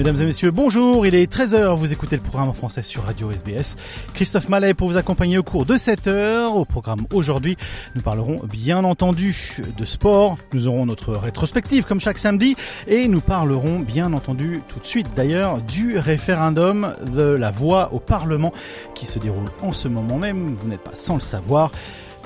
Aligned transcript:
Mesdames 0.00 0.22
et 0.22 0.24
messieurs, 0.24 0.50
bonjour, 0.50 1.06
il 1.06 1.14
est 1.14 1.30
13h, 1.30 1.76
vous 1.76 1.92
écoutez 1.92 2.16
le 2.16 2.22
programme 2.22 2.48
en 2.48 2.54
français 2.54 2.80
sur 2.80 3.04
Radio 3.04 3.30
SBS. 3.30 3.76
Christophe 4.14 4.48
Mallet 4.48 4.72
pour 4.72 4.88
vous 4.88 4.96
accompagner 4.96 5.36
au 5.36 5.42
cours 5.42 5.66
de 5.66 5.76
cette 5.76 6.06
heure. 6.06 6.56
Au 6.56 6.64
programme 6.64 7.00
aujourd'hui, 7.12 7.58
nous 7.94 8.00
parlerons 8.00 8.40
bien 8.44 8.82
entendu 8.84 9.58
de 9.76 9.84
sport, 9.84 10.38
nous 10.54 10.68
aurons 10.68 10.86
notre 10.86 11.12
rétrospective 11.12 11.84
comme 11.84 12.00
chaque 12.00 12.16
samedi 12.16 12.56
et 12.86 13.08
nous 13.08 13.20
parlerons 13.20 13.80
bien 13.80 14.14
entendu 14.14 14.62
tout 14.68 14.80
de 14.80 14.86
suite 14.86 15.08
d'ailleurs 15.14 15.60
du 15.60 15.98
référendum 15.98 16.94
de 17.14 17.20
la 17.20 17.50
voix 17.50 17.92
au 17.92 18.00
Parlement 18.00 18.54
qui 18.94 19.04
se 19.04 19.18
déroule 19.18 19.50
en 19.60 19.72
ce 19.72 19.86
moment 19.86 20.16
même, 20.16 20.54
vous 20.54 20.66
n'êtes 20.66 20.80
pas 20.80 20.94
sans 20.94 21.16
le 21.16 21.20
savoir. 21.20 21.72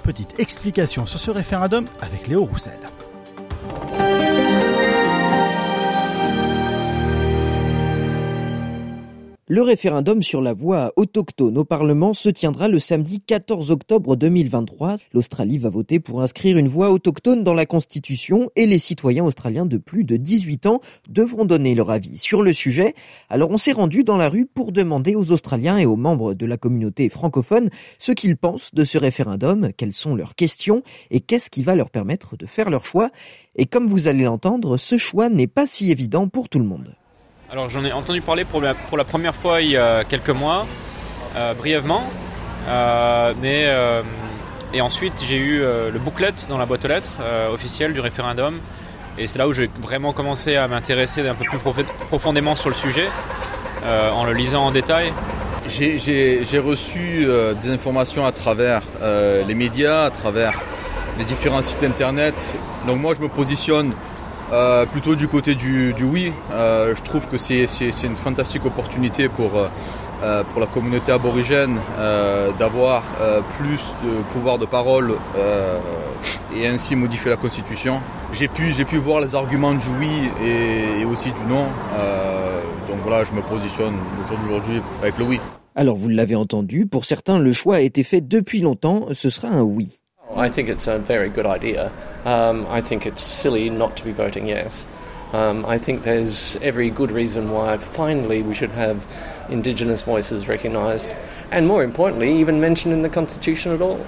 Petite 0.04 0.38
explication 0.38 1.06
sur 1.06 1.18
ce 1.18 1.32
référendum 1.32 1.86
avec 2.00 2.28
Léo 2.28 2.44
Roussel. 2.44 2.78
Le 9.46 9.60
référendum 9.60 10.22
sur 10.22 10.40
la 10.40 10.54
voix 10.54 10.94
autochtone 10.96 11.58
au 11.58 11.66
Parlement 11.66 12.14
se 12.14 12.30
tiendra 12.30 12.66
le 12.66 12.80
samedi 12.80 13.20
14 13.20 13.70
octobre 13.70 14.16
2023. 14.16 14.96
L'Australie 15.12 15.58
va 15.58 15.68
voter 15.68 16.00
pour 16.00 16.22
inscrire 16.22 16.56
une 16.56 16.66
voix 16.66 16.90
autochtone 16.90 17.44
dans 17.44 17.52
la 17.52 17.66
Constitution 17.66 18.48
et 18.56 18.64
les 18.64 18.78
citoyens 18.78 19.22
australiens 19.26 19.66
de 19.66 19.76
plus 19.76 20.04
de 20.04 20.16
18 20.16 20.64
ans 20.64 20.80
devront 21.10 21.44
donner 21.44 21.74
leur 21.74 21.90
avis 21.90 22.16
sur 22.16 22.40
le 22.40 22.54
sujet. 22.54 22.94
Alors 23.28 23.50
on 23.50 23.58
s'est 23.58 23.72
rendu 23.72 24.02
dans 24.02 24.16
la 24.16 24.30
rue 24.30 24.46
pour 24.46 24.72
demander 24.72 25.14
aux 25.14 25.30
Australiens 25.30 25.76
et 25.76 25.84
aux 25.84 25.96
membres 25.96 26.32
de 26.32 26.46
la 26.46 26.56
communauté 26.56 27.10
francophone 27.10 27.68
ce 27.98 28.12
qu'ils 28.12 28.38
pensent 28.38 28.74
de 28.74 28.86
ce 28.86 28.96
référendum, 28.96 29.72
quelles 29.76 29.92
sont 29.92 30.14
leurs 30.14 30.36
questions 30.36 30.82
et 31.10 31.20
qu'est-ce 31.20 31.50
qui 31.50 31.62
va 31.62 31.74
leur 31.74 31.90
permettre 31.90 32.38
de 32.38 32.46
faire 32.46 32.70
leur 32.70 32.86
choix. 32.86 33.10
Et 33.56 33.66
comme 33.66 33.88
vous 33.88 34.08
allez 34.08 34.24
l'entendre, 34.24 34.78
ce 34.78 34.96
choix 34.96 35.28
n'est 35.28 35.48
pas 35.48 35.66
si 35.66 35.90
évident 35.90 36.28
pour 36.28 36.48
tout 36.48 36.60
le 36.60 36.64
monde. 36.64 36.94
Alors 37.54 37.68
j'en 37.68 37.84
ai 37.84 37.92
entendu 37.92 38.20
parler 38.20 38.44
pour 38.44 38.60
la, 38.60 38.74
première 39.04 39.36
fois 39.36 39.62
il 39.62 39.70
y 39.70 39.76
a 39.76 40.02
quelques 40.02 40.30
mois, 40.30 40.66
euh, 41.36 41.54
brièvement. 41.54 42.02
Euh, 42.66 43.32
mais, 43.40 43.66
euh, 43.66 44.02
et 44.72 44.80
ensuite 44.80 45.12
j'ai 45.24 45.36
eu 45.36 45.60
le 45.60 45.98
booklet 46.00 46.32
dans 46.48 46.58
la 46.58 46.66
boîte 46.66 46.84
aux 46.84 46.88
lettres 46.88 47.20
officielle 47.52 47.92
du 47.92 48.00
référendum. 48.00 48.58
Et 49.18 49.28
c'est 49.28 49.38
là 49.38 49.46
où 49.46 49.52
j'ai 49.52 49.70
vraiment 49.80 50.12
commencé 50.12 50.56
à 50.56 50.66
m'intéresser 50.66 51.20
un 51.28 51.36
peu 51.36 51.44
plus 51.44 51.58
prof 51.58 51.76
profondément 52.08 52.56
sur 52.56 52.70
le 52.70 52.74
sujet, 52.74 53.06
en 53.86 54.24
le 54.24 54.32
lisant 54.32 54.66
en 54.66 54.72
détail. 54.72 55.12
J'ai 55.68 56.58
reçu 56.58 57.28
des 57.62 57.70
informations 57.70 58.26
à 58.26 58.32
travers 58.32 58.82
les 59.00 59.54
médias, 59.54 60.06
à 60.06 60.10
travers 60.10 60.60
les 61.18 61.24
différents 61.24 61.62
sites 61.62 61.84
internet. 61.84 62.56
Donc 62.88 62.98
moi 63.00 63.14
je 63.14 63.22
me 63.22 63.28
positionne 63.28 63.92
euh, 64.52 64.86
plutôt 64.86 65.14
du 65.14 65.28
côté 65.28 65.54
du, 65.54 65.92
du 65.94 66.04
oui. 66.04 66.32
Euh, 66.52 66.94
je 66.94 67.02
trouve 67.02 67.26
que 67.28 67.38
c'est 67.38 67.66
une 68.04 68.16
fantastique 68.16 68.64
opportunité 68.64 69.28
pour, 69.28 69.50
euh, 70.22 70.42
pour 70.44 70.60
la 70.60 70.66
communauté 70.66 71.12
aborigène 71.12 71.78
euh, 71.98 72.50
d'avoir 72.58 73.02
euh, 73.20 73.40
plus 73.58 73.80
de 74.04 74.22
pouvoir 74.32 74.58
de 74.58 74.64
parole 74.64 75.16
et 76.56 76.66
ainsi 76.66 76.96
modifier 76.96 77.30
la 77.30 77.36
constitution. 77.36 78.00
J'ai 78.32 78.48
pu, 78.48 78.72
pu 78.84 78.96
voir 78.96 79.20
les 79.20 79.34
arguments 79.34 79.74
du 79.74 79.88
oui 79.98 80.30
et, 80.42 81.00
et 81.00 81.04
aussi 81.04 81.30
du 81.32 81.44
non. 81.48 81.66
donc 82.88 82.98
voilà, 83.04 83.24
je 83.24 83.32
me 83.32 83.42
positionne 83.42 83.94
au 83.94 84.28
jour 84.28 84.38
d'aujourd'hui 84.38 84.80
avec 85.02 85.18
le 85.18 85.24
oui. 85.24 85.40
Alors 85.74 85.96
vous 85.96 86.08
l'avez 86.08 86.36
entendu, 86.36 86.86
pour 86.86 87.04
certains 87.04 87.38
le 87.38 87.52
choix 87.52 87.76
a 87.76 87.80
été 87.80 88.04
fait 88.04 88.20
depuis 88.20 88.60
longtemps, 88.60 89.06
ce 89.12 89.28
sera 89.28 89.48
un 89.48 89.62
oui. 89.62 90.03
I 90.34 90.48
think 90.48 90.68
it's 90.68 90.86
a 90.86 90.98
very 90.98 91.28
good 91.28 91.46
idea. 91.46 91.92
Um, 92.24 92.66
I 92.66 92.80
think 92.80 93.06
it's 93.06 93.22
silly 93.22 93.70
not 93.70 93.96
to 93.98 94.04
be 94.04 94.12
voting 94.12 94.48
yes. 94.48 94.86
Um, 95.32 95.66
I 95.66 95.78
think 95.78 96.04
there's 96.04 96.56
every 96.56 96.90
good 96.90 97.10
reason 97.10 97.50
why 97.50 97.76
finally 97.76 98.42
we 98.42 98.54
should 98.54 98.70
have 98.70 99.04
Indigenous 99.48 100.02
voices 100.02 100.46
recognised, 100.48 101.10
and 101.50 101.66
more 101.66 101.82
importantly, 101.82 102.38
even 102.38 102.60
mentioned 102.60 102.94
in 102.94 103.02
the 103.02 103.08
Constitution 103.08 103.72
at 103.72 103.82
all. 103.82 104.06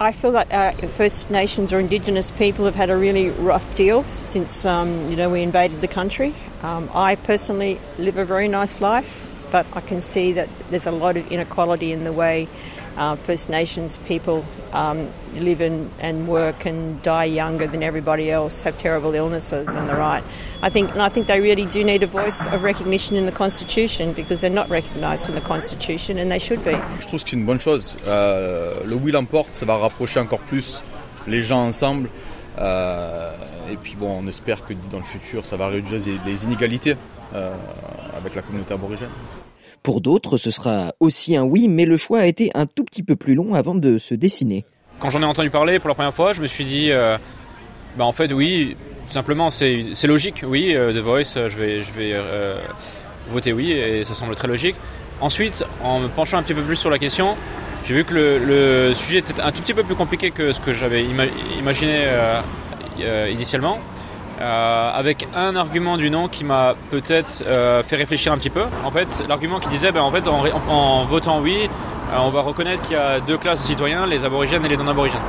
I 0.00 0.12
feel 0.12 0.32
that 0.32 0.50
uh, 0.50 0.72
First 0.88 1.30
Nations 1.30 1.74
or 1.74 1.78
Indigenous 1.78 2.30
people 2.30 2.64
have 2.64 2.74
had 2.74 2.88
a 2.88 2.96
really 2.96 3.28
rough 3.28 3.74
deal 3.74 4.02
since 4.04 4.64
um, 4.64 5.10
you 5.10 5.16
know 5.16 5.28
we 5.28 5.42
invaded 5.42 5.82
the 5.82 5.88
country. 5.88 6.34
Um, 6.62 6.88
I 6.94 7.16
personally 7.16 7.78
live 7.98 8.16
a 8.16 8.24
very 8.24 8.48
nice 8.48 8.80
life, 8.80 9.26
but 9.50 9.66
I 9.74 9.82
can 9.82 10.00
see 10.00 10.32
that 10.32 10.48
there's 10.70 10.86
a 10.86 10.90
lot 10.90 11.18
of 11.18 11.30
inequality 11.30 11.92
in 11.92 12.04
the 12.04 12.14
way 12.14 12.48
uh, 13.00 13.16
First 13.16 13.48
Nations 13.48 13.98
people 13.98 14.44
um, 14.72 15.08
live 15.34 15.60
in, 15.60 15.90
and 15.98 16.28
work 16.28 16.66
and 16.66 17.02
die 17.02 17.24
younger 17.24 17.66
than 17.66 17.82
everybody 17.82 18.30
else, 18.30 18.62
have 18.62 18.76
terrible 18.76 19.14
illnesses 19.14 19.74
and 19.74 19.88
the 19.88 19.94
right. 19.94 20.22
I 20.62 20.68
think, 20.68 20.92
and 20.92 21.00
I 21.00 21.08
think 21.08 21.26
they 21.26 21.40
really 21.40 21.64
do 21.64 21.82
need 21.82 22.02
a 22.02 22.06
voice 22.06 22.46
of 22.46 22.62
recognition 22.62 23.16
in 23.16 23.24
the 23.24 23.32
Constitution 23.32 24.12
because 24.12 24.42
they're 24.42 24.50
not 24.50 24.68
recognised 24.68 25.28
in 25.30 25.34
the 25.34 25.40
Constitution 25.40 26.18
and 26.18 26.30
they 26.30 26.38
should 26.38 26.62
be. 26.62 26.76
Je 27.00 27.06
trouve 27.06 27.24
que 27.24 27.30
c'est 27.30 27.36
une 27.36 27.46
bonne 27.46 27.60
chose. 27.60 27.96
Euh, 28.06 28.74
le 28.84 28.94
oui 28.94 29.12
l'emporte, 29.12 29.54
ça 29.54 29.64
va 29.64 29.78
rapprocher 29.78 30.20
encore 30.20 30.40
plus 30.40 30.82
les 31.26 31.42
gens 31.42 31.66
ensemble. 31.66 32.10
Euh, 32.58 33.32
et 33.70 33.76
puis 33.76 33.96
bon, 33.98 34.20
on 34.22 34.26
espère 34.26 34.64
que 34.66 34.74
dans 34.92 34.98
le 34.98 35.04
futur, 35.04 35.46
ça 35.46 35.56
va 35.56 35.68
réduire 35.68 36.00
les 36.26 36.44
inégalités 36.44 36.96
euh, 37.34 37.54
avec 38.14 38.34
la 38.34 38.42
communauté 38.42 38.74
aborigène. 38.74 39.08
Pour 39.82 40.02
d'autres, 40.02 40.36
ce 40.36 40.50
sera 40.50 40.92
aussi 41.00 41.36
un 41.36 41.42
oui, 41.42 41.66
mais 41.66 41.86
le 41.86 41.96
choix 41.96 42.20
a 42.20 42.26
été 42.26 42.50
un 42.54 42.66
tout 42.66 42.84
petit 42.84 43.02
peu 43.02 43.16
plus 43.16 43.34
long 43.34 43.54
avant 43.54 43.74
de 43.74 43.96
se 43.96 44.14
dessiner. 44.14 44.64
Quand 44.98 45.08
j'en 45.08 45.22
ai 45.22 45.24
entendu 45.24 45.48
parler 45.48 45.78
pour 45.78 45.88
la 45.88 45.94
première 45.94 46.12
fois, 46.12 46.34
je 46.34 46.42
me 46.42 46.46
suis 46.46 46.64
dit, 46.64 46.92
euh, 46.92 47.16
bah 47.96 48.04
en 48.04 48.12
fait 48.12 48.30
oui, 48.34 48.76
tout 49.06 49.14
simplement 49.14 49.48
c'est 49.48 49.94
logique, 50.04 50.44
oui, 50.46 50.74
euh, 50.74 50.92
The 50.92 51.02
Voice, 51.02 51.48
je 51.48 51.56
vais, 51.56 51.82
euh, 51.98 52.60
voter 53.30 53.54
oui, 53.54 53.72
et 53.72 54.04
ça 54.04 54.12
semble 54.12 54.34
très 54.34 54.48
logique. 54.48 54.76
Ensuite, 55.22 55.64
en 55.82 56.00
me 56.00 56.08
penchant 56.08 56.36
un 56.36 56.42
petit 56.42 56.54
peu 56.54 56.62
plus 56.62 56.76
sur 56.76 56.90
la 56.90 56.98
question, 56.98 57.36
j'ai 57.86 57.94
vu 57.94 58.04
que 58.04 58.12
le, 58.14 58.94
sujet 58.94 59.18
était 59.18 59.40
un 59.40 59.50
tout 59.50 59.62
petit 59.62 59.74
peu 59.74 59.82
plus 59.82 59.94
compliqué 59.94 60.30
que 60.30 60.52
ce 60.52 60.60
que 60.60 60.74
j'avais 60.74 61.04
ima 61.04 61.24
imaginé 61.58 62.04
initialement. 63.30 63.78
Euh, 64.40 64.90
avec 64.94 65.28
un 65.34 65.54
argument 65.54 65.98
du 65.98 66.08
non 66.08 66.26
qui 66.26 66.44
m'a 66.44 66.74
peut-être 66.88 67.42
euh, 67.46 67.82
fait 67.82 67.96
réfléchir 67.96 68.32
un 68.32 68.38
petit 68.38 68.48
peu. 68.48 68.64
En 68.84 68.90
fait, 68.90 69.22
l'argument 69.28 69.60
qui 69.60 69.68
disait, 69.68 69.92
ben, 69.92 70.00
en 70.00 70.10
fait, 70.10 70.26
en, 70.26 71.04
votant 71.04 71.40
oui, 71.40 71.68
euh, 71.68 72.16
on 72.18 72.30
va 72.30 72.40
reconnaître 72.40 72.80
qu'il 72.82 72.92
y 72.92 72.98
a 72.98 73.20
deux 73.20 73.36
classes 73.36 73.60
de 73.60 73.66
citoyens, 73.66 74.06
les 74.06 74.24
aborigènes 74.24 74.64
et 74.64 74.68
les 74.68 74.78
non-aborigènes. 74.78 75.20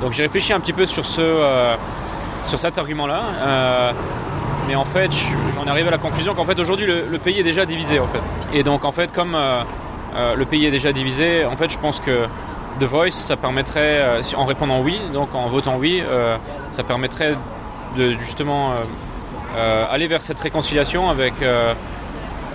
Donc 0.00 0.14
j'ai 0.14 0.22
réfléchi 0.22 0.54
un 0.54 0.60
petit 0.60 0.72
peu 0.72 0.86
sur 0.86 1.04
ce, 1.04 1.74
sur 2.46 2.58
cet 2.58 2.78
argument-là, 2.78 3.92
mais 4.66 4.74
en 4.74 4.86
fait, 4.86 5.10
j'en 5.54 5.66
ai 5.66 5.68
arrivé 5.68 5.88
à 5.88 5.90
la 5.90 5.98
conclusion 5.98 6.34
qu'en 6.34 6.46
fait 6.46 6.58
aujourd'hui 6.58 6.86
le, 6.86 7.04
le, 7.10 7.18
pays 7.18 7.38
est 7.38 7.42
déjà 7.42 7.66
divisé 7.66 8.00
en 8.00 8.06
fait. 8.06 8.22
Et 8.54 8.62
donc 8.62 8.86
en 8.86 8.92
fait, 8.92 9.12
comme 9.12 9.36
le 9.36 10.44
pays 10.46 10.64
est 10.64 10.70
déjà 10.70 10.92
divisé, 10.92 11.44
en 11.44 11.54
fait, 11.58 11.70
je 11.70 11.76
pense 11.76 12.00
que 12.00 12.24
The 12.78 12.84
Voice, 12.84 13.10
ça 13.10 13.36
permettrait, 13.36 14.02
en 14.34 14.46
répondant 14.46 14.80
oui, 14.80 14.98
donc 15.12 15.34
en 15.34 15.50
votant 15.50 15.76
oui, 15.76 16.02
ça 16.70 16.82
permettrait 16.82 17.34
de 17.96 18.16
justement 18.18 18.72
euh, 18.72 18.76
euh, 19.56 19.84
aller 19.90 20.06
vers 20.06 20.22
cette 20.22 20.38
réconciliation 20.38 21.10
avec 21.10 21.34
euh, 21.42 21.74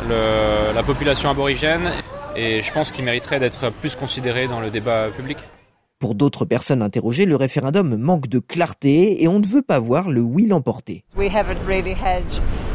le, 0.08 0.74
la 0.74 0.84
population 0.84 1.30
aborigène 1.30 1.92
et 2.36 2.62
je 2.62 2.72
pense 2.72 2.92
qu'il 2.92 3.06
mériterait 3.06 3.40
d'être 3.40 3.72
plus 3.72 3.96
considéré 3.96 4.48
dans 4.48 4.60
le 4.60 4.70
débat 4.70 5.08
public. 5.16 5.38
Pour 6.00 6.14
d'autres 6.14 6.46
personnes 6.46 6.82
interrogées, 6.82 7.26
le 7.26 7.38
référendum 7.38 7.96
manque 7.96 8.28
de 8.28 8.40
clarté 8.40 9.24
et 9.24 9.28
on 9.28 9.40
ne 9.40 9.46
veut 9.46 9.62
pas 9.62 9.80
voir 9.80 10.10
le 10.10 10.22
oui 10.22 10.46
l'emporter. 10.46 11.04
We 11.16 11.34
haven't 11.34 11.66
really 11.66 11.94
had 11.94 12.24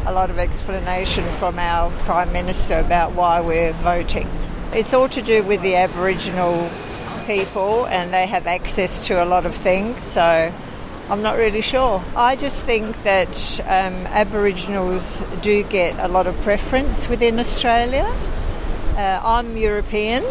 a 0.07 0.11
lot 0.11 0.31
of 0.31 0.39
explanation 0.39 1.23
from 1.37 1.55
our 1.59 1.91
Prime 2.05 2.31
Minister 2.33 2.79
about 2.79 3.15
why 3.15 3.39
we're 3.39 3.73
voting. 3.83 4.25
It's 4.73 4.93
all 4.93 5.07
to 5.09 5.21
do 5.21 5.43
with 5.47 5.61
the 5.61 5.75
Aboriginal 5.75 6.67
people 7.27 7.85
and 7.91 8.11
they 8.11 8.25
have 8.25 8.47
access 8.47 9.07
to 9.07 9.21
a 9.21 9.25
lot 9.25 9.45
of 9.45 9.53
things. 9.53 9.95
So 10.03 10.51
I'm 11.11 11.21
not 11.21 11.35
really 11.35 11.59
sure. 11.59 12.01
I 12.15 12.37
just 12.37 12.63
think 12.63 12.95
that 13.03 13.59
um, 13.67 14.07
Aboriginals 14.13 15.21
do 15.41 15.61
get 15.63 15.99
a 15.99 16.07
lot 16.07 16.25
of 16.25 16.41
preference 16.41 17.09
within 17.09 17.37
Australia. 17.37 18.05
Uh, 18.95 19.19
I'm 19.21 19.57
European, 19.57 20.23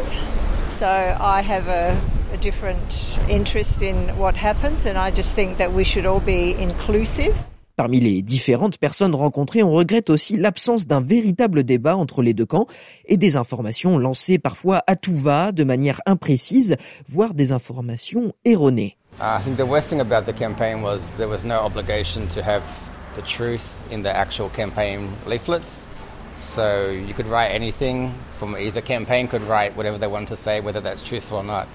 so 0.78 0.86
I 0.86 1.42
have 1.42 1.68
a, 1.68 1.94
a 2.32 2.38
different 2.38 3.18
interest 3.28 3.82
in 3.82 4.16
what 4.16 4.36
happens, 4.36 4.86
and 4.86 4.96
I 4.96 5.10
just 5.10 5.34
think 5.34 5.58
that 5.58 5.70
we 5.74 5.84
should 5.84 6.06
all 6.06 6.20
be 6.20 6.52
inclusive. 6.58 7.34
Parmi 7.76 8.00
les 8.00 8.22
différentes 8.22 8.78
personnes 8.78 9.14
rencontrées, 9.14 9.62
on 9.62 9.72
regrette 9.72 10.08
aussi 10.08 10.38
l'absence 10.38 10.86
d'un 10.86 11.02
véritable 11.02 11.62
débat 11.62 11.96
entre 11.98 12.22
les 12.22 12.32
deux 12.32 12.46
camps 12.46 12.66
et 13.04 13.18
des 13.18 13.36
informations 13.36 13.98
lancées 13.98 14.38
parfois 14.38 14.82
à 14.86 14.96
tout 14.96 15.16
va, 15.16 15.52
de 15.52 15.64
manière 15.64 16.00
imprécise, 16.06 16.76
voire 17.06 17.34
des 17.34 17.52
informations 17.52 18.32
erronées. 18.46 18.96
I 19.22 19.42
think 19.42 19.58
the 19.58 19.66
worst 19.66 19.88
thing 19.88 20.00
about 20.00 20.24
the 20.24 20.32
campaign 20.32 20.80
was 20.80 21.14
there 21.16 21.28
was 21.28 21.44
no 21.44 21.60
obligation 21.60 22.26
to 22.28 22.42
have 22.42 22.62
the 23.16 23.22
truth 23.22 23.66
in 23.90 24.02
the 24.02 24.10
actual 24.10 24.48
campaign 24.48 25.12
leaflets. 25.26 25.86
So 26.36 26.88
you 26.88 27.12
could 27.12 27.26
write 27.26 27.48
anything 27.48 28.14
from 28.38 28.56
either 28.56 28.80
campaign 28.80 29.28
could 29.28 29.42
write 29.42 29.76
whatever 29.76 29.98
they 29.98 30.06
wanted 30.06 30.28
to 30.28 30.36
say, 30.36 30.62
whether 30.62 30.80
that's 30.80 31.02
truthful 31.02 31.36
or 31.38 31.44
not. 31.44 31.68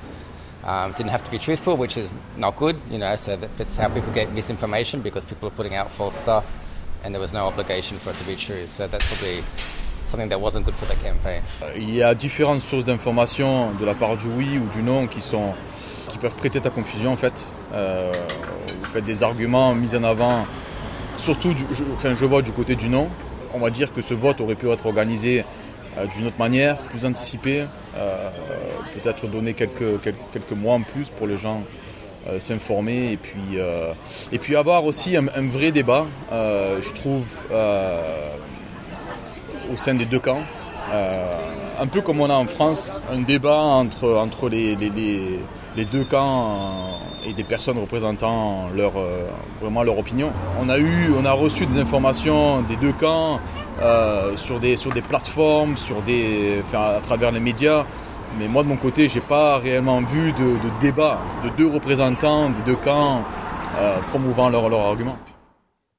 Um, 0.63 0.93
didn't 0.93 1.11
have 1.11 1.23
to 1.23 1.29
be 1.29 1.37
truthful, 1.37 1.77
which 1.77 1.97
is 1.97 2.15
not 2.35 2.55
good, 2.55 2.81
you 2.89 2.97
know. 2.97 3.15
So 3.15 3.35
that's 3.35 3.75
how 3.75 3.89
people 3.89 4.11
get 4.11 4.33
misinformation 4.33 5.01
because 5.01 5.23
people 5.23 5.47
are 5.47 5.51
putting 5.51 5.75
out 5.75 5.91
false 5.91 6.17
stuff, 6.17 6.51
and 7.03 7.13
there 7.13 7.21
was 7.21 7.31
no 7.31 7.45
obligation 7.45 7.99
for 7.99 8.09
it 8.09 8.15
to 8.15 8.23
be 8.23 8.35
true. 8.35 8.65
So 8.65 8.87
that's 8.87 9.05
probably 9.07 9.43
something 10.05 10.29
that 10.29 10.41
wasn't 10.41 10.65
good 10.65 10.73
for 10.73 10.85
the 10.85 10.95
campaign. 10.95 11.43
Il 11.75 11.93
y 11.93 12.01
a 12.01 12.15
différentes 12.15 12.63
sources 12.63 12.85
d'informations 12.85 13.77
de 13.79 13.85
la 13.85 13.93
part 13.93 14.17
du 14.17 14.29
oui 14.29 14.57
ou 14.57 14.67
du 14.73 14.81
non 14.81 15.05
qui 15.05 15.21
sont 15.21 15.53
qui 16.07 16.17
peuvent 16.17 16.35
prêter 16.35 16.59
à 16.63 16.69
confusion 16.69 17.13
en 17.13 17.17
fait. 17.17 17.45
Euh, 17.73 18.11
vous 18.79 18.85
faites 18.91 19.05
des 19.05 19.23
arguments 19.23 19.73
mis 19.73 19.95
en 19.95 20.03
avant, 20.03 20.45
surtout, 21.17 21.53
je, 21.71 21.83
enfin, 21.93 22.13
je 22.13 22.25
vois 22.25 22.41
du 22.41 22.51
côté 22.51 22.75
du 22.75 22.89
non. 22.89 23.09
On 23.53 23.59
va 23.59 23.69
dire 23.69 23.93
que 23.93 24.01
ce 24.01 24.13
vote 24.13 24.41
aurait 24.41 24.55
pu 24.55 24.69
être 24.69 24.85
organisé 24.85 25.45
euh, 25.97 26.05
d'une 26.07 26.27
autre 26.27 26.39
manière, 26.39 26.77
plus 26.77 27.05
anticipé, 27.05 27.65
euh, 27.95 28.29
peut-être 28.95 29.27
donner 29.27 29.53
quelques, 29.53 30.01
quelques, 30.01 30.51
mois 30.51 30.75
en 30.75 30.81
plus 30.81 31.09
pour 31.09 31.27
les 31.27 31.37
gens 31.37 31.63
s'informer 32.39 33.11
et 33.11 33.17
puis 33.17 33.59
et 34.31 34.39
puis 34.39 34.55
avoir 34.55 34.83
aussi 34.83 35.15
un, 35.15 35.47
vrai 35.47 35.71
débat, 35.71 36.07
je 36.31 36.91
trouve, 36.93 37.23
au 39.71 39.77
sein 39.77 39.93
des 39.93 40.05
deux 40.05 40.17
camps. 40.17 40.43
un 41.79 41.85
peu 41.85 42.01
comme 42.01 42.19
on 42.21 42.29
a 42.31 42.33
en 42.33 42.47
France, 42.47 42.99
un 43.11 43.19
débat 43.19 43.59
entre, 43.59 44.09
entre 44.15 44.49
les, 44.49 44.75
les 45.75 45.85
deux 45.85 46.03
camps 46.03 46.99
et 47.25 47.33
des 47.33 47.43
personnes 47.43 47.77
représentant 47.77 48.69
leur, 48.75 48.93
vraiment 49.61 49.83
leur 49.83 49.97
opinion. 49.97 50.31
On 50.61 50.69
a, 50.69 50.77
eu, 50.77 51.11
on 51.19 51.25
a 51.25 51.31
reçu 51.31 51.65
des 51.65 51.79
informations 51.79 52.61
des 52.61 52.77
deux 52.77 52.93
camps 52.93 53.39
euh, 53.81 54.37
sur, 54.37 54.59
des, 54.59 54.77
plateformes, 55.01 55.75
sur 55.75 56.01
des, 56.03 56.61
à 56.73 57.01
travers 57.03 57.31
les 57.31 57.41
médias. 57.41 57.85
Mais 58.39 58.47
moi 58.47 58.63
de 58.63 58.69
mon 58.69 58.77
côté, 58.77 59.09
j'ai 59.09 59.19
pas 59.19 59.57
réellement 59.57 59.99
vu 59.99 60.31
de, 60.31 60.55
débat 60.79 61.19
de 61.43 61.49
deux 61.49 61.67
représentants 61.67 62.49
des 62.49 62.61
deux 62.61 62.77
camps 62.77 63.21
euh, 63.77 63.99
promouvant 64.11 64.49
leur, 64.49 64.69
leur 64.69 64.79
argument. 64.79 65.17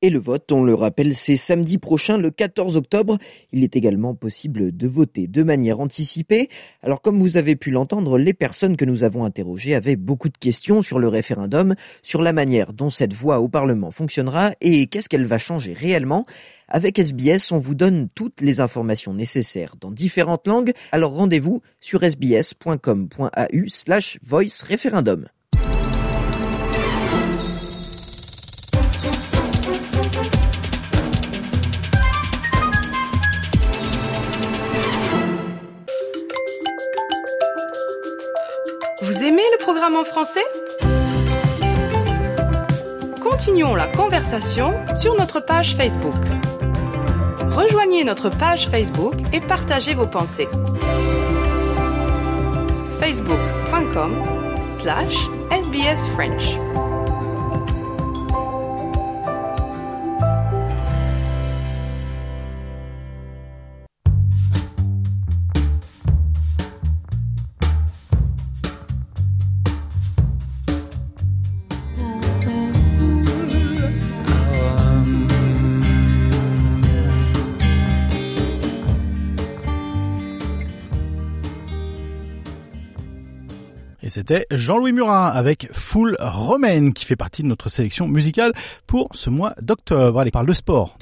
Et 0.03 0.11
le 0.11 0.19
vote, 0.19 0.53
on 0.53 0.63
le 0.63 0.75
rappelle, 0.75 1.17
c'est 1.17 1.39
samedi 1.39 1.79
prochain, 1.79 2.19
le 2.19 2.31
14 2.31 2.77
octobre. 2.77 3.17
Il 3.53 3.65
est 3.65 3.77
également 3.77 4.15
possible 4.15 4.77
de 4.77 4.87
voter 4.87 5.27
de 5.27 5.43
manière 5.43 5.81
anticipée. 5.81 6.51
Alors 6.83 7.01
comme 7.01 7.19
vous 7.19 7.39
avez 7.39 7.57
pu 7.57 7.71
l'entendre, 7.71 8.19
les 8.19 8.35
personnes 8.35 8.77
que 8.77 8.85
nous 8.85 9.05
avons 9.05 9.25
interrogées 9.25 9.75
avaient 9.75 9.97
beaucoup 9.97 10.29
de 10.29 10.37
questions 10.37 10.83
sur 10.83 10.99
le 10.99 11.09
référendum, 11.09 11.75
sur 12.03 12.21
la 12.21 12.35
manière 12.35 12.75
dont 12.75 12.91
cette 12.91 13.15
voix 13.15 13.41
au 13.41 13.49
Parlement 13.49 13.91
fonctionnera 13.91 14.53
et 14.61 14.87
qu'est-ce 14.87 15.09
qu'elle 15.09 15.25
va 15.25 15.39
changer 15.39 15.73
réellement. 15.73 16.27
Avec 16.69 16.99
SBS, 16.99 17.51
on 17.51 17.59
vous 17.59 17.75
donne 17.75 18.11
toutes 18.15 18.43
les 18.43 18.61
informations 18.61 19.15
nécessaires 19.15 19.77
dans 19.81 19.91
différentes 19.91 20.47
langues. 20.47 20.73
Alors 20.93 21.15
rendez-vous 21.15 21.63
sur 21.81 22.05
sbs.com.au 22.05 23.69
slash 23.69 24.19
voice 24.23 24.63
référendum. 24.63 25.27
Français 40.07 40.45
Continuons 43.21 43.75
la 43.75 43.87
conversation 43.87 44.73
sur 44.95 45.15
notre 45.17 45.41
page 45.41 45.75
Facebook. 45.77 46.15
Rejoignez 47.51 48.05
notre 48.05 48.31
page 48.31 48.69
Facebook 48.69 49.15
et 49.33 49.41
partagez 49.41 49.95
vos 49.95 50.07
pensées. 50.07 50.49
facebook.com 52.99 54.25
slash 54.71 55.29
sbsfrench. 55.51 56.66
C'était 84.29 84.47
Jean-Louis 84.51 84.93
Murat 84.93 85.29
avec 85.29 85.69
Full 85.71 86.17
Romaine 86.19 86.93
qui 86.95 87.05
fait 87.05 87.15
partie 87.15 87.45
de 87.45 87.47
notre 87.47 87.69
sélection 87.69 88.09
musicale 88.09 88.53
pour 88.89 89.11
ce 89.13 89.31
mois 89.31 89.55
d'octobre. 89.63 90.19
Allez, 90.19 90.33
parle 90.33 90.49
de 90.49 90.53
sport. 90.53 90.99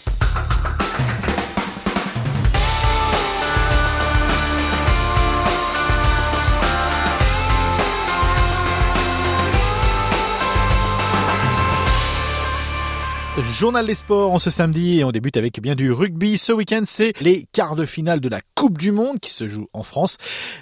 Journal 13.43 13.85
des 13.85 13.97
sports 13.97 14.33
en 14.33 14.39
ce 14.39 14.49
samedi 14.49 15.01
et 15.01 15.05
on 15.05 15.11
débute 15.11 15.37
avec 15.37 15.61
bien 15.61 15.75
du 15.75 15.91
rugby. 15.91 16.39
Ce 16.39 16.53
week-end, 16.53 16.83
c'est 16.87 17.13
les 17.21 17.49
quarts 17.53 17.75
de 17.75 17.85
finale 17.85 18.21
de 18.21 18.29
la 18.29 18.41
Coupe 18.55 18.79
du 18.79 18.93
Monde 18.93 19.19
qui 19.19 19.33
se 19.33 19.49
joue 19.49 19.67
en 19.73 19.83
France. 19.83 20.19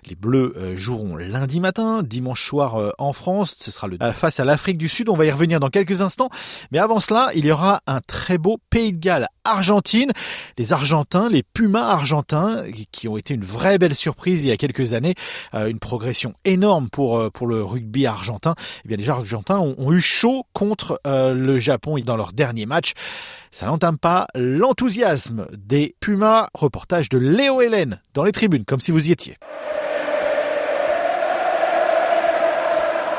Les 0.08 0.14
Bleus 0.14 0.54
euh, 0.56 0.74
joueront 0.74 1.16
lundi 1.16 1.60
matin, 1.60 2.02
dimanche 2.02 2.42
soir 2.42 2.76
euh, 2.76 2.90
en 2.96 3.12
France. 3.12 3.56
Ce 3.60 3.70
sera 3.70 3.88
le 3.88 3.98
euh, 4.00 4.12
face 4.12 4.40
à 4.40 4.46
l'Afrique 4.46 4.78
du 4.78 4.88
Sud. 4.88 5.10
On 5.10 5.16
va 5.16 5.26
y 5.26 5.30
revenir 5.30 5.60
dans 5.60 5.68
quelques 5.68 6.00
instants. 6.00 6.30
Mais 6.70 6.78
avant 6.78 6.98
cela, 6.98 7.28
il 7.34 7.44
y 7.44 7.52
aura 7.52 7.82
un 7.86 8.00
très 8.00 8.38
beau 8.38 8.56
Pays 8.70 8.94
de 8.94 8.98
Galles 8.98 9.28
Argentine. 9.44 10.10
Les 10.56 10.72
Argentins, 10.72 11.28
les 11.28 11.42
Pumas 11.42 11.88
argentins, 11.88 12.64
qui 12.90 13.06
ont 13.06 13.18
été 13.18 13.34
une 13.34 13.44
vraie 13.44 13.76
belle 13.76 13.94
surprise 13.94 14.44
il 14.44 14.48
y 14.48 14.52
a 14.52 14.56
quelques 14.56 14.94
années, 14.94 15.14
une 15.52 15.78
progression 15.78 16.32
énorme 16.44 16.88
pour 16.88 17.30
pour 17.32 17.46
le 17.46 17.62
rugby 17.62 18.06
argentin. 18.06 18.54
Eh 18.84 18.88
bien, 18.88 18.96
les 18.96 19.10
Argentins 19.10 19.58
ont, 19.58 19.74
ont 19.78 19.92
eu 19.92 20.00
chaud 20.00 20.46
contre 20.52 21.00
le 21.04 21.58
Japon 21.58 21.98
dans 22.04 22.16
leur 22.16 22.32
dernier 22.32 22.61
match. 22.66 22.92
Ça 23.50 23.66
n'entame 23.66 23.98
pas 23.98 24.26
l'enthousiasme 24.34 25.46
des 25.52 25.94
Pumas. 26.00 26.48
Reportage 26.54 27.08
de 27.08 27.18
Léo 27.18 27.60
Hélène 27.60 28.00
dans 28.14 28.24
les 28.24 28.32
tribunes, 28.32 28.64
comme 28.64 28.80
si 28.80 28.90
vous 28.90 29.08
y 29.08 29.12
étiez. 29.12 29.36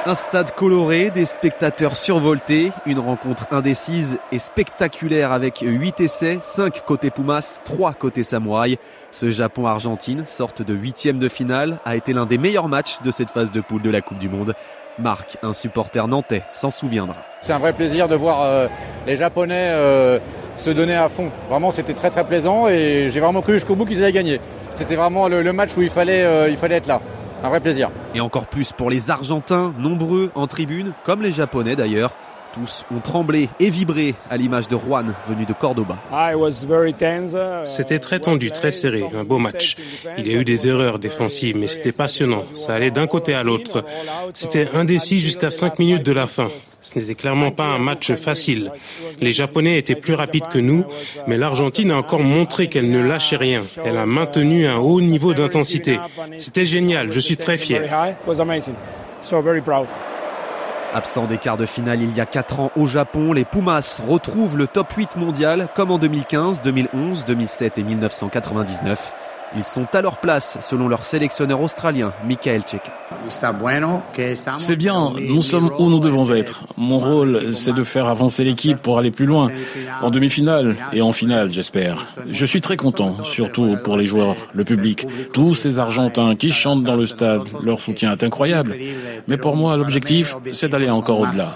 Un 0.05 0.15
stade 0.15 0.53
coloré, 0.53 1.11
des 1.11 1.23
spectateurs 1.23 1.95
survoltés, 1.95 2.73
une 2.85 2.99
rencontre 2.99 3.47
indécise 3.51 4.19
et 4.33 4.39
spectaculaire 4.39 5.31
avec 5.31 5.59
8 5.61 6.01
essais, 6.01 6.39
5 6.41 6.83
côté 6.85 7.09
Pumas, 7.09 7.61
3 7.63 7.93
côté 7.93 8.23
Samouraï. 8.23 8.79
Ce 9.11 9.31
Japon-Argentine, 9.31 10.25
sorte 10.25 10.61
de 10.61 10.73
huitième 10.73 11.19
de 11.19 11.29
finale, 11.29 11.79
a 11.85 11.95
été 11.95 12.11
l'un 12.11 12.25
des 12.25 12.37
meilleurs 12.37 12.67
matchs 12.67 13.01
de 13.01 13.11
cette 13.11 13.29
phase 13.29 13.51
de 13.51 13.61
poule 13.61 13.81
de 13.81 13.89
la 13.89 14.01
Coupe 14.01 14.17
du 14.17 14.27
Monde. 14.27 14.55
Marc, 14.99 15.37
un 15.41 15.53
supporter 15.53 16.07
nantais, 16.07 16.43
s'en 16.53 16.71
souviendra. 16.71 17.17
C'est 17.41 17.53
un 17.53 17.59
vrai 17.59 17.73
plaisir 17.73 18.07
de 18.07 18.15
voir 18.15 18.41
euh, 18.41 18.67
les 19.07 19.17
Japonais 19.17 19.69
euh, 19.71 20.19
se 20.57 20.69
donner 20.69 20.95
à 20.95 21.09
fond. 21.09 21.31
Vraiment, 21.49 21.71
c'était 21.71 21.93
très 21.93 22.09
très 22.09 22.23
plaisant 22.23 22.67
et 22.67 23.09
j'ai 23.09 23.19
vraiment 23.19 23.41
cru 23.41 23.53
jusqu'au 23.53 23.75
bout 23.75 23.85
qu'ils 23.85 24.03
allaient 24.03 24.11
gagner. 24.11 24.39
C'était 24.75 24.95
vraiment 24.95 25.27
le, 25.27 25.41
le, 25.41 25.53
match 25.53 25.71
où 25.75 25.81
il 25.81 25.89
fallait, 25.89 26.23
euh, 26.23 26.49
il 26.49 26.57
fallait 26.57 26.75
être 26.75 26.87
là. 26.87 27.01
Un 27.43 27.49
vrai 27.49 27.59
plaisir. 27.59 27.89
Et 28.15 28.21
encore 28.21 28.47
plus 28.47 28.71
pour 28.71 28.89
les 28.89 29.11
Argentins, 29.11 29.73
nombreux 29.77 30.31
en 30.35 30.47
tribune, 30.47 30.93
comme 31.03 31.21
les 31.21 31.31
Japonais 31.31 31.75
d'ailleurs. 31.75 32.15
Tous 32.53 32.85
ont 32.95 32.99
tremblé 32.99 33.49
et 33.59 33.71
vibré 33.71 34.13
à 34.29 34.37
l'image 34.37 34.67
de 34.67 34.77
Juan 34.77 35.15
venu 35.27 35.45
de 35.45 35.53
Cordoba. 35.53 35.97
C'était 37.65 37.97
très 37.97 38.19
tendu, 38.19 38.51
très 38.51 38.71
serré, 38.71 39.03
un 39.15 39.23
beau 39.23 39.39
match. 39.39 39.75
Il 40.19 40.27
y 40.27 40.35
a 40.35 40.37
eu 40.37 40.43
des 40.43 40.67
erreurs 40.67 40.99
défensives, 40.99 41.57
mais 41.57 41.65
c'était 41.65 41.91
passionnant. 41.91 42.43
Ça 42.53 42.75
allait 42.75 42.91
d'un 42.91 43.07
côté 43.07 43.33
à 43.33 43.41
l'autre. 43.41 43.83
C'était 44.33 44.69
indécis 44.73 45.17
jusqu'à 45.17 45.49
5 45.49 45.79
minutes 45.79 46.05
de 46.05 46.11
la 46.11 46.27
fin. 46.27 46.49
Ce 46.83 46.99
n'était 46.99 47.15
clairement 47.15 47.49
pas 47.49 47.63
un 47.63 47.79
match 47.79 48.13
facile. 48.13 48.71
Les 49.19 49.31
Japonais 49.31 49.79
étaient 49.79 49.95
plus 49.95 50.13
rapides 50.13 50.47
que 50.47 50.59
nous, 50.59 50.85
mais 51.25 51.37
l'Argentine 51.37 51.91
a 51.91 51.97
encore 51.97 52.21
montré 52.21 52.67
qu'elle 52.67 52.91
ne 52.91 53.01
lâchait 53.01 53.37
rien. 53.37 53.63
Elle 53.83 53.97
a 53.97 54.05
maintenu 54.05 54.67
un 54.67 54.77
haut 54.77 55.01
niveau 55.01 55.33
d'intensité. 55.33 55.97
C'était 56.37 56.65
génial, 56.65 57.11
je 57.11 57.19
suis 57.19 57.37
très 57.37 57.57
fier. 57.57 57.89
Absent 60.93 61.25
des 61.25 61.39
quarts 61.39 61.57
de 61.57 61.65
finale 61.65 62.01
il 62.01 62.15
y 62.15 62.21
a 62.21 62.25
4 62.27 62.59
ans 62.59 62.71
au 62.75 62.85
Japon, 62.85 63.33
les 63.33 63.45
Pumas 63.45 64.01
retrouvent 64.07 64.57
le 64.57 64.67
top 64.67 64.91
8 64.93 65.15
mondial 65.17 65.67
comme 65.73 65.89
en 65.89 65.97
2015, 65.97 66.61
2011, 66.61 67.25
2007 67.25 67.79
et 67.79 67.83
1999. 67.83 69.13
Ils 69.55 69.63
sont 69.63 69.87
à 69.93 70.01
leur 70.01 70.17
place 70.17 70.57
selon 70.61 70.87
leur 70.87 71.05
sélectionneur 71.05 71.61
australien, 71.61 72.11
Michael 72.25 72.63
Checa. 72.67 72.91
C'est 74.57 74.75
bien, 74.75 75.11
nous 75.29 75.41
sommes 75.41 75.71
où 75.77 75.89
nous 75.89 75.99
devons 75.99 76.31
être. 76.33 76.65
Mon 76.77 76.99
rôle, 76.99 77.53
c'est 77.53 77.73
de 77.73 77.83
faire 77.83 78.07
avancer 78.07 78.43
l'équipe 78.43 78.77
pour 78.77 78.97
aller 78.97 79.11
plus 79.11 79.25
loin, 79.25 79.49
en 80.01 80.09
demi-finale 80.09 80.75
et 80.91 81.01
en 81.01 81.11
finale, 81.11 81.51
j'espère. 81.51 82.05
Je 82.29 82.45
suis 82.45 82.61
très 82.61 82.77
content, 82.77 83.23
surtout 83.23 83.77
pour 83.83 83.97
les 83.97 84.07
joueurs, 84.07 84.35
le 84.53 84.63
public, 84.63 85.07
tous 85.33 85.55
ces 85.55 85.79
Argentins 85.79 86.35
qui 86.35 86.51
chantent 86.51 86.83
dans 86.83 86.95
le 86.95 87.05
stade. 87.05 87.43
Leur 87.63 87.79
soutien 87.81 88.11
est 88.11 88.23
incroyable. 88.23 88.75
Mais 89.27 89.37
pour 89.37 89.55
moi, 89.55 89.77
l'objectif, 89.77 90.35
c'est 90.51 90.69
d'aller 90.69 90.89
encore 90.89 91.19
au-delà. 91.19 91.49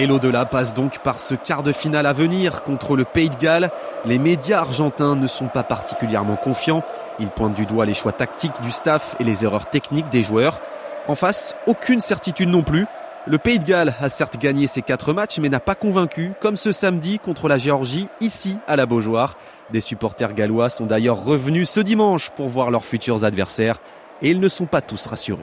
Et 0.00 0.06
l'au-delà 0.06 0.46
passe 0.46 0.72
donc 0.72 1.00
par 1.00 1.20
ce 1.20 1.34
quart 1.34 1.62
de 1.62 1.72
finale 1.72 2.06
à 2.06 2.14
venir 2.14 2.62
contre 2.62 2.96
le 2.96 3.04
Pays 3.04 3.28
de 3.28 3.34
Galles. 3.34 3.70
Les 4.06 4.18
médias 4.18 4.60
argentins 4.60 5.14
ne 5.14 5.26
sont 5.26 5.48
pas 5.48 5.62
particulièrement 5.62 6.36
confiants. 6.36 6.82
Ils 7.18 7.28
pointent 7.28 7.52
du 7.52 7.66
doigt 7.66 7.84
les 7.84 7.92
choix 7.92 8.12
tactiques 8.12 8.62
du 8.62 8.70
staff 8.70 9.14
et 9.20 9.24
les 9.24 9.44
erreurs 9.44 9.68
techniques 9.68 10.08
des 10.08 10.22
joueurs. 10.22 10.62
En 11.06 11.14
face, 11.14 11.54
aucune 11.66 12.00
certitude 12.00 12.48
non 12.48 12.62
plus. 12.62 12.86
Le 13.26 13.36
Pays 13.36 13.58
de 13.58 13.64
Galles 13.64 13.94
a 14.00 14.08
certes 14.08 14.38
gagné 14.38 14.68
ses 14.68 14.80
quatre 14.80 15.12
matchs, 15.12 15.38
mais 15.38 15.50
n'a 15.50 15.60
pas 15.60 15.74
convaincu, 15.74 16.32
comme 16.40 16.56
ce 16.56 16.72
samedi 16.72 17.18
contre 17.18 17.46
la 17.46 17.58
Géorgie, 17.58 18.08
ici 18.22 18.56
à 18.66 18.76
la 18.76 18.86
Beaujoire. 18.86 19.36
Des 19.70 19.82
supporters 19.82 20.32
gallois 20.32 20.70
sont 20.70 20.86
d'ailleurs 20.86 21.22
revenus 21.22 21.68
ce 21.68 21.80
dimanche 21.80 22.30
pour 22.30 22.48
voir 22.48 22.70
leurs 22.70 22.86
futurs 22.86 23.22
adversaires 23.26 23.76
et 24.22 24.30
ils 24.30 24.40
ne 24.40 24.48
sont 24.48 24.66
pas 24.66 24.80
tous 24.80 25.06
rassurés. 25.06 25.40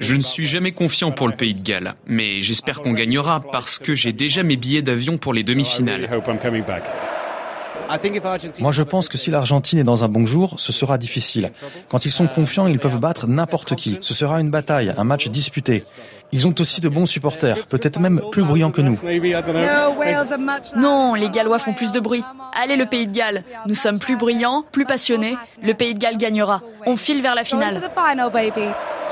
Je 0.00 0.14
ne 0.14 0.22
suis 0.22 0.46
jamais 0.46 0.72
confiant 0.72 1.12
pour 1.12 1.28
le 1.28 1.34
pays 1.34 1.54
de 1.54 1.62
Galles, 1.62 1.94
mais 2.06 2.42
j'espère 2.42 2.80
qu'on 2.80 2.92
gagnera 2.92 3.40
parce 3.52 3.78
que 3.78 3.94
j'ai 3.94 4.12
déjà 4.12 4.42
mes 4.42 4.56
billets 4.56 4.82
d'avion 4.82 5.18
pour 5.18 5.34
les 5.34 5.42
demi-finales. 5.42 6.08
Moi, 8.60 8.72
je 8.72 8.82
pense 8.82 9.08
que 9.08 9.18
si 9.18 9.30
l'Argentine 9.30 9.78
est 9.78 9.84
dans 9.84 10.04
un 10.04 10.08
bon 10.08 10.26
jour, 10.26 10.54
ce 10.58 10.72
sera 10.72 10.98
difficile. 10.98 11.50
Quand 11.88 12.04
ils 12.04 12.10
sont 12.10 12.26
confiants, 12.26 12.66
ils 12.66 12.78
peuvent 12.78 12.98
battre 12.98 13.26
n'importe 13.26 13.74
qui. 13.74 13.98
Ce 14.00 14.14
sera 14.14 14.40
une 14.40 14.50
bataille, 14.50 14.92
un 14.96 15.04
match 15.04 15.28
disputé. 15.28 15.84
Ils 16.32 16.46
ont 16.46 16.54
aussi 16.60 16.80
de 16.80 16.88
bons 16.88 17.06
supporters, 17.06 17.66
peut-être 17.66 17.98
même 17.98 18.20
plus 18.30 18.44
bruyants 18.44 18.70
que 18.70 18.80
nous. 18.80 18.98
Non, 20.76 21.14
les 21.14 21.28
Gallois 21.28 21.58
font 21.58 21.74
plus 21.74 21.90
de 21.92 21.98
bruit. 22.00 22.22
Allez 22.54 22.76
le 22.76 22.86
Pays 22.86 23.06
de 23.06 23.12
Galles. 23.12 23.42
Nous 23.66 23.74
sommes 23.74 23.98
plus 23.98 24.16
bruyants, 24.16 24.64
plus 24.70 24.84
passionnés. 24.84 25.36
Le 25.62 25.74
Pays 25.74 25.94
de 25.94 25.98
Galles 25.98 26.18
gagnera. 26.18 26.62
On 26.86 26.96
file 26.96 27.22
vers 27.22 27.34
la 27.34 27.44
finale. 27.44 27.80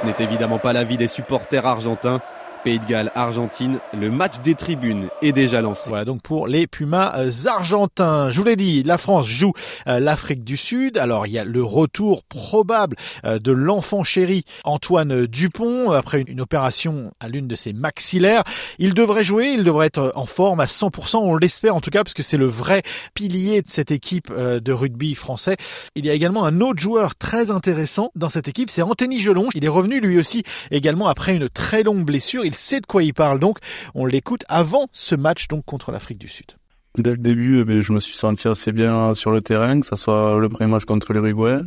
Ce 0.00 0.06
n'est 0.06 0.14
évidemment 0.20 0.58
pas 0.58 0.72
l'avis 0.72 0.96
des 0.96 1.08
supporters 1.08 1.66
argentins. 1.66 2.20
Pays 2.68 2.80
de 2.80 2.84
Galles, 2.84 3.10
Argentine, 3.14 3.80
le 3.94 4.10
match 4.10 4.40
des 4.40 4.54
tribunes 4.54 5.08
est 5.22 5.32
déjà 5.32 5.62
lancé. 5.62 5.88
Voilà 5.88 6.04
donc 6.04 6.20
pour 6.20 6.46
les 6.46 6.66
Pumas 6.66 7.18
euh, 7.18 7.30
argentins. 7.46 8.28
Je 8.28 8.38
vous 8.38 8.44
l'ai 8.44 8.56
dit, 8.56 8.82
la 8.82 8.98
France 8.98 9.26
joue 9.26 9.54
euh, 9.86 10.00
l'Afrique 10.00 10.44
du 10.44 10.58
Sud. 10.58 10.98
Alors 10.98 11.26
il 11.26 11.32
y 11.32 11.38
a 11.38 11.46
le 11.46 11.64
retour 11.64 12.24
probable 12.24 12.96
euh, 13.24 13.38
de 13.38 13.52
l'enfant 13.52 14.04
chéri 14.04 14.44
Antoine 14.64 15.24
Dupont 15.24 15.92
après 15.92 16.20
une 16.26 16.42
opération 16.42 17.10
à 17.20 17.30
l'une 17.30 17.48
de 17.48 17.54
ses 17.54 17.72
maxillaires. 17.72 18.44
Il 18.78 18.92
devrait 18.92 19.24
jouer, 19.24 19.46
il 19.46 19.64
devrait 19.64 19.86
être 19.86 20.12
en 20.14 20.26
forme 20.26 20.60
à 20.60 20.66
100%, 20.66 21.16
on 21.16 21.36
l'espère 21.36 21.74
en 21.74 21.80
tout 21.80 21.88
cas 21.88 22.04
parce 22.04 22.12
que 22.12 22.22
c'est 22.22 22.36
le 22.36 22.44
vrai 22.44 22.82
pilier 23.14 23.62
de 23.62 23.68
cette 23.70 23.92
équipe 23.92 24.30
de 24.30 24.72
rugby 24.72 25.14
français. 25.14 25.56
Il 25.94 26.04
y 26.04 26.10
a 26.10 26.12
également 26.12 26.44
un 26.44 26.60
autre 26.60 26.80
joueur 26.80 27.16
très 27.16 27.50
intéressant 27.50 28.10
dans 28.14 28.28
cette 28.28 28.46
équipe, 28.46 28.68
c'est 28.68 28.82
Anthony 28.82 29.20
Gelonge. 29.20 29.52
Il 29.54 29.64
est 29.64 29.68
revenu 29.68 30.00
lui 30.00 30.18
aussi 30.18 30.42
également 30.70 31.08
après 31.08 31.34
une 31.34 31.48
très 31.48 31.82
longue 31.82 32.04
blessure 32.04 32.44
sait 32.58 32.80
de 32.80 32.86
quoi 32.86 33.02
il 33.02 33.14
parle 33.14 33.38
donc. 33.38 33.58
On 33.94 34.06
l'écoute 34.06 34.44
avant 34.48 34.86
ce 34.92 35.14
match 35.14 35.48
donc 35.48 35.64
contre 35.64 35.92
l'Afrique 35.92 36.18
du 36.18 36.28
Sud. 36.28 36.52
Dès 36.96 37.10
le 37.10 37.16
début, 37.18 37.64
eh 37.68 37.82
je 37.82 37.92
me 37.92 38.00
suis 38.00 38.16
senti 38.16 38.48
assez 38.48 38.72
bien 38.72 39.14
sur 39.14 39.30
le 39.30 39.40
terrain, 39.40 39.78
que 39.78 39.86
ce 39.86 39.94
soit 39.94 40.38
le 40.40 40.48
premier 40.48 40.68
match 40.68 40.84
contre 40.84 41.12
l'Uruguay. 41.12 41.60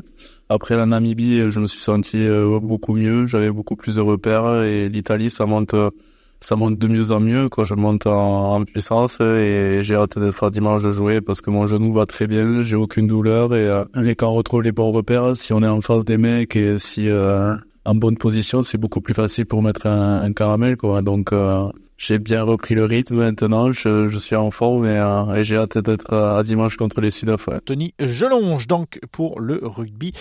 Après 0.50 0.76
la 0.76 0.86
Namibie, 0.86 1.50
je 1.50 1.60
me 1.62 1.68
suis 1.68 1.80
senti 1.80 2.18
euh, 2.18 2.60
beaucoup 2.60 2.96
mieux, 2.96 3.28
j'avais 3.28 3.52
beaucoup 3.52 3.78
plus 3.78 3.96
de 3.96 4.02
repères 4.02 4.64
et 4.64 4.90
l'Italie, 4.90 5.30
ça 5.30 5.46
monte, 5.46 5.74
de 5.74 6.88
mieux 6.88 7.12
en 7.12 7.22
mieux. 7.22 7.48
Quoi. 7.48 7.64
Je 7.64 7.76
monte 7.76 8.08
en, 8.08 8.66
puissance 8.66 9.22
et 9.22 9.80
j'ai 9.82 9.96
hâte 9.96 10.20
d'être 10.20 10.50
dimanche 10.50 10.84
de 10.84 10.92
jouer 10.92 11.22
parce 11.22 11.40
que 11.40 11.50
mon 11.50 11.66
genou 11.66 11.94
va 11.94 12.06
très 12.06 12.28
bien, 12.28 12.62
j'ai 12.62 12.76
aucune 12.76 13.08
douleur 13.08 13.56
et, 13.56 13.70
et 14.04 14.16
quand 14.16 14.30
on 14.30 14.34
retrouve 14.34 14.64
les 14.64 14.74
bons 14.74 14.92
repères, 14.92 15.38
si 15.38 15.54
on 15.54 15.64
est 15.64 15.68
en 15.68 15.80
face 15.80 16.04
des 16.04 16.18
mecs 16.18 16.58
et 16.58 16.78
si 16.78 17.08
euh, 17.08 17.56
en 17.86 17.96
bonne 17.96 18.18
position, 18.18 18.64
c'est 18.64 18.78
beaucoup 18.78 19.02
plus 19.02 19.14
facile 19.14 19.46
pour 19.46 19.62
mettre 19.62 19.88
un, 19.88 20.32
caramel, 20.34 20.78
quoi. 20.78 21.02
Donc, 21.02 21.34
euh, 21.34 21.68
j'ai 22.02 22.18
bien 22.18 22.42
repris 22.42 22.74
le 22.74 22.84
rythme 22.86 23.18
maintenant, 23.18 23.72
je, 23.72 24.18
suis 24.18 24.36
en 24.36 24.50
forme 24.50 24.88
et, 24.88 24.98
euh, 24.98 25.44
j'ai 25.44 25.58
hâte 25.58 25.78
d'être 25.78 26.14
euh, 26.14 26.40
à 26.40 26.44
dimanche 26.44 26.76
contre 26.76 27.00
les 27.00 27.12
Sud-Af. 27.12 27.48
Tony 27.64 27.94
Gelonge 28.00 28.66
donc 28.66 29.00
pour 29.12 29.40
le 29.40 29.60
rugby 29.62 30.12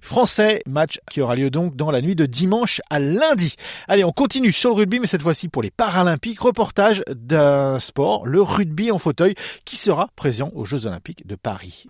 français, 0.00 0.62
match 0.66 0.98
qui 1.08 1.20
aura 1.20 1.36
lieu 1.36 1.48
donc 1.48 1.76
dans 1.76 1.92
la 1.92 2.02
nuit 2.02 2.16
de 2.16 2.26
dimanche 2.26 2.80
à 2.90 2.98
lundi. 2.98 3.54
Allez, 3.86 4.02
on 4.02 4.10
continue 4.10 4.50
sur 4.50 4.70
le 4.70 4.76
rugby 4.76 4.98
mais 4.98 5.06
cette 5.06 5.22
fois-ci 5.22 5.48
pour 5.48 5.62
les 5.62 5.70
Paralympiques, 5.70 6.40
reportage 6.40 7.04
d'un 7.08 7.78
sport, 7.78 8.26
le 8.26 8.42
rugby 8.42 8.90
en 8.90 8.98
fauteuil 8.98 9.36
qui 9.64 9.76
sera 9.76 10.08
présent 10.16 10.50
aux 10.56 10.64
Jeux 10.64 10.86
Olympiques 10.86 11.24
de 11.24 11.36
Paris. 11.36 11.86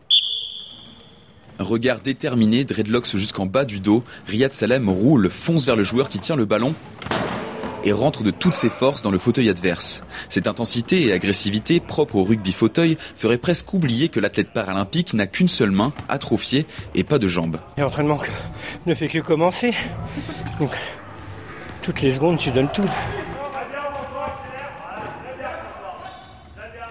Regard 1.59 2.01
déterminé, 2.01 2.65
dreadlocks 2.65 3.17
jusqu'en 3.17 3.47
bas 3.47 3.65
du 3.65 3.81
dos, 3.81 4.05
Riyad 4.27 4.53
Salem 4.53 4.89
roule, 4.89 5.31
fonce 5.31 5.67
vers 5.67 5.77
le 5.77 5.85
joueur 5.85 6.09
qui 6.09 6.19
tient 6.19 6.37
le 6.37 6.45
ballon 6.45 6.75
et 7.85 7.93
rentre 7.93 8.23
de 8.23 8.31
toutes 8.31 8.55
ses 8.55 8.69
forces 8.69 9.03
dans 9.03 9.11
le 9.11 9.19
fauteuil 9.19 9.49
adverse. 9.49 10.03
Cette 10.29 10.47
intensité 10.47 11.07
et 11.07 11.13
agressivité 11.13 11.81
propre 11.81 12.17
au 12.17 12.25
rugby 12.25 12.53
fauteuil 12.53 12.97
ferait 13.17 13.39
presque 13.39 13.73
oublier 13.73 14.09
que 14.09 14.21
l'athlète 14.21 14.53
paralympique 14.53 15.15
n'a 15.15 15.27
qu'une 15.27 15.49
seule 15.49 15.71
main, 15.71 15.93
atrophiée, 16.09 16.67
et 16.95 17.05
pas 17.05 17.19
de 17.19 17.29
jambes. 17.29 17.59
L'entraînement 17.77 18.21
ne 18.87 18.95
fait 18.95 19.09
que 19.09 19.19
commencer. 19.19 19.75
Donc, 20.59 20.71
toutes 21.83 22.03
les 22.03 22.11
secondes, 22.11 22.39
tu 22.39 22.51
donnes 22.51 22.71
tout. 22.73 22.89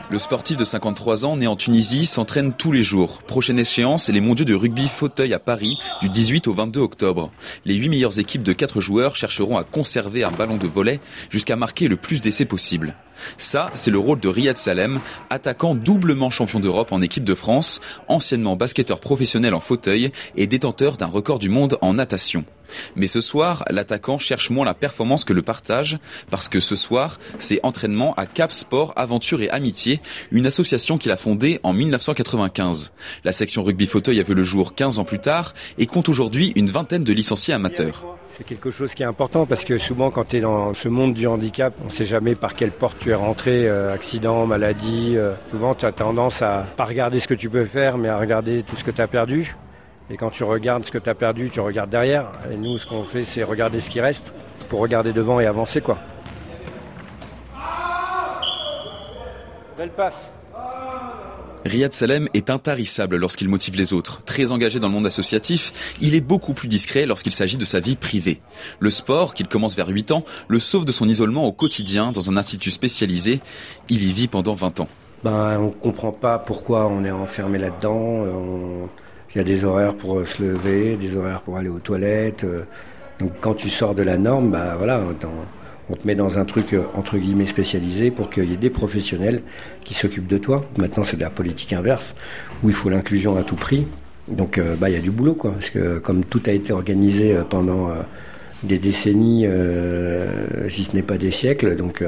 Le 0.10 0.20
sportif 0.20 0.56
de 0.56 0.64
53 0.64 1.26
ans, 1.26 1.36
né 1.36 1.48
en 1.48 1.58
Tunisie, 1.58 2.06
s'entraîne 2.06 2.54
tous 2.54 2.72
les 2.72 2.82
jours. 2.82 3.22
Prochaine 3.24 3.60
échéance, 3.60 4.08
les 4.08 4.22
mondiaux 4.22 4.46
de 4.46 4.54
rugby 4.54 4.88
fauteuil 4.88 5.34
à 5.34 5.40
Paris, 5.40 5.78
du 6.02 6.08
18 6.08 6.48
au 6.48 6.54
22 6.54 6.80
octobre. 6.80 7.30
Les 7.66 7.76
8 7.76 7.90
meilleures 7.90 8.18
équipes 8.18 8.44
de 8.44 8.54
4 8.54 8.80
joueurs 8.80 9.18
chercheront 9.18 9.58
à 9.58 9.66
conserver 9.66 10.24
un 10.24 10.32
ballon 10.32 10.56
de 10.56 10.66
volet 10.66 11.02
jusqu'à 11.30 11.58
marquer 11.58 11.90
le 11.90 11.98
plus 11.98 12.22
d'essais 12.22 12.46
possible. 12.46 12.96
Ça, 13.38 13.70
c'est 13.74 13.92
le 13.92 14.00
rôle 14.00 14.20
de 14.20 14.28
Riyad 14.28 14.58
Salem, 14.58 15.00
attaquant 15.30 15.76
doublement 15.76 16.30
champion 16.30 16.60
d'Europe 16.60 16.92
en 16.92 17.02
équipe 17.02 17.24
de 17.24 17.36
France, 17.36 17.82
anciennement 18.08 18.56
basketteur 18.56 19.00
professionnel 19.00 19.54
en 19.54 19.60
fauteuil 19.60 20.12
et 20.36 20.48
détenteur 20.48 20.98
d'un 20.98 21.08
record 21.08 21.40
du 21.40 21.50
monde 21.50 21.78
en 21.82 21.94
natation. 21.94 22.46
Mais 22.96 23.08
ce 23.08 23.22
soir, 23.22 23.64
l'attaquant 23.70 24.18
cherche 24.18 24.50
moins 24.50 24.66
la 24.66 24.74
performance 24.74 25.24
que 25.24 25.34
le 25.34 25.42
partage, 25.42 25.98
parce 26.30 26.50
que 26.50 26.60
ce 26.60 26.76
soir, 26.76 27.20
c'est 27.40 27.60
entraînement 27.64 28.14
à 28.16 28.26
Cap 28.26 28.52
Sport, 28.52 28.94
Aventure 28.96 29.42
et 29.42 29.50
Amitié, 29.50 30.02
une 30.32 30.46
association 30.46 30.98
qu'il 30.98 31.12
a 31.12 31.18
fondée 31.18 31.60
en 31.64 31.74
1995. 31.74 32.94
La 33.24 33.32
section 33.32 33.64
rugby 33.64 33.88
fauteuil 33.88 34.20
a 34.20 34.24
vu 34.24 34.34
le 34.34 34.44
jour 34.44 34.76
15 34.76 35.00
ans 35.00 35.06
plus 35.06 35.20
tard 35.20 35.54
et 35.78 35.86
compte 35.86 36.10
aujourd'hui 36.10 36.54
une 36.56 36.70
vingtaine 36.70 37.04
de 37.04 37.14
licenciés 37.14 37.54
amateurs. 37.54 38.06
C'est 38.30 38.46
quelque 38.46 38.72
chose 38.72 38.94
qui 38.94 39.04
est 39.04 39.06
important 39.06 39.46
parce 39.46 39.66
que 39.66 39.78
souvent 39.78 40.12
quand 40.12 40.26
tu 40.26 40.42
dans 40.42 40.74
ce 40.74 40.90
monde 40.90 41.14
du 41.14 41.26
handicap, 41.28 41.74
on 41.82 41.86
ne 41.86 41.90
sait 41.90 42.06
jamais 42.06 42.36
par 42.36 42.56
quelle 42.56 42.72
porte 42.72 43.00
tu 43.00 43.07
es 43.12 43.16
rentré, 43.16 43.68
euh, 43.68 43.94
accident, 43.94 44.46
maladie. 44.46 45.16
Euh, 45.16 45.34
souvent 45.52 45.74
tu 45.74 45.86
as 45.86 45.92
tendance 45.92 46.42
à 46.42 46.66
pas 46.76 46.86
regarder 46.86 47.20
ce 47.20 47.28
que 47.28 47.34
tu 47.34 47.50
peux 47.50 47.66
faire 47.66 47.98
mais 47.98 48.10
à 48.10 48.18
regarder 48.18 48.64
tout 48.64 48.76
ce 48.76 48.84
que 48.84 48.92
tu 48.92 49.02
as 49.02 49.08
perdu. 49.08 49.56
Et 50.10 50.16
quand 50.16 50.30
tu 50.30 50.44
regardes 50.44 50.86
ce 50.86 50.92
que 50.92 50.98
tu 50.98 51.10
as 51.10 51.16
perdu, 51.16 51.50
tu 51.50 51.60
regardes 51.60 51.90
derrière. 51.90 52.28
Et 52.52 52.56
nous, 52.56 52.78
ce 52.78 52.86
qu'on 52.86 53.04
fait, 53.04 53.24
c'est 53.24 53.44
regarder 53.44 53.82
ce 53.82 53.90
qui 53.90 54.00
reste 54.00 54.34
pour 54.70 54.80
regarder 54.80 55.12
devant 55.12 55.40
et 55.40 55.46
avancer, 55.46 55.82
quoi. 55.82 55.98
Belle 59.78 59.92
passe. 59.92 60.32
Riyad 61.66 61.94
Salem 61.94 62.30
est 62.34 62.50
intarissable 62.50 63.18
lorsqu'il 63.18 63.50
motive 63.50 63.76
les 63.76 63.94
autres. 63.94 64.24
Très 64.24 64.52
engagé 64.52 64.80
dans 64.80 64.88
le 64.88 64.94
monde 64.94 65.06
associatif, 65.06 65.96
il 66.02 66.16
est 66.16 66.22
beaucoup 66.22 66.54
plus 66.54 66.68
discret 66.68 67.06
lorsqu'il 67.06 67.34
s'agit 67.34 67.58
de 67.58 67.66
sa 67.66 67.80
vie 67.80 67.96
privée. 67.96 68.40
Le 68.80 68.90
sport, 68.90 69.34
qu'il 69.34 69.48
commence 69.48 69.76
vers 69.76 69.88
8 69.88 70.12
ans, 70.12 70.24
le 70.48 70.60
sauve 70.60 70.86
de 70.86 70.92
son 70.92 71.08
isolement 71.08 71.46
au 71.46 71.52
quotidien 71.52 72.12
dans 72.12 72.30
un 72.30 72.38
institut 72.38 72.72
spécialisé. 72.72 73.42
Il 73.90 74.04
y 74.04 74.14
vit 74.14 74.28
pendant 74.28 74.54
20 74.54 74.80
ans. 74.82 74.88
Ben, 75.24 75.60
on 75.60 75.72
comprend 75.72 76.12
pas 76.12 76.40
pourquoi 76.40 76.88
on 76.88 77.04
est 77.04 77.12
enfermé 77.12 77.58
là-dedans. 77.58 78.26
Il 79.34 79.38
y 79.38 79.42
a 79.42 79.44
des 79.44 79.66
horaires 79.66 79.96
pour 79.96 80.26
se 80.28 80.42
lever, 80.42 80.96
des 80.96 81.18
horaires 81.18 81.42
pour 81.42 81.58
aller 81.58 81.70
aux 81.70 81.80
toilettes. 81.80 82.46
Donc 83.20 83.32
quand 83.42 83.56
tu 83.56 83.70
sors 83.70 83.96
de 83.96 84.04
la 84.04 84.18
norme, 84.18 84.52
bah 84.52 84.76
voilà, 84.78 85.02
on 85.90 85.96
te 85.96 86.06
met 86.06 86.16
dans 86.16 86.38
un 86.38 86.46
truc 86.46 86.74
euh, 86.74 86.84
entre 86.96 87.18
guillemets 87.18 87.46
spécialisé 87.46 88.12
pour 88.12 88.30
qu'il 88.30 88.50
y 88.50 88.54
ait 88.54 88.58
des 88.58 88.70
professionnels 88.70 89.42
qui 89.84 89.94
s'occupent 89.94 90.28
de 90.28 90.38
toi. 90.38 90.66
Maintenant, 90.78 91.04
c'est 91.04 91.18
de 91.18 91.22
la 91.22 91.30
politique 91.30 91.74
inverse 91.74 92.16
où 92.64 92.70
il 92.70 92.76
faut 92.76 92.90
l'inclusion 92.90 93.38
à 93.38 93.44
tout 93.44 93.56
prix. 93.56 93.88
Donc, 94.30 94.58
euh, 94.58 94.76
bah, 94.76 94.90
il 94.90 94.94
y 94.94 94.98
a 94.98 95.02
du 95.02 95.12
boulot, 95.12 95.36
quoi. 95.36 95.52
Parce 95.52 95.70
que 95.70 96.00
comme 96.00 96.26
tout 96.26 96.42
a 96.48 96.52
été 96.52 96.74
organisé 96.74 97.36
euh, 97.36 97.44
pendant 97.44 97.90
des 98.64 98.80
décennies, 98.80 99.46
si 100.68 100.84
ce 100.84 100.96
n'est 100.96 101.04
pas 101.04 101.18
des 101.20 101.30
siècles, 101.30 101.76
donc 101.76 102.04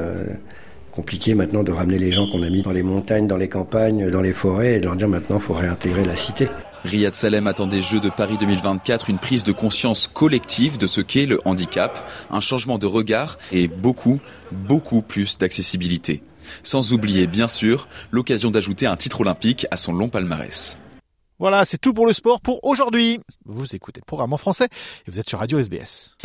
compliqué 0.90 1.34
maintenant 1.34 1.62
de 1.62 1.70
ramener 1.70 1.96
les 1.96 2.10
gens 2.10 2.26
qu'on 2.28 2.42
a 2.42 2.50
mis 2.50 2.62
dans 2.62 2.72
les 2.72 2.82
montagnes, 2.82 3.28
dans 3.28 3.36
les 3.36 3.48
campagnes, 3.48 4.10
dans 4.10 4.20
les 4.20 4.32
forêts 4.32 4.74
et 4.74 4.80
de 4.80 4.86
leur 4.86 4.96
dire 4.96 5.08
maintenant, 5.08 5.36
il 5.36 5.42
faut 5.42 5.54
réintégrer 5.54 6.04
la 6.04 6.16
cité. 6.16 6.48
Riyad 6.84 7.12
Salem 7.12 7.46
attend 7.46 7.66
des 7.66 7.82
Jeux 7.82 8.00
de 8.00 8.08
Paris 8.08 8.38
2024 8.38 9.10
une 9.10 9.18
prise 9.18 9.44
de 9.44 9.52
conscience 9.52 10.06
collective 10.06 10.78
de 10.78 10.86
ce 10.86 11.00
qu'est 11.00 11.26
le 11.26 11.40
handicap, 11.44 12.08
un 12.30 12.40
changement 12.40 12.78
de 12.78 12.86
regard 12.86 13.38
et 13.52 13.68
beaucoup, 13.68 14.20
beaucoup 14.50 15.02
plus 15.02 15.38
d'accessibilité. 15.38 16.22
Sans 16.62 16.92
oublier, 16.92 17.26
bien 17.26 17.48
sûr, 17.48 17.86
l'occasion 18.10 18.50
d'ajouter 18.50 18.86
un 18.86 18.96
titre 18.96 19.20
olympique 19.20 19.66
à 19.70 19.76
son 19.76 19.92
long 19.92 20.08
palmarès. 20.08 20.78
Voilà, 21.38 21.64
c'est 21.64 21.78
tout 21.78 21.94
pour 21.94 22.06
le 22.06 22.12
sport 22.12 22.40
pour 22.40 22.64
aujourd'hui. 22.64 23.20
Vous 23.44 23.74
écoutez 23.74 24.00
le 24.00 24.06
programme 24.06 24.32
en 24.32 24.38
français 24.38 24.68
et 25.06 25.10
vous 25.10 25.20
êtes 25.20 25.28
sur 25.28 25.38
Radio 25.38 25.58
SBS. 25.58 26.16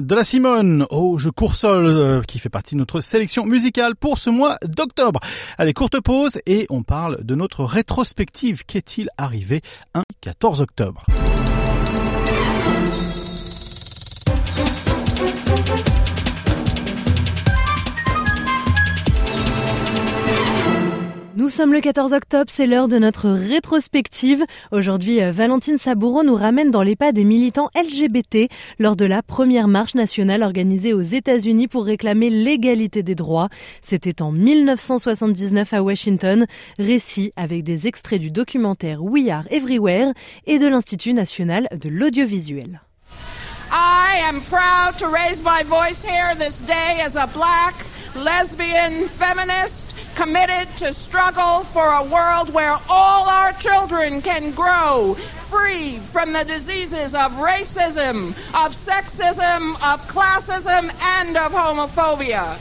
De 0.00 0.14
la 0.14 0.24
Simone, 0.24 0.86
oh 0.90 1.18
je 1.18 1.30
cours 1.30 1.54
seul, 1.54 1.86
euh, 1.86 2.22
qui 2.22 2.38
fait 2.38 2.48
partie 2.48 2.74
de 2.74 2.80
notre 2.80 3.00
sélection 3.00 3.46
musicale 3.46 3.94
pour 3.94 4.18
ce 4.18 4.28
mois 4.28 4.56
d'octobre. 4.64 5.20
Allez, 5.56 5.72
courte 5.72 6.00
pause 6.00 6.40
et 6.46 6.66
on 6.68 6.82
parle 6.82 7.22
de 7.24 7.34
notre 7.34 7.64
rétrospective. 7.64 8.64
Qu'est-il 8.66 9.08
arrivé 9.16 9.62
un 9.94 10.02
14 10.20 10.62
octobre? 10.62 11.06
Nous 21.48 21.54
sommes 21.54 21.72
le 21.72 21.80
14 21.80 22.12
octobre, 22.12 22.50
c'est 22.54 22.66
l'heure 22.66 22.88
de 22.88 22.98
notre 22.98 23.30
rétrospective. 23.30 24.44
Aujourd'hui, 24.70 25.22
euh, 25.22 25.32
Valentine 25.32 25.78
Saboureau 25.78 26.22
nous 26.22 26.34
ramène 26.34 26.70
dans 26.70 26.82
les 26.82 26.94
pas 26.94 27.10
des 27.10 27.24
militants 27.24 27.70
LGBT 27.74 28.50
lors 28.78 28.96
de 28.96 29.06
la 29.06 29.22
première 29.22 29.66
marche 29.66 29.94
nationale 29.94 30.42
organisée 30.42 30.92
aux 30.92 31.00
États-Unis 31.00 31.66
pour 31.66 31.86
réclamer 31.86 32.28
l'égalité 32.28 33.02
des 33.02 33.14
droits. 33.14 33.48
C'était 33.80 34.20
en 34.20 34.30
1979 34.30 35.72
à 35.72 35.82
Washington. 35.82 36.44
Récit 36.78 37.32
avec 37.34 37.64
des 37.64 37.86
extraits 37.86 38.20
du 38.20 38.30
documentaire 38.30 39.02
We 39.02 39.30
Are 39.30 39.44
Everywhere 39.50 40.12
et 40.46 40.58
de 40.58 40.66
l'Institut 40.66 41.14
national 41.14 41.66
de 41.72 41.88
l'audiovisuel. 41.88 42.82
I 43.72 44.20
am 44.28 44.42
proud 44.50 44.98
to 44.98 45.06
raise 45.06 45.42
my 45.42 45.62
voice 45.64 46.04
here 46.04 46.34
this 46.34 46.60
day 46.60 47.00
as 47.02 47.16
a 47.16 47.26
black, 47.26 47.74
lesbian, 48.14 49.08
feminist 49.08 49.97
committed 50.14 50.68
to 50.78 50.92
struggle 50.92 51.64
for 51.64 51.86
a 51.86 52.04
world 52.04 52.52
where 52.52 52.76
all 52.88 53.28
our 53.28 53.52
children 53.54 54.22
can 54.22 54.52
grow 54.52 55.14
free 55.50 55.98
from 55.98 56.32
the 56.32 56.44
diseases 56.44 57.14
of 57.14 57.32
racism, 57.36 58.28
of 58.54 58.72
sexism, 58.72 59.74
of 59.82 60.00
classism, 60.08 60.90
and 61.18 61.36
of 61.36 61.52
homophobia. 61.52 62.56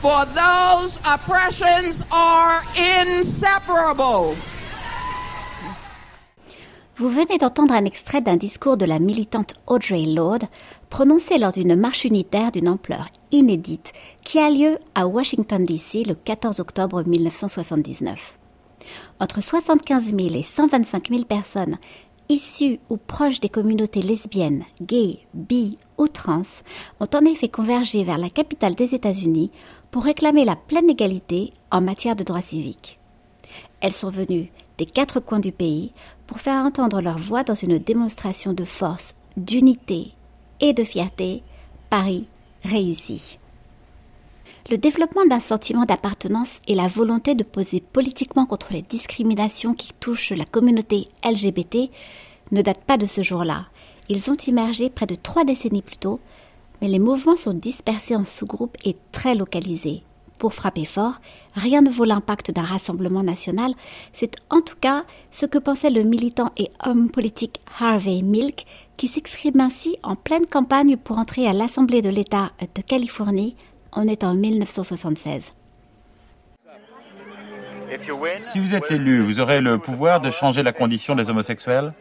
For 0.00 0.24
those 0.26 0.98
oppressions 1.04 2.04
are 2.10 2.62
inseparable. 2.76 4.34
Vous 6.96 7.08
venez 7.08 7.38
d'entendre 7.38 7.74
un 7.74 7.84
extrait 7.84 8.20
d'un 8.20 8.36
discours 8.36 8.76
de 8.76 8.84
la 8.84 8.98
militante 8.98 9.54
Audrey 9.66 10.04
Lorde 10.06 10.44
prononcé 10.90 11.38
lors 11.38 11.52
d'une 11.52 11.74
marche 11.74 12.04
unitaire 12.04 12.52
d'une 12.52 12.68
ampleur 12.68 13.08
inédite 13.32 13.92
qui 14.22 14.38
a 14.38 14.50
lieu 14.50 14.78
à 14.94 15.06
Washington 15.06 15.64
DC 15.64 16.06
le 16.06 16.14
14 16.14 16.60
octobre 16.60 17.02
1979. 17.04 18.38
Entre 19.20 19.40
75 19.40 20.04
000 20.04 20.18
et 20.34 20.42
125 20.42 21.08
000 21.08 21.24
personnes 21.24 21.78
issues 22.28 22.78
ou 22.88 22.96
proches 22.96 23.40
des 23.40 23.48
communautés 23.48 24.00
lesbiennes, 24.00 24.64
gays, 24.80 25.18
bi 25.34 25.76
ou 25.98 26.08
trans 26.08 26.42
ont 27.00 27.08
en 27.14 27.24
effet 27.24 27.48
convergé 27.48 28.04
vers 28.04 28.18
la 28.18 28.30
capitale 28.30 28.74
des 28.74 28.94
États-Unis 28.94 29.50
pour 29.90 30.04
réclamer 30.04 30.44
la 30.44 30.56
pleine 30.56 30.88
égalité 30.88 31.52
en 31.70 31.80
matière 31.80 32.16
de 32.16 32.24
droits 32.24 32.42
civiques. 32.42 32.98
Elles 33.80 33.92
sont 33.92 34.08
venues 34.08 34.50
des 34.78 34.86
quatre 34.86 35.20
coins 35.20 35.40
du 35.40 35.52
pays 35.52 35.92
pour 36.26 36.40
faire 36.40 36.64
entendre 36.64 37.00
leur 37.00 37.18
voix 37.18 37.44
dans 37.44 37.54
une 37.54 37.78
démonstration 37.78 38.52
de 38.52 38.64
force, 38.64 39.14
d'unité 39.36 40.12
et 40.60 40.72
de 40.72 40.84
fierté, 40.84 41.42
Paris 41.90 42.28
réussi. 42.64 43.38
Le 44.70 44.78
développement 44.78 45.26
d'un 45.26 45.40
sentiment 45.40 45.84
d'appartenance 45.84 46.60
et 46.68 46.74
la 46.74 46.86
volonté 46.86 47.34
de 47.34 47.42
poser 47.42 47.80
politiquement 47.80 48.46
contre 48.46 48.72
les 48.72 48.82
discriminations 48.82 49.74
qui 49.74 49.92
touchent 49.98 50.30
la 50.30 50.44
communauté 50.44 51.08
LGBT 51.24 51.90
ne 52.52 52.62
datent 52.62 52.84
pas 52.84 52.96
de 52.96 53.06
ce 53.06 53.22
jour-là. 53.22 53.66
Ils 54.08 54.30
ont 54.30 54.36
émergé 54.46 54.88
près 54.88 55.06
de 55.06 55.14
trois 55.16 55.44
décennies 55.44 55.82
plus 55.82 55.96
tôt, 55.96 56.20
mais 56.80 56.88
les 56.88 56.98
mouvements 56.98 57.36
sont 57.36 57.54
dispersés 57.54 58.14
en 58.14 58.24
sous-groupes 58.24 58.76
et 58.84 58.96
très 59.10 59.34
localisés. 59.34 60.02
Pour 60.38 60.54
frapper 60.54 60.84
fort, 60.84 61.20
rien 61.54 61.82
ne 61.82 61.90
vaut 61.90 62.04
l'impact 62.04 62.50
d'un 62.50 62.64
rassemblement 62.64 63.22
national. 63.22 63.74
C'est 64.12 64.36
en 64.50 64.60
tout 64.60 64.74
cas 64.80 65.04
ce 65.30 65.46
que 65.46 65.58
pensait 65.58 65.90
le 65.90 66.02
militant 66.02 66.50
et 66.56 66.70
homme 66.84 67.10
politique 67.10 67.60
Harvey 67.78 68.22
Milk, 68.22 68.66
qui 69.02 69.08
s'exprime 69.08 69.58
ainsi 69.58 69.96
en 70.04 70.14
pleine 70.14 70.46
campagne 70.46 70.96
pour 70.96 71.18
entrer 71.18 71.48
à 71.48 71.52
l'Assemblée 71.52 72.02
de 72.02 72.08
l'État 72.08 72.52
de 72.76 72.82
Californie. 72.82 73.56
On 73.92 74.06
est 74.06 74.22
en 74.22 74.32
1976. 74.32 75.42
Si 78.38 78.60
vous 78.60 78.76
êtes 78.76 78.92
élu, 78.92 79.20
vous 79.20 79.40
aurez 79.40 79.60
le 79.60 79.78
pouvoir 79.78 80.20
de 80.20 80.30
changer 80.30 80.62
la 80.62 80.72
condition 80.72 81.16
des 81.16 81.28
homosexuels? 81.28 81.94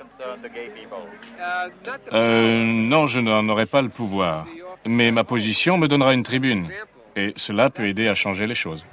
Euh, 2.13 2.63
Non, 2.65 3.07
je 3.07 3.19
n'en 3.19 3.49
aurai 3.49 3.65
pas 3.65 3.81
le 3.81 3.89
pouvoir. 3.89 4.45
Mais 4.85 5.09
ma 5.11 5.23
position 5.23 5.79
me 5.79 5.87
donnera 5.87 6.13
une 6.13 6.21
tribune. 6.21 6.67
Et 7.15 7.33
cela 7.35 7.71
peut 7.71 7.87
aider 7.87 8.09
à 8.09 8.13
changer 8.13 8.45
les 8.45 8.53
choses. 8.53 8.85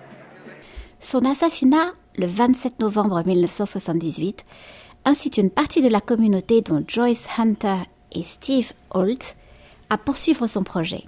Son 0.99 1.27
assassinat, 1.27 1.93
le 2.17 2.25
27 2.25 2.81
novembre 2.81 3.23
1978, 3.27 4.47
incite 5.05 5.37
une 5.37 5.51
partie 5.51 5.83
de 5.83 5.91
la 5.91 6.01
communauté 6.01 6.63
dont 6.63 6.83
Joyce 6.89 7.29
Hunter 7.37 7.83
et 8.13 8.23
Steve 8.23 8.73
Holt 8.91 9.37
à 9.91 9.99
poursuivre 9.99 10.47
son 10.47 10.63
projet. 10.63 11.05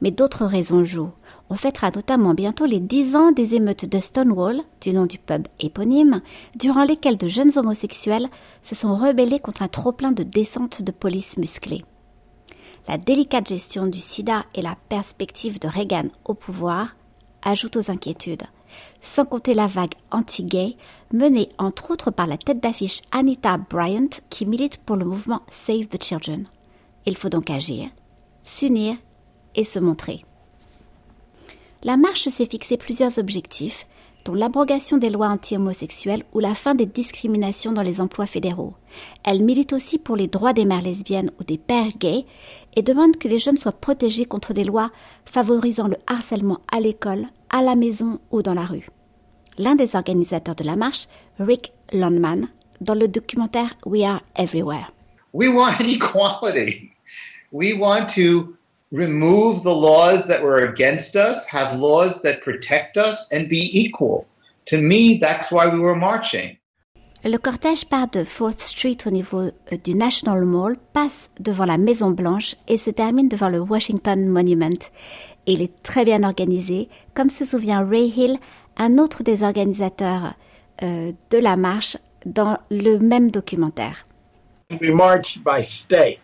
Mais 0.00 0.10
d'autres 0.10 0.46
raisons 0.46 0.82
jouent. 0.82 1.12
On 1.48 1.54
fêtera 1.54 1.92
notamment 1.92 2.34
bientôt 2.34 2.66
les 2.66 2.80
dix 2.80 3.14
ans 3.14 3.30
des 3.30 3.54
émeutes 3.54 3.84
de 3.84 4.00
Stonewall, 4.00 4.62
du 4.80 4.92
nom 4.92 5.06
du 5.06 5.18
pub 5.18 5.46
éponyme, 5.60 6.22
durant 6.56 6.82
lesquelles 6.82 7.18
de 7.18 7.28
jeunes 7.28 7.56
homosexuels 7.56 8.28
se 8.62 8.74
sont 8.74 8.96
rebellés 8.96 9.38
contre 9.38 9.62
un 9.62 9.68
trop-plein 9.68 10.10
de 10.10 10.24
descente 10.24 10.82
de 10.82 10.90
police 10.90 11.36
musclée 11.36 11.84
la 12.88 12.98
délicate 12.98 13.48
gestion 13.48 13.86
du 13.86 13.98
sida 13.98 14.44
et 14.54 14.62
la 14.62 14.76
perspective 14.88 15.58
de 15.58 15.68
Reagan 15.68 16.08
au 16.24 16.34
pouvoir 16.34 16.96
ajoutent 17.42 17.76
aux 17.76 17.90
inquiétudes. 17.90 18.44
Sans 19.00 19.24
compter 19.24 19.54
la 19.54 19.66
vague 19.66 19.94
anti-gay, 20.10 20.76
menée 21.12 21.48
entre 21.58 21.90
autres 21.90 22.10
par 22.10 22.26
la 22.26 22.36
tête 22.36 22.60
d'affiche 22.60 23.02
Anita 23.12 23.56
Bryant, 23.56 24.08
qui 24.30 24.46
milite 24.46 24.78
pour 24.78 24.96
le 24.96 25.04
mouvement 25.04 25.42
Save 25.50 25.86
the 25.86 26.02
Children. 26.02 26.48
Il 27.06 27.16
faut 27.16 27.28
donc 27.28 27.50
agir, 27.50 27.88
s'unir 28.44 28.96
et 29.54 29.64
se 29.64 29.78
montrer. 29.78 30.24
La 31.84 31.96
marche 31.96 32.28
s'est 32.28 32.46
fixé 32.46 32.76
plusieurs 32.76 33.18
objectifs, 33.18 33.86
dont 34.26 34.34
l'abrogation 34.34 34.98
des 34.98 35.08
lois 35.08 35.28
anti-homosexuelles 35.28 36.24
ou 36.32 36.40
la 36.40 36.54
fin 36.54 36.74
des 36.74 36.84
discriminations 36.84 37.70
dans 37.70 37.82
les 37.82 38.00
emplois 38.00 38.26
fédéraux. 38.26 38.74
Elle 39.22 39.44
milite 39.44 39.72
aussi 39.72 39.98
pour 39.98 40.16
les 40.16 40.26
droits 40.26 40.52
des 40.52 40.64
mères 40.64 40.82
lesbiennes 40.82 41.30
ou 41.38 41.44
des 41.44 41.58
pères 41.58 41.96
gays 41.96 42.26
et 42.74 42.82
demande 42.82 43.18
que 43.18 43.28
les 43.28 43.38
jeunes 43.38 43.56
soient 43.56 43.70
protégés 43.70 44.24
contre 44.24 44.52
des 44.52 44.64
lois 44.64 44.90
favorisant 45.24 45.86
le 45.86 45.96
harcèlement 46.08 46.58
à 46.72 46.80
l'école, 46.80 47.26
à 47.50 47.62
la 47.62 47.76
maison 47.76 48.18
ou 48.32 48.42
dans 48.42 48.54
la 48.54 48.64
rue. 48.64 48.88
L'un 49.58 49.76
des 49.76 49.94
organisateurs 49.94 50.56
de 50.56 50.64
la 50.64 50.74
marche, 50.74 51.06
Rick 51.38 51.72
Landman, 51.92 52.48
dans 52.80 52.94
le 52.94 53.06
documentaire 53.06 53.74
We 53.86 54.02
Are 54.02 54.22
Everywhere. 54.34 54.90
We 55.32 55.48
want 55.48 55.76
equality. 55.80 56.90
We 57.52 57.78
want 57.78 58.08
to 58.16 58.56
remove 58.92 59.62
the 59.62 59.74
laws 59.74 60.26
that 60.28 60.42
were 60.42 60.58
against 60.58 61.16
us, 61.16 61.46
have 61.46 61.78
laws 61.78 62.20
that 62.22 62.42
protect 62.42 62.96
us, 62.96 63.26
and 63.30 63.48
be 63.48 63.70
equal. 63.72 64.26
To 64.66 64.78
me, 64.78 65.18
that's 65.20 65.50
why 65.50 65.68
we 65.68 65.78
were 65.78 65.96
marching. 65.96 66.58
Le 67.24 67.38
cortège 67.38 67.86
part 67.86 68.12
de 68.12 68.24
4th 68.24 68.60
Street 68.60 68.98
au 69.06 69.10
niveau 69.10 69.40
euh, 69.40 69.76
du 69.82 69.94
National 69.94 70.44
Mall, 70.44 70.76
passe 70.92 71.28
devant 71.40 71.64
la 71.64 71.76
Maison 71.76 72.10
Blanche 72.10 72.54
et 72.68 72.76
se 72.76 72.90
termine 72.90 73.28
devant 73.28 73.48
le 73.48 73.60
Washington 73.60 74.28
Monument. 74.28 74.78
il 75.46 75.62
est 75.62 75.82
très 75.82 76.04
bien 76.04 76.22
organisé, 76.24 76.88
comme 77.14 77.30
se 77.30 77.44
souvient 77.44 77.84
Ray 77.84 78.12
Hill, 78.14 78.38
un 78.76 78.98
autre 78.98 79.22
des 79.22 79.42
organisateurs 79.42 80.34
euh, 80.82 81.12
de 81.30 81.38
la 81.38 81.56
marche, 81.56 81.96
dans 82.26 82.58
le 82.70 82.98
même 82.98 83.30
documentaire. 83.30 84.04
We 84.80 84.90
marched 84.90 85.44
by 85.44 85.62
state, 85.62 86.18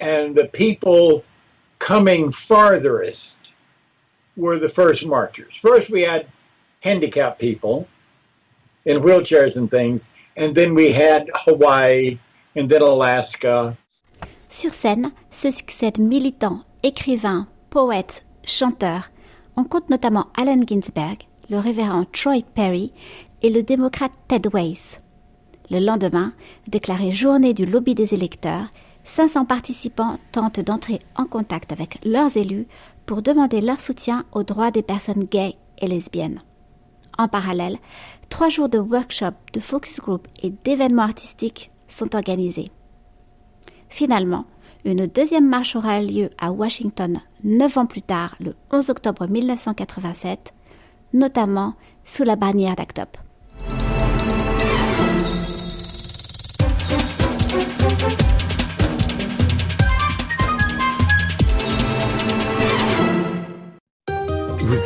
and 0.00 0.34
the 0.34 0.48
people 0.52 1.24
coming 1.82 2.30
farthest 2.30 3.36
were 4.36 4.58
the 4.58 4.68
first 4.68 5.04
marchers. 5.04 5.54
First, 5.60 5.90
we 5.90 6.02
had 6.02 6.26
handicapped 6.80 7.40
people 7.40 7.88
in 8.84 9.02
wheelchairs 9.02 9.56
and 9.56 9.68
things, 9.68 10.08
and 10.36 10.54
then 10.54 10.74
we 10.74 10.92
had 10.92 11.28
Hawaii, 11.44 12.18
and 12.54 12.68
then 12.68 12.82
Alaska. 12.82 13.76
Sur 14.48 14.70
scène 14.70 15.12
se 15.30 15.50
succèdent 15.50 15.98
militants, 15.98 16.64
écrivains, 16.82 17.48
poètes, 17.70 18.22
chanteurs. 18.44 19.10
On 19.56 19.64
compte 19.64 19.90
notamment 19.90 20.28
Allen 20.36 20.64
Ginsberg, 20.66 21.26
le 21.50 21.58
révérend 21.58 22.04
Troy 22.12 22.42
Perry 22.54 22.92
et 23.42 23.50
le 23.50 23.62
démocrate 23.62 24.12
Ted 24.28 24.48
Weiss. 24.52 24.98
Le 25.70 25.78
lendemain, 25.78 26.32
déclaré 26.68 27.10
journée 27.10 27.54
du 27.54 27.66
lobby 27.66 27.94
des 27.94 28.14
électeurs, 28.14 28.68
500 29.04 29.44
participants 29.44 30.18
tentent 30.30 30.60
d'entrer 30.60 31.00
en 31.16 31.24
contact 31.24 31.72
avec 31.72 31.98
leurs 32.04 32.36
élus 32.36 32.66
pour 33.06 33.22
demander 33.22 33.60
leur 33.60 33.80
soutien 33.80 34.24
aux 34.32 34.42
droits 34.42 34.70
des 34.70 34.82
personnes 34.82 35.24
gays 35.24 35.56
et 35.80 35.86
lesbiennes. 35.86 36.42
En 37.18 37.28
parallèle, 37.28 37.78
trois 38.28 38.48
jours 38.48 38.68
de 38.68 38.78
workshops, 38.78 39.52
de 39.52 39.60
focus 39.60 40.00
group 40.00 40.26
et 40.42 40.50
d'événements 40.64 41.02
artistiques 41.02 41.70
sont 41.88 42.14
organisés. 42.14 42.70
Finalement, 43.88 44.46
une 44.84 45.06
deuxième 45.06 45.48
marche 45.48 45.76
aura 45.76 46.00
lieu 46.00 46.30
à 46.38 46.50
Washington 46.50 47.20
neuf 47.44 47.76
ans 47.76 47.86
plus 47.86 48.02
tard, 48.02 48.34
le 48.40 48.54
11 48.72 48.90
octobre 48.90 49.26
1987, 49.28 50.54
notamment 51.12 51.74
sous 52.04 52.24
la 52.24 52.36
bannière 52.36 52.76
d'ACTOP. 52.76 53.18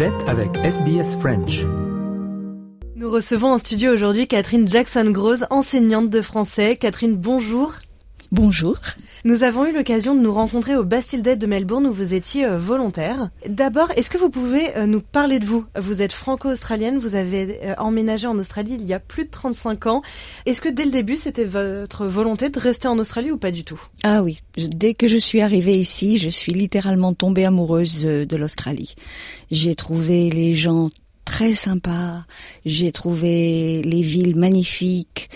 Avec 0.00 0.54
SBS 0.59 1.16
French. 1.18 1.62
Nous 2.96 3.11
recevons 3.11 3.52
en 3.52 3.59
studio 3.59 3.92
aujourd'hui 3.92 4.26
Catherine 4.26 4.68
Jackson-Gross, 4.68 5.44
enseignante 5.48 6.11
de 6.11 6.20
français. 6.20 6.76
Catherine, 6.76 7.16
bonjour. 7.16 7.72
Bonjour. 8.32 8.76
Nous 9.24 9.44
avons 9.44 9.66
eu 9.66 9.72
l'occasion 9.72 10.14
de 10.14 10.20
nous 10.20 10.32
rencontrer 10.32 10.76
au 10.76 10.82
Bastille 10.82 11.22
de 11.22 11.46
Melbourne 11.46 11.86
où 11.86 11.92
vous 11.92 12.12
étiez 12.12 12.44
euh, 12.44 12.58
volontaire. 12.58 13.30
D'abord, 13.48 13.90
est-ce 13.96 14.10
que 14.10 14.18
vous 14.18 14.30
pouvez 14.30 14.76
euh, 14.76 14.86
nous 14.86 15.00
parler 15.00 15.38
de 15.38 15.44
vous? 15.44 15.64
Vous 15.78 16.02
êtes 16.02 16.12
franco-australienne, 16.12 16.98
vous 16.98 17.14
avez 17.14 17.58
euh, 17.64 17.74
emménagé 17.78 18.26
en 18.26 18.38
Australie 18.38 18.76
il 18.78 18.86
y 18.86 18.94
a 18.94 18.98
plus 18.98 19.26
de 19.26 19.30
35 19.30 19.86
ans. 19.86 20.02
Est-ce 20.44 20.60
que 20.60 20.68
dès 20.68 20.84
le 20.84 20.90
début, 20.90 21.16
c'était 21.16 21.44
votre 21.44 22.06
volonté 22.06 22.48
de 22.48 22.58
rester 22.58 22.88
en 22.88 22.98
Australie 22.98 23.30
ou 23.30 23.38
pas 23.38 23.52
du 23.52 23.62
tout? 23.62 23.80
Ah 24.02 24.22
oui, 24.22 24.40
dès 24.56 24.94
que 24.94 25.06
je 25.06 25.18
suis 25.18 25.40
arrivée 25.40 25.78
ici, 25.78 26.18
je 26.18 26.28
suis 26.28 26.52
littéralement 26.52 27.14
tombée 27.14 27.44
amoureuse 27.44 28.04
de 28.04 28.36
l'Australie. 28.36 28.96
J'ai 29.50 29.74
trouvé 29.74 30.30
les 30.30 30.54
gens 30.54 30.90
très 31.26 31.54
sympas, 31.54 32.24
j'ai 32.64 32.92
trouvé 32.92 33.82
les 33.82 34.00
villes 34.00 34.36
magnifiques, 34.36 35.28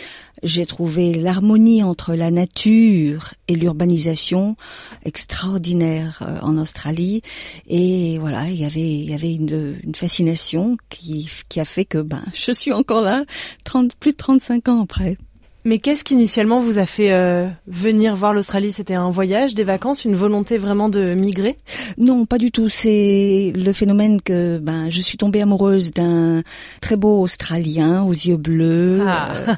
j'ai 0.42 0.66
trouvé 0.66 1.14
l'harmonie 1.14 1.82
entre 1.82 2.14
la 2.14 2.30
nature 2.30 3.34
et 3.48 3.54
l'urbanisation 3.54 4.56
extraordinaire 5.04 6.22
euh, 6.22 6.38
en 6.42 6.58
Australie. 6.58 7.22
Et 7.66 8.18
voilà, 8.18 8.48
il 8.48 8.60
y 8.60 8.64
avait, 8.64 8.80
il 8.80 9.10
y 9.10 9.14
avait 9.14 9.34
une, 9.34 9.76
une 9.82 9.94
fascination 9.94 10.76
qui, 10.88 11.28
qui 11.48 11.60
a 11.60 11.64
fait 11.64 11.84
que 11.84 11.98
ben, 11.98 12.22
je 12.34 12.52
suis 12.52 12.72
encore 12.72 13.02
là, 13.02 13.24
30, 13.64 13.94
plus 13.96 14.12
de 14.12 14.16
35 14.16 14.68
ans 14.68 14.82
après. 14.82 15.16
Mais 15.64 15.78
qu'est-ce 15.78 16.04
qu'initialement 16.04 16.60
vous 16.60 16.78
a 16.78 16.86
fait 16.86 17.12
euh, 17.12 17.46
venir 17.66 18.16
voir 18.16 18.32
l'Australie? 18.32 18.72
C'était 18.72 18.94
un 18.94 19.10
voyage, 19.10 19.54
des 19.54 19.64
vacances, 19.64 20.04
une 20.04 20.14
volonté 20.14 20.56
vraiment 20.58 20.88
de 20.88 21.14
migrer? 21.14 21.56
Non, 21.98 22.24
pas 22.24 22.38
du 22.38 22.50
tout. 22.50 22.68
C'est 22.68 23.52
le 23.54 23.72
phénomène 23.72 24.22
que 24.22 24.58
ben 24.58 24.90
je 24.90 25.00
suis 25.00 25.18
tombée 25.18 25.42
amoureuse 25.42 25.92
d'un 25.92 26.42
très 26.80 26.96
beau 26.96 27.20
Australien 27.20 28.02
aux 28.02 28.12
yeux 28.12 28.36
bleus, 28.36 29.02
ah. 29.06 29.32
euh, 29.34 29.54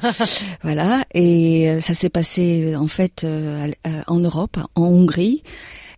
voilà. 0.63 1.03
Et 1.13 1.69
euh, 1.69 1.81
ça 1.81 1.93
s'est 1.93 2.09
passé 2.09 2.75
en 2.75 2.87
fait 2.87 3.25
en 4.07 4.19
Europe, 4.19 4.57
en 4.75 4.83
Hongrie. 4.83 5.43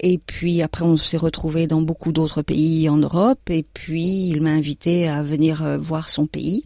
Et 0.08 0.20
puis 0.20 0.62
après, 0.62 0.86
on 0.86 0.98
s'est 0.98 1.18
retrouvé 1.18 1.65
dans 1.65 1.82
beaucoup 1.82 2.12
d'autres 2.12 2.44
pays 2.44 2.88
en 2.89 2.98
Europe. 2.98 3.50
Et 3.50 3.63
puis, 3.63 4.28
il 4.30 4.39
m'a 4.39 4.52
invité 4.52 5.08
à 5.08 5.24
venir 5.24 5.80
voir 5.80 6.10
son 6.10 6.28
pays. 6.28 6.63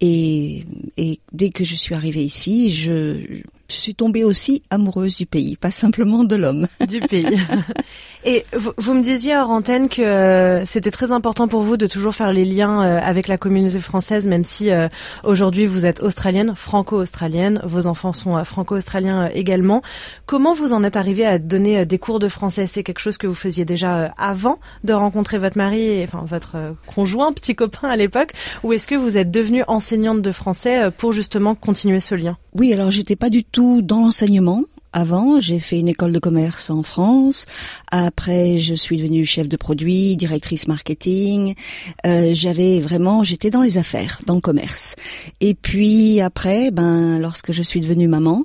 Et, 0.00 0.64
et 0.96 1.20
dès 1.32 1.50
que 1.50 1.62
je 1.62 1.76
suis 1.76 1.94
arrivée 1.94 2.24
ici, 2.24 2.72
je, 2.72 3.42
je 3.72 3.78
suis 3.78 3.94
tombée 3.94 4.22
aussi 4.22 4.62
amoureuse 4.70 5.16
du 5.16 5.26
pays, 5.26 5.56
pas 5.56 5.70
simplement 5.70 6.24
de 6.24 6.36
l'homme. 6.36 6.68
Du 6.88 7.00
pays. 7.00 7.40
Et 8.24 8.42
vous, 8.52 8.94
me 8.94 9.02
disiez 9.02 9.36
hors 9.36 9.50
antenne 9.50 9.88
que 9.88 10.02
euh, 10.02 10.66
c'était 10.66 10.90
très 10.90 11.10
important 11.10 11.48
pour 11.48 11.62
vous 11.62 11.76
de 11.76 11.86
toujours 11.86 12.14
faire 12.14 12.32
les 12.32 12.44
liens 12.44 12.82
euh, 12.82 13.00
avec 13.02 13.28
la 13.28 13.38
communauté 13.38 13.80
française, 13.80 14.26
même 14.26 14.44
si 14.44 14.70
euh, 14.70 14.88
aujourd'hui 15.24 15.66
vous 15.66 15.86
êtes 15.86 16.02
australienne, 16.02 16.52
franco-australienne, 16.54 17.60
vos 17.64 17.86
enfants 17.86 18.12
sont 18.12 18.44
franco-australiens 18.44 19.30
également. 19.32 19.80
Comment 20.26 20.54
vous 20.54 20.72
en 20.72 20.84
êtes 20.84 20.96
arrivé 20.96 21.24
à 21.24 21.38
donner 21.38 21.86
des 21.86 21.98
cours 21.98 22.18
de 22.18 22.28
français? 22.28 22.66
C'est 22.66 22.82
quelque 22.82 22.98
chose 22.98 23.16
que 23.16 23.26
vous 23.26 23.34
faisiez 23.34 23.64
déjà 23.64 24.12
avant 24.18 24.58
de 24.84 24.92
rencontrer 24.92 25.38
votre 25.38 25.56
mari, 25.56 26.02
enfin 26.04 26.24
votre 26.26 26.56
conjoint, 26.86 27.32
petit 27.32 27.54
copain 27.54 27.88
à 27.88 27.96
l'époque, 27.96 28.32
ou 28.64 28.72
est-ce 28.72 28.86
que 28.86 28.94
vous 28.94 29.16
êtes 29.16 29.30
devenue 29.30 29.64
enseignante 29.66 30.20
de 30.20 30.32
français 30.32 30.90
pour 30.96 31.12
justement 31.12 31.54
continuer 31.54 32.00
ce 32.00 32.14
lien? 32.14 32.36
Oui, 32.54 32.72
alors 32.72 32.90
j'étais 32.90 33.16
pas 33.16 33.30
du 33.30 33.44
tout 33.44 33.61
dans 33.82 34.00
l'enseignement 34.00 34.64
avant, 34.92 35.40
j'ai 35.40 35.58
fait 35.58 35.80
une 35.80 35.88
école 35.88 36.12
de 36.12 36.18
commerce 36.18 36.68
en 36.68 36.82
France. 36.82 37.46
Après, 37.90 38.58
je 38.58 38.74
suis 38.74 38.98
devenue 38.98 39.24
chef 39.24 39.48
de 39.48 39.56
produit, 39.56 40.16
directrice 40.16 40.68
marketing. 40.68 41.54
Euh, 42.04 42.32
j'avais 42.34 42.78
vraiment, 42.78 43.24
j'étais 43.24 43.48
dans 43.48 43.62
les 43.62 43.78
affaires, 43.78 44.18
dans 44.26 44.34
le 44.34 44.42
commerce. 44.42 44.94
Et 45.40 45.54
puis 45.54 46.20
après, 46.20 46.70
ben, 46.70 47.18
lorsque 47.18 47.52
je 47.52 47.62
suis 47.62 47.80
devenue 47.80 48.06
maman, 48.06 48.44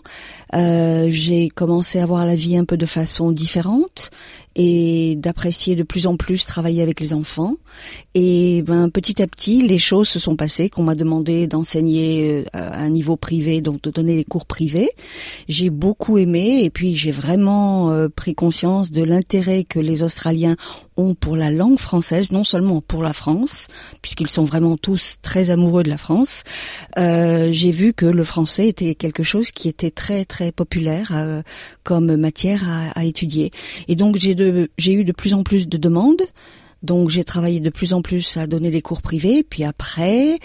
euh, 0.53 1.08
j'ai 1.10 1.49
commencé 1.49 1.99
à 1.99 2.06
voir 2.06 2.25
la 2.25 2.36
vie 2.36 2.56
un 2.56 2.63
peu 2.63 2.77
de 2.77 2.86
façon 2.86 3.34
différente 3.34 4.10
et 4.58 5.15
d'apprécier 5.15 5.76
de 5.76 5.84
plus 5.84 6.08
en 6.08 6.17
plus 6.17 6.46
travailler 6.46 6.82
avec 6.82 7.00
les 7.00 7.13
enfants. 7.13 7.56
Et 8.15 8.63
ben 8.63 8.89
petit 8.89 9.22
à 9.22 9.28
petit, 9.28 9.62
les 9.62 9.78
choses 9.78 10.10
se 10.10 10.20
sont 10.20 10.36
passées. 10.36 10.70
Qu'on 10.70 10.84
m'a 10.84 10.96
demandé 10.96 11.46
d'enseigner 11.46 12.39
euh, 12.39 12.43
à 12.54 12.82
un 12.82 12.89
niveau 12.89 13.15
privé, 13.15 13.62
donc 13.62 13.84
de 13.84 13.91
donner 13.91 14.15
les 14.15 14.24
cours 14.24 14.48
privés. 14.48 14.89
J'ai 15.48 15.70
beaucoup 15.70 16.17
aimé 16.17 16.62
et 16.63 16.72
puis 16.72 16.96
j'ai 16.96 17.12
vraiment 17.12 17.91
euh, 17.91 18.10
pris 18.10 18.34
conscience 18.34 18.89
de 18.89 19.04
l'intérêt 19.04 19.63
que 19.63 19.80
les 19.80 20.02
Australiens 20.02 20.56
ont 20.97 21.15
pour 21.15 21.38
la 21.38 21.51
langue 21.51 21.79
française, 21.79 22.31
non 22.31 22.43
seulement 22.43 22.81
pour 22.81 23.03
la 23.03 23.13
France, 23.13 23.67
puisqu'ils 24.01 24.29
sont 24.29 24.43
vraiment 24.43 24.77
tous 24.77 25.17
très 25.21 25.49
amoureux 25.49 25.83
de 25.83 25.89
la 25.89 25.97
France. 25.97 26.43
Euh, 26.97 27.49
j'ai 27.51 27.71
vu 27.71 27.93
que 27.93 28.05
le 28.05 28.23
français 28.23 28.67
était 28.67 28.95
quelque 28.95 29.23
chose 29.23 29.51
qui 29.51 29.69
était 29.69 29.91
très 29.91 30.25
très 30.25 30.51
populaire 30.51 31.12
euh, 31.13 31.41
comme 31.83 32.15
matière 32.15 32.63
à, 32.69 32.99
à, 32.99 33.03
étudier. 33.03 33.51
Et 33.88 33.95
donc 33.95 34.17
j'ai 34.17 34.36
j'ai 34.77 34.93
eu 34.93 35.03
de 35.03 35.12
plus 35.12 35.33
en 35.33 35.43
plus 35.43 35.67
de 35.67 35.77
demandes 35.77 36.21
Donc 36.84 37.10
j'ai 37.10 37.24
travaillé 37.24 37.60
de 37.60 37.70
plus 37.70 37.94
en 37.94 38.02
plus 38.02 38.38
à 38.38 38.48
donner 38.48 38.72
des 38.72 38.82
cours 38.82 39.02
privés. 39.02 39.44
Puis 39.44 39.63
après, 39.63 40.40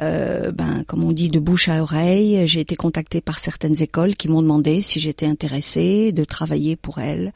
euh, 0.00 0.50
ben 0.52 0.84
comme 0.86 1.04
on 1.04 1.12
dit 1.12 1.28
de 1.28 1.38
bouche 1.38 1.68
à 1.68 1.82
oreille, 1.82 2.46
j'ai 2.46 2.60
été 2.60 2.76
contactée 2.76 3.20
par 3.20 3.38
certaines 3.38 3.82
écoles 3.82 4.14
qui 4.14 4.28
m'ont 4.28 4.42
demandé 4.42 4.82
si 4.82 5.00
j'étais 5.00 5.26
intéressée 5.26 6.12
de 6.12 6.24
travailler 6.24 6.76
pour 6.76 6.98
elles. 6.98 7.32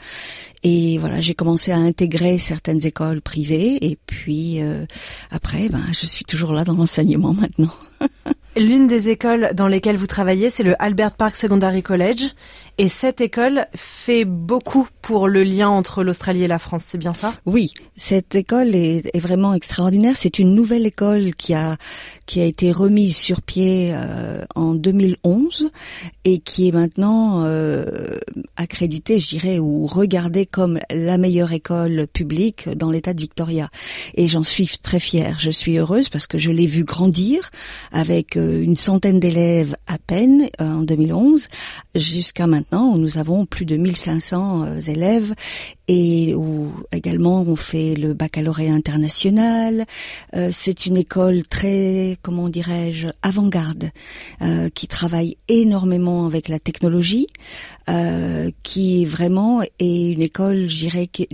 Et 0.63 0.99
voilà, 0.99 1.21
j'ai 1.21 1.35
commencé 1.35 1.73
à 1.73 1.77
intégrer 1.77 2.39
certaines 2.39 2.85
écoles 2.87 3.21
privées. 3.21 3.85
Et 3.87 3.99
puis 4.07 4.61
euh, 4.61 4.87
après, 5.31 5.69
ben 5.69 5.85
je 5.93 6.07
suis 6.07 6.25
toujours 6.25 6.53
là 6.53 6.65
dans 6.65 6.75
l'enseignement 6.75 7.35
maintenant. 7.35 7.73
L'une 8.57 8.89
des 8.89 9.09
écoles 9.09 9.51
dans 9.55 9.69
lesquelles 9.69 9.97
vous 9.97 10.09
travaillez, 10.09 10.51
c'est 10.51 10.65
le 10.65 10.75
Albert 10.83 11.15
Park 11.15 11.37
Secondary 11.37 11.83
College. 11.83 12.23
Et 12.81 12.89
cette 12.89 13.21
école 13.21 13.67
fait 13.75 14.25
beaucoup 14.25 14.87
pour 15.03 15.27
le 15.27 15.43
lien 15.43 15.69
entre 15.69 16.05
l'Australie 16.05 16.45
et 16.45 16.47
la 16.47 16.61
France, 16.61 16.85
c'est 16.87 16.99
bien 16.99 17.13
ça? 17.13 17.35
Oui, 17.45 17.75
cette 17.97 18.37
école 18.37 18.77
est, 18.77 19.19
vraiment 19.19 19.53
extraordinaire. 19.53 20.17
C'est 20.17 20.39
une 20.39 20.55
nouvelle 20.55 20.87
école 20.87 21.35
qui 21.35 21.55
a 21.55 21.77
qui 22.25 22.41
a 22.41 22.45
été 22.45 22.71
remise 22.71 23.17
sur 23.17 23.43
pied 23.43 23.91
euh, 23.95 24.45
en 24.55 24.75
2011 24.75 25.71
et 26.25 26.39
qui 26.39 26.69
est 26.69 26.73
maintenant 26.73 27.43
euh, 27.43 28.17
accréditée, 28.57 29.19
je 29.19 29.29
dirais, 29.29 29.59
ou 29.59 29.87
regardée 29.87 30.47
comme 30.47 30.79
la 30.91 31.19
meilleure 31.19 31.53
école 31.53 32.07
publique 32.07 32.69
dans 32.69 32.93
l'État 32.93 33.13
de 33.13 33.21
Victoria. 33.21 33.71
Et 34.15 34.29
j'en 34.29 34.45
suis 34.45 34.69
très 34.81 35.01
fière. 35.01 35.41
Je 35.41 35.51
suis 35.51 35.79
heureuse 35.79 36.11
parce 36.11 36.29
que 36.29 36.39
je 36.39 36.53
l'ai 36.53 36.67
vu 36.67 36.85
grandir 36.85 37.51
avec 37.91 38.37
euh, 38.37 38.63
une 38.63 38.77
centaine 38.77 39.19
d'élèves 39.19 39.75
à 39.89 39.99
peine 39.99 40.49
en 40.61 40.83
2011 40.83 41.49
jusqu'à 41.97 42.47
maintenant 42.47 42.68
où 42.73 42.99
nous 42.99 43.19
avons 43.19 43.47
plus 43.47 43.65
de 43.65 43.77
1500 43.77 44.65
euh, 44.65 44.81
élèves 44.81 45.35
et 45.87 46.35
où 46.35 46.71
également 46.93 47.43
on 47.43 47.57
fait 47.57 47.95
le 47.95 48.13
baccalauréat 48.15 48.73
international. 48.73 49.87
Euh, 50.35 50.51
c'est 50.53 50.87
une 50.87 50.97
école 50.97 51.47
très, 51.47 52.19
comment 52.23 52.49
dirais-je, 52.49 53.09
avant-garde, 53.23 53.91
euh, 54.43 54.69
qui 54.75 54.87
travaille 54.87 55.37
énormément 55.49 56.27
avec 56.27 56.49
la 56.49 56.59
technologie, 56.59 57.27
qui 58.63 59.07
vraiment 59.07 59.63
est 59.79 60.11
une 60.13 60.21
école, 60.21 60.67
qui, 61.11 61.29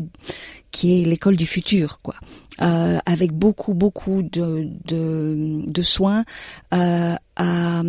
qui 0.70 1.00
est 1.00 1.04
l'école 1.04 1.36
du 1.36 1.46
futur, 1.46 2.00
quoi. 2.00 2.14
Euh, 2.62 2.98
avec 3.04 3.32
beaucoup 3.32 3.74
beaucoup 3.74 4.22
de, 4.22 4.68
de, 4.84 5.62
de 5.66 5.82
soins 5.82 6.24
euh, 6.72 7.16
à 7.34 7.82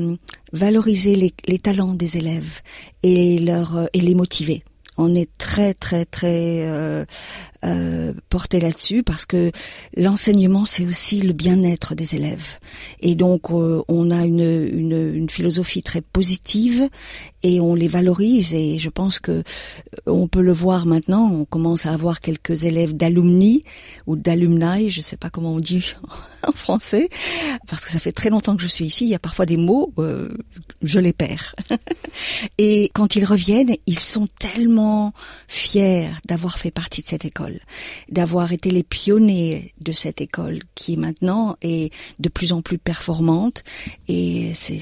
valoriser 0.53 1.15
les, 1.15 1.35
les, 1.45 1.59
talents 1.59 1.93
des 1.93 2.17
élèves 2.17 2.61
et 3.03 3.37
leur 3.37 3.87
et 3.93 4.01
les 4.01 4.15
motiver. 4.15 4.63
On 4.97 5.13
est 5.13 5.29
très 5.37 5.75
très 5.75 6.05
très 6.05 6.63
euh, 6.65 7.05
euh, 7.65 8.13
porté 8.29 8.59
là-dessus 8.59 9.01
parce 9.01 9.25
que 9.25 9.51
l'enseignement 9.97 10.65
c'est 10.65 10.85
aussi 10.85 11.21
le 11.21 11.33
bien-être 11.33 11.95
des 11.95 12.15
élèves. 12.15 12.59
Et 12.99 13.15
donc 13.15 13.49
euh, 13.49 13.81
on 13.87 14.11
a 14.11 14.25
une, 14.25 14.41
une, 14.41 15.15
une, 15.15 15.29
philosophie 15.29 15.81
très 15.81 16.01
positive 16.01 16.87
et 17.43 17.59
on 17.59 17.73
les 17.73 17.87
valorise 17.87 18.53
et 18.53 18.77
je 18.77 18.89
pense 18.89 19.19
que 19.19 19.31
euh, 19.31 19.41
on 20.05 20.27
peut 20.27 20.41
le 20.41 20.53
voir 20.53 20.85
maintenant. 20.85 21.31
On 21.31 21.45
commence 21.45 21.85
à 21.85 21.93
avoir 21.93 22.21
quelques 22.21 22.65
élèves 22.65 22.95
d'alumni 22.95 23.63
ou 24.05 24.15
d'alumni 24.15 24.89
je 24.89 25.01
sais 25.01 25.17
pas 25.17 25.29
comment 25.29 25.53
on 25.53 25.59
dit 25.59 25.95
en 26.47 26.51
français 26.51 27.09
parce 27.67 27.83
que 27.83 27.91
ça 27.91 27.99
fait 27.99 28.11
très 28.11 28.29
longtemps 28.29 28.55
que 28.55 28.61
je 28.61 28.67
suis 28.67 28.85
ici 28.85 29.05
il 29.05 29.09
y 29.09 29.15
a 29.15 29.19
parfois 29.19 29.45
des 29.45 29.57
mots 29.57 29.91
euh, 29.97 30.29
je 30.83 30.99
les 30.99 31.13
perds. 31.13 31.55
Et 32.57 32.91
quand 32.93 33.15
ils 33.15 33.25
reviennent 33.25 33.75
ils 33.87 33.99
sont 33.99 34.27
tellement 34.39 35.13
fiers 35.47 36.09
d'avoir 36.27 36.59
fait 36.59 36.71
partie 36.71 37.01
de 37.01 37.07
cette 37.07 37.25
école 37.25 37.54
d'avoir 38.09 38.51
été 38.51 38.71
les 38.71 38.83
pionniers 38.83 39.73
de 39.81 39.91
cette 39.91 40.21
école 40.21 40.59
qui 40.75 40.97
maintenant 40.97 41.57
est 41.61 41.93
de 42.19 42.29
plus 42.29 42.53
en 42.53 42.61
plus 42.61 42.77
performante. 42.77 43.63
Et 44.07 44.51
c'est, 44.53 44.79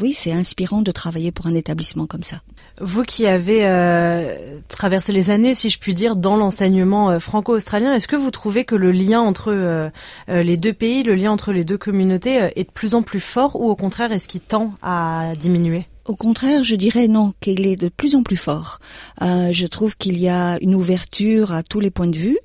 oui, 0.00 0.12
c'est 0.12 0.32
inspirant 0.32 0.82
de 0.82 0.90
travailler 0.90 1.32
pour 1.32 1.46
un 1.46 1.54
établissement 1.54 2.06
comme 2.06 2.22
ça. 2.22 2.40
Vous 2.80 3.02
qui 3.02 3.26
avez 3.26 3.66
euh, 3.66 4.58
traversé 4.68 5.12
les 5.12 5.30
années, 5.30 5.54
si 5.54 5.68
je 5.68 5.78
puis 5.78 5.92
dire, 5.92 6.16
dans 6.16 6.36
l'enseignement 6.36 7.10
euh, 7.10 7.18
franco-australien, 7.18 7.94
est-ce 7.94 8.08
que 8.08 8.16
vous 8.16 8.30
trouvez 8.30 8.64
que 8.64 8.74
le 8.74 8.90
lien 8.90 9.20
entre 9.20 9.52
euh, 9.52 9.90
les 10.28 10.56
deux 10.56 10.72
pays, 10.72 11.02
le 11.02 11.14
lien 11.14 11.30
entre 11.30 11.52
les 11.52 11.64
deux 11.64 11.78
communautés 11.78 12.50
est 12.56 12.64
de 12.64 12.70
plus 12.70 12.94
en 12.94 13.02
plus 13.02 13.20
fort 13.20 13.56
ou 13.56 13.68
au 13.68 13.76
contraire 13.76 14.12
est-ce 14.12 14.28
qu'il 14.28 14.40
tend 14.40 14.72
à 14.82 15.32
diminuer? 15.38 15.86
Au 16.06 16.16
contraire, 16.16 16.64
je 16.64 16.74
dirais 16.74 17.08
non, 17.08 17.34
qu'il 17.40 17.66
est 17.66 17.76
de 17.76 17.88
plus 17.88 18.14
en 18.14 18.22
plus 18.22 18.36
fort. 18.36 18.78
Euh, 19.22 19.52
je 19.52 19.66
trouve 19.66 19.96
qu'il 19.96 20.18
y 20.18 20.28
a 20.28 20.58
une 20.60 20.74
ouverture 20.74 21.52
à 21.52 21.62
tous 21.62 21.80
les 21.80 21.90
points 21.90 22.06
de 22.06 22.16
vue. 22.16 22.38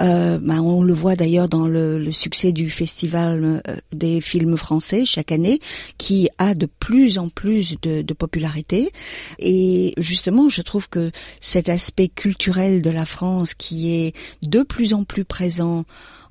Euh, 0.00 0.38
ben, 0.38 0.60
on 0.60 0.82
le 0.82 0.92
voit 0.92 1.16
d'ailleurs 1.16 1.48
dans 1.48 1.66
le, 1.66 1.98
le, 1.98 2.12
succès 2.12 2.52
du 2.52 2.70
festival 2.70 3.62
euh, 3.66 3.76
des 3.92 4.20
films 4.20 4.56
français 4.56 5.04
chaque 5.04 5.32
année, 5.32 5.58
qui 5.96 6.28
a 6.38 6.54
de 6.54 6.66
plus 6.66 7.18
en 7.18 7.28
plus 7.28 7.76
de, 7.80 8.02
de 8.02 8.14
popularité. 8.14 8.92
Et 9.38 9.94
justement, 9.96 10.48
je 10.48 10.62
trouve 10.62 10.88
que 10.88 11.10
cet 11.40 11.68
aspect 11.68 12.08
culturel 12.08 12.82
de 12.82 12.90
la 12.90 13.04
France, 13.04 13.54
qui 13.54 13.92
est 13.92 14.14
de 14.42 14.62
plus 14.62 14.94
en 14.94 15.04
plus 15.04 15.24
présent 15.24 15.84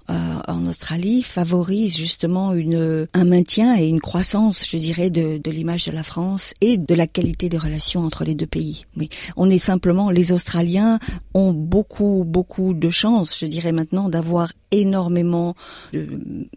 en 0.10 0.66
Australie 0.66 1.24
favorise 1.24 1.98
justement 1.98 2.54
une, 2.54 3.08
un 3.14 3.26
maintien 3.26 3.78
et 3.78 3.88
une 3.88 4.00
croissance, 4.00 4.68
je 4.70 4.78
dirais, 4.78 5.10
de, 5.10 5.38
de 5.38 5.52
l'image 5.52 5.86
de 5.86 5.92
la 5.92 6.04
France 6.04 6.54
et 6.62 6.78
de 6.78 6.96
la 6.96 7.08
qualité 7.08 7.50
des 7.50 7.58
relations 7.58 8.06
entre 8.06 8.24
les 8.24 8.36
deux 8.36 8.48
pays. 8.48 8.86
Oui, 8.96 9.10
on 9.36 9.50
est 9.50 9.60
simplement, 9.60 10.10
les 10.10 10.32
Australiens 10.32 11.00
ont 11.34 11.52
beaucoup, 11.52 12.24
beaucoup 12.26 12.74
de 12.74 12.90
chance, 12.90 13.38
je 13.40 13.46
dirais 13.46 13.72
maintenant, 13.72 14.10
d'avoir 14.10 14.54
énormément 14.72 15.56
de 15.94 16.08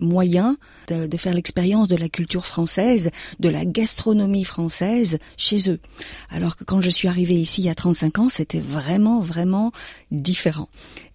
moyens 0.01 0.57
de, 0.89 1.07
de 1.07 1.17
faire 1.17 1.35
l'expérience 1.35 1.89
de 1.89 1.97
la 1.97 2.09
culture 2.09 2.47
française, 2.47 3.11
de 3.39 3.49
la 3.49 3.65
gastronomie 3.65 4.45
française 4.45 5.19
chez 5.37 5.71
eux. 5.71 5.81
Alors 6.31 6.57
que 6.57 6.65
quand 6.65 6.81
je 6.81 6.91
suis 6.91 7.09
arrivée 7.09 7.35
ici 7.35 7.63
il 7.63 7.67
y 7.67 7.71
a 7.71 7.75
35 7.75 8.19
ans, 8.19 8.29
c'était 8.29 8.61
vraiment, 8.61 9.21
vraiment 9.21 9.73
différent. 10.11 10.69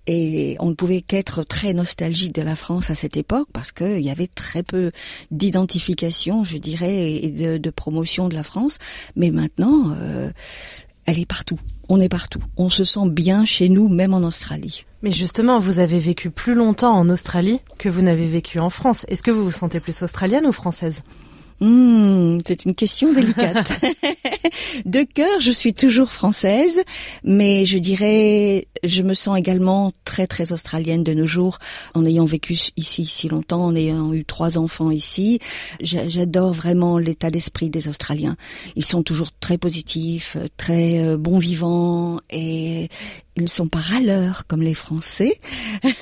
Et 0.08 0.56
on 0.60 0.70
ne 0.70 0.76
pouvait 0.76 1.02
qu'être 1.02 1.44
très 1.44 1.74
nostalgique 1.74 2.34
de 2.34 2.42
la 2.42 2.56
France 2.56 2.90
à 2.90 2.96
cette 2.96 3.18
époque 3.18 3.48
parce 3.54 3.72
qu'il 3.72 4.02
y 4.02 4.12
avait 4.12 4.28
très 4.28 4.64
peu 4.64 4.92
d'identification, 5.32 6.44
je 6.44 6.58
dirais, 6.58 7.14
et 7.14 7.30
de, 7.30 7.58
de, 7.58 7.70
promotion 7.70 8.30
de 8.30 8.36
la 8.36 8.44
France. 8.44 8.78
Mais 9.16 9.32
maintenant, 9.32 9.96
euh, 10.00 10.30
elle 11.06 11.20
est 11.20 11.26
partout. 11.26 11.60
On 11.90 12.00
est 12.00 12.10
partout. 12.10 12.42
On 12.58 12.70
se 12.70 12.84
sent 12.84 13.10
bien 13.10 13.46
chez 13.46 13.70
nous, 13.70 13.90
même 13.90 14.14
en 14.14 14.24
Australie. 14.24 14.86
Mais 15.02 15.12
justement, 15.12 15.60
vous 15.60 15.80
avez 15.80 16.00
vécu 16.00 16.32
plus 16.32 16.56
longtemps 16.56 16.96
en 16.96 17.10
Australie 17.10 17.60
que 17.78 17.90
vous 17.90 18.02
n'avez 18.02 18.28
vécu 18.28 18.60
en 18.60 18.70
France. 18.70 19.06
Est-ce 19.08 19.22
que 19.22 19.32
vous 19.32 19.44
vous 19.44 19.52
sentez 19.52 19.80
plus 19.80 20.02
australienne 20.02 20.48
ou 20.48 20.52
française? 20.52 21.04
Mmh, 21.62 22.40
c'est 22.46 22.66
une 22.66 22.76
question 22.76 23.14
délicate. 23.14 23.72
de 24.86 25.04
cœur, 25.04 25.40
je 25.40 25.52
suis 25.52 25.74
toujours 25.74 26.12
française, 26.12 26.82
mais 27.24 27.66
je 27.66 27.78
dirais, 27.78 28.68
je 28.84 29.02
me 29.04 29.14
sens 29.14 29.38
également 29.38 29.94
très 30.04 30.28
très 30.28 30.52
australienne 30.52 31.04
de 31.04 31.14
nos 31.14 31.26
jours, 31.26 31.60
en 31.94 32.06
ayant 32.06 32.26
vécu 32.26 32.58
ici 32.76 33.06
si 33.06 33.30
longtemps, 33.30 33.66
en 33.66 33.76
ayant 33.76 34.14
eu 34.14 34.26
trois 34.26 34.58
enfants 34.58 34.92
ici. 34.92 35.40
J'adore 35.80 36.52
vraiment 36.52 36.98
l'état 36.98 37.32
d'esprit 37.32 37.70
des 37.70 37.88
Australiens. 37.88 38.36
Ils 38.76 38.86
sont 38.86 39.04
toujours 39.04 39.32
très 39.32 39.58
positifs, 39.58 40.38
très 40.58 41.00
euh, 41.00 41.18
bons 41.18 41.40
vivants 41.40 42.20
et 42.30 42.90
ils 43.36 43.44
ne 43.44 43.48
sont 43.48 43.68
pas 43.68 43.80
râleurs 43.80 44.48
comme 44.48 44.62
les 44.62 44.74
Français. 44.74 45.40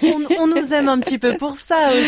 On, 0.03 0.21
on, 0.39 0.47
nous 0.47 0.73
aime 0.73 0.87
un 0.87 0.99
petit 0.99 1.17
peu 1.17 1.35
pour 1.37 1.57
ça 1.57 1.89
aussi. 1.91 2.03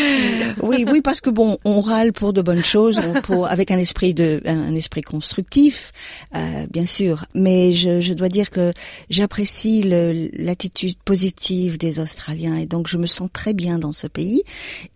Oui, 0.62 0.84
oui, 0.88 1.00
parce 1.00 1.20
que 1.20 1.30
bon, 1.30 1.58
on 1.64 1.80
râle 1.80 2.12
pour 2.12 2.32
de 2.32 2.42
bonnes 2.42 2.64
choses, 2.64 3.00
pour 3.24 3.46
avec 3.46 3.70
un 3.70 3.78
esprit 3.78 4.14
de 4.14 4.40
un, 4.46 4.74
esprit 4.74 5.02
constructif, 5.02 5.92
euh, 6.34 6.66
bien 6.70 6.86
sûr. 6.86 7.24
Mais 7.34 7.72
je, 7.72 8.00
je 8.00 8.14
dois 8.14 8.28
dire 8.28 8.50
que 8.50 8.72
j'apprécie 9.10 9.82
l'attitude 9.82 10.96
positive 11.04 11.78
des 11.78 11.98
Australiens 11.98 12.56
et 12.56 12.66
donc 12.66 12.88
je 12.88 12.96
me 12.96 13.06
sens 13.06 13.28
très 13.32 13.54
bien 13.54 13.78
dans 13.78 13.92
ce 13.92 14.06
pays. 14.06 14.42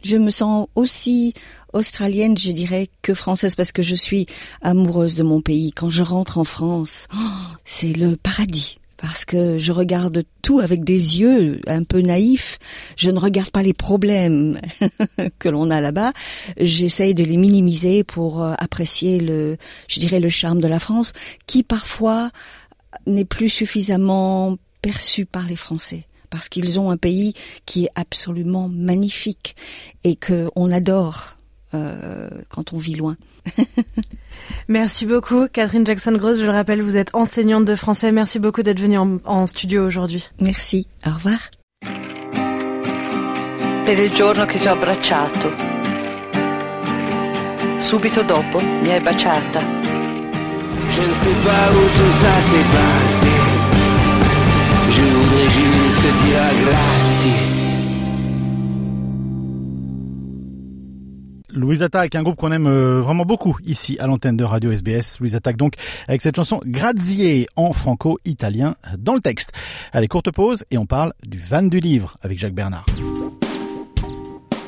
Je 0.02 0.16
me 0.16 0.30
sens 0.30 0.68
aussi 0.74 1.34
australienne, 1.72 2.36
je 2.36 2.52
dirais, 2.52 2.88
que 3.02 3.14
française 3.14 3.54
parce 3.54 3.72
que 3.72 3.82
je 3.82 3.94
suis 3.94 4.26
amoureuse 4.62 5.16
de 5.16 5.22
mon 5.22 5.40
pays. 5.40 5.72
Quand 5.72 5.90
je 5.90 6.02
rentre 6.02 6.38
en 6.38 6.44
France, 6.44 7.06
oh, 7.14 7.18
c'est 7.64 7.92
le 7.92 8.16
paradis 8.16 8.79
parce 9.00 9.24
que 9.24 9.56
je 9.56 9.72
regarde 9.72 10.24
tout 10.42 10.60
avec 10.60 10.84
des 10.84 11.20
yeux 11.20 11.60
un 11.66 11.84
peu 11.84 12.00
naïfs. 12.00 12.58
Je 12.96 13.10
ne 13.10 13.18
regarde 13.18 13.50
pas 13.50 13.62
les 13.62 13.72
problèmes 13.72 14.60
que 15.38 15.48
l'on 15.48 15.70
a 15.70 15.80
là-bas. 15.80 16.12
J'essaye 16.58 17.14
de 17.14 17.24
les 17.24 17.38
minimiser 17.38 18.04
pour 18.04 18.42
euh, 18.42 18.52
apprécier 18.58 19.18
le, 19.18 19.56
je 19.88 20.00
dirais, 20.00 20.20
le 20.20 20.28
charme 20.28 20.60
de 20.60 20.68
la 20.68 20.78
France, 20.78 21.14
qui 21.46 21.62
parfois 21.62 22.30
n'est 23.06 23.24
plus 23.24 23.48
suffisamment 23.48 24.56
perçu 24.82 25.24
par 25.24 25.46
les 25.46 25.56
Français 25.56 26.06
parce 26.28 26.48
qu'ils 26.48 26.78
ont 26.78 26.90
un 26.90 26.96
pays 26.96 27.34
qui 27.66 27.86
est 27.86 27.90
absolument 27.96 28.68
magnifique 28.68 29.56
et 30.04 30.14
que 30.14 30.48
on 30.54 30.70
adore 30.70 31.36
euh, 31.74 32.28
quand 32.48 32.72
on 32.72 32.78
vit 32.78 32.94
loin. 32.94 33.16
Merci 34.68 35.06
beaucoup, 35.06 35.46
Catherine 35.52 35.86
Jackson-Gross. 35.86 36.38
Je 36.38 36.44
le 36.44 36.50
rappelle, 36.50 36.82
vous 36.82 36.96
êtes 36.96 37.14
enseignante 37.14 37.64
de 37.64 37.74
français. 37.74 38.12
Merci 38.12 38.38
beaucoup 38.38 38.62
d'être 38.62 38.80
venue 38.80 38.98
en, 38.98 39.18
en 39.24 39.46
studio 39.46 39.84
aujourd'hui. 39.84 40.28
Merci. 40.40 40.86
Au 41.06 41.10
revoir. 41.10 41.38
per 43.90 43.98
il 43.98 44.12
giorno 44.12 44.44
che 44.44 44.56
ti 44.60 44.68
ho 44.68 44.72
abbracciato. 44.72 45.50
Subito 47.78 48.22
dopo 48.22 48.60
mi 48.60 48.92
hai 48.92 49.00
baciata. 49.00 49.58
Je 50.90 51.02
ne 51.02 51.14
sais 51.14 51.38
pas 51.42 51.72
où 51.72 51.82
tout 51.96 52.12
ça 52.22 52.40
s'est 52.50 52.68
passé. 52.76 53.32
Je 54.90 55.02
voudrais 55.02 55.50
juste 55.50 56.06
dire 56.22 56.50
grazie. 56.62 57.09
Louise 61.52 61.82
Attaque, 61.82 62.14
un 62.14 62.22
groupe 62.22 62.36
qu'on 62.36 62.52
aime 62.52 62.66
euh, 62.66 63.00
vraiment 63.00 63.24
beaucoup 63.24 63.56
ici 63.64 63.96
à 64.00 64.06
l'antenne 64.06 64.36
de 64.36 64.44
Radio 64.44 64.70
SBS. 64.70 65.18
Louise 65.20 65.34
Attaque 65.34 65.56
donc 65.56 65.74
avec 66.08 66.20
cette 66.20 66.36
chanson 66.36 66.60
Grazie 66.64 67.46
en 67.56 67.72
franco-italien 67.72 68.76
dans 68.98 69.14
le 69.14 69.20
texte. 69.20 69.52
Allez, 69.92 70.08
courte 70.08 70.30
pause 70.30 70.64
et 70.70 70.78
on 70.78 70.86
parle 70.86 71.12
du 71.24 71.38
van 71.38 71.62
du 71.62 71.80
livre 71.80 72.16
avec 72.22 72.38
Jacques 72.38 72.54
Bernard. 72.54 72.86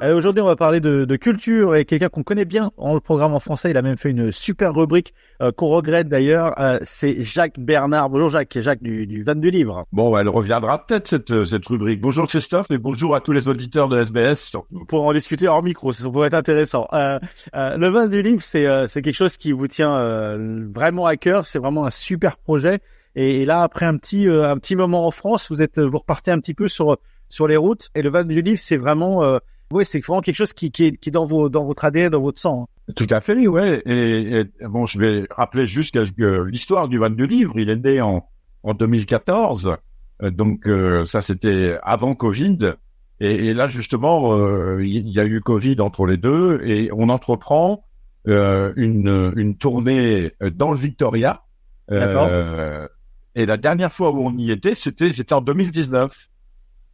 Euh, 0.00 0.14
aujourd'hui, 0.16 0.40
on 0.40 0.46
va 0.46 0.54
parler 0.54 0.78
de, 0.78 1.04
de 1.04 1.16
culture 1.16 1.74
et 1.74 1.84
quelqu'un 1.84 2.08
qu'on 2.08 2.22
connaît 2.22 2.44
bien 2.44 2.70
en 2.76 2.94
le 2.94 3.00
programme 3.00 3.34
en 3.34 3.40
français. 3.40 3.70
Il 3.70 3.76
a 3.76 3.82
même 3.82 3.98
fait 3.98 4.10
une 4.10 4.30
super 4.30 4.72
rubrique 4.72 5.12
euh, 5.42 5.50
qu'on 5.50 5.66
regrette 5.66 6.08
d'ailleurs. 6.08 6.54
Euh, 6.60 6.78
c'est 6.82 7.24
Jacques 7.24 7.58
Bernard. 7.58 8.08
Bonjour 8.08 8.28
Jacques, 8.28 8.56
Jacques 8.60 8.82
du, 8.82 9.08
du 9.08 9.24
Van 9.24 9.34
du 9.34 9.50
Livre. 9.50 9.86
Bon, 9.90 10.16
elle 10.16 10.28
reviendra 10.28 10.86
peut-être 10.86 11.08
cette, 11.08 11.44
cette 11.44 11.66
rubrique. 11.66 12.00
Bonjour 12.00 12.28
Christophe 12.28 12.70
et 12.70 12.78
bonjour 12.78 13.16
à 13.16 13.20
tous 13.20 13.32
les 13.32 13.48
auditeurs 13.48 13.88
de 13.88 14.00
SBS. 14.00 14.56
Pour 14.86 15.04
en 15.04 15.12
discuter 15.12 15.48
hors 15.48 15.64
micro, 15.64 15.92
ça 15.92 16.08
pourrait 16.08 16.28
être 16.28 16.34
intéressant. 16.34 16.86
le 16.92 17.88
Van 17.88 18.06
du 18.06 18.22
Livre, 18.22 18.42
c'est 18.44 18.86
c'est 18.86 19.02
quelque 19.02 19.16
chose 19.16 19.36
qui 19.36 19.50
vous 19.50 19.66
tient 19.66 20.36
vraiment 20.72 21.06
à 21.06 21.16
cœur. 21.16 21.44
C'est 21.44 21.58
vraiment 21.58 21.86
un 21.86 21.90
super 21.90 22.36
projet. 22.36 22.78
Et, 23.16 23.42
et, 23.42 23.46
là, 23.46 23.62
après 23.62 23.86
un 23.86 23.96
petit 23.96 24.28
un 24.28 24.56
petit 24.58 24.76
moment 24.76 25.06
en 25.06 25.10
France, 25.10 25.48
vous 25.50 25.60
êtes 25.60 25.80
vous 25.80 25.98
repartez 25.98 26.30
un 26.30 26.38
petit 26.38 26.54
peu 26.54 26.68
sur 26.68 26.98
sur 27.28 27.48
les 27.48 27.56
routes. 27.56 27.88
Et 27.96 28.02
le 28.02 28.10
Van 28.10 28.22
du 28.22 28.42
Livre, 28.42 28.60
c'est 28.62 28.76
vraiment 28.76 29.40
oui, 29.70 29.84
c'est 29.84 30.00
vraiment 30.00 30.22
quelque 30.22 30.36
chose 30.36 30.52
qui, 30.52 30.70
qui, 30.70 30.86
est, 30.86 30.96
qui 30.96 31.10
est 31.10 31.12
dans, 31.12 31.24
vos, 31.24 31.48
dans 31.48 31.64
votre 31.64 31.84
ADN, 31.84 32.10
dans 32.10 32.20
votre 32.20 32.40
sang. 32.40 32.68
Hein. 32.88 32.92
Tout 32.96 33.06
à 33.10 33.20
fait, 33.20 33.46
ouais. 33.46 33.82
Et, 33.84 34.40
et, 34.40 34.66
bon, 34.66 34.86
je 34.86 34.98
vais 34.98 35.26
rappeler 35.30 35.66
juste 35.66 35.94
que, 36.14 36.42
l'histoire 36.44 36.88
du 36.88 36.98
van 36.98 37.10
du 37.10 37.26
livre, 37.26 37.52
il 37.56 37.68
est 37.68 37.76
né 37.76 38.00
en, 38.00 38.26
en 38.62 38.74
2014. 38.74 39.76
Euh, 40.22 40.30
donc 40.30 40.66
euh, 40.66 41.04
ça, 41.04 41.20
c'était 41.20 41.78
avant 41.82 42.14
Covid. 42.14 42.74
Et, 43.20 43.48
et 43.48 43.54
là, 43.54 43.68
justement, 43.68 44.34
euh, 44.34 44.82
il 44.84 45.08
y 45.08 45.20
a 45.20 45.26
eu 45.26 45.40
Covid 45.40 45.80
entre 45.80 46.06
les 46.06 46.16
deux. 46.16 46.60
Et 46.64 46.90
on 46.92 47.08
entreprend 47.08 47.84
une, 48.24 49.32
une 49.36 49.56
tournée 49.56 50.32
dans 50.52 50.70
le 50.70 50.78
Victoria. 50.78 51.44
et 51.90 53.46
la 53.46 53.56
dernière 53.56 53.92
fois 53.92 54.10
où 54.10 54.26
on 54.26 54.36
y 54.36 54.50
était, 54.50 54.74
c'était 54.74 55.12
c'était 55.12 55.32
en 55.32 55.40
2019. 55.40 56.28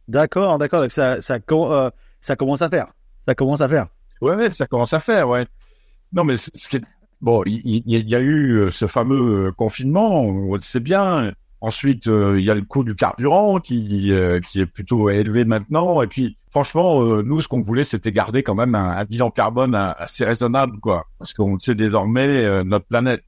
D'accord, 0.07 0.57
d'accord. 0.59 0.81
Donc 0.81 0.91
ça, 0.91 1.19
ça, 1.21 1.39
ça 2.25 2.35
commence 2.35 2.63
à 2.63 2.69
faire. 2.69 2.87
Ça 3.27 3.35
commence 3.35 3.61
à 3.61 3.69
faire. 3.69 3.87
Ouais, 4.19 4.35
ouais, 4.35 4.49
ça 4.49 4.65
commence 4.65 4.93
à 4.93 4.99
faire, 4.99 5.29
ouais. 5.29 5.45
Non, 6.11 6.23
mais 6.23 6.37
ce 6.37 6.69
qui 6.69 6.81
bon, 7.21 7.43
il, 7.45 7.83
y 7.85 8.15
a 8.15 8.19
eu 8.19 8.53
euh, 8.53 8.71
ce 8.71 8.87
fameux 8.87 9.47
euh, 9.47 9.51
confinement, 9.51 10.21
on 10.21 10.55
le 10.55 10.61
sait 10.61 10.79
bien. 10.79 11.33
Ensuite, 11.61 12.07
euh, 12.07 12.39
il 12.39 12.45
y 12.45 12.49
a 12.49 12.55
le 12.55 12.63
coût 12.63 12.83
du 12.83 12.95
carburant 12.95 13.59
qui 13.59 14.11
qui 14.49 14.59
est 14.59 14.65
plutôt 14.65 15.09
élevé 15.09 15.45
maintenant. 15.45 16.01
Et 16.01 16.07
puis, 16.07 16.37
franchement, 16.49 17.03
nous, 17.21 17.41
ce 17.41 17.47
qu'on 17.47 17.61
voulait, 17.61 17.83
c'était 17.83 18.11
garder 18.11 18.41
quand 18.41 18.55
même 18.55 18.73
un, 18.73 19.03
bilan 19.05 19.29
carbone 19.29 19.75
assez 19.75 20.25
raisonnable, 20.25 20.79
quoi. 20.79 21.05
Parce 21.19 21.33
qu'on 21.33 21.59
sait 21.59 21.75
désormais, 21.75 22.63
notre 22.63 22.85
planète 22.85 23.23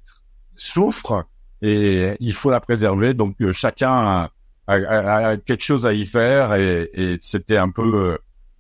souffre 0.55 1.25
et 1.62 2.15
il 2.19 2.33
faut 2.33 2.49
la 2.49 2.60
préserver. 2.60 3.13
Donc, 3.13 3.36
chacun 3.53 4.29
a, 4.67 5.38
quelque 5.38 5.63
chose 5.63 5.86
à 5.86 5.93
y 5.93 6.05
faire 6.05 6.53
et 6.55 7.17
c'était 7.21 7.57
un 7.57 7.69
peu 7.69 8.17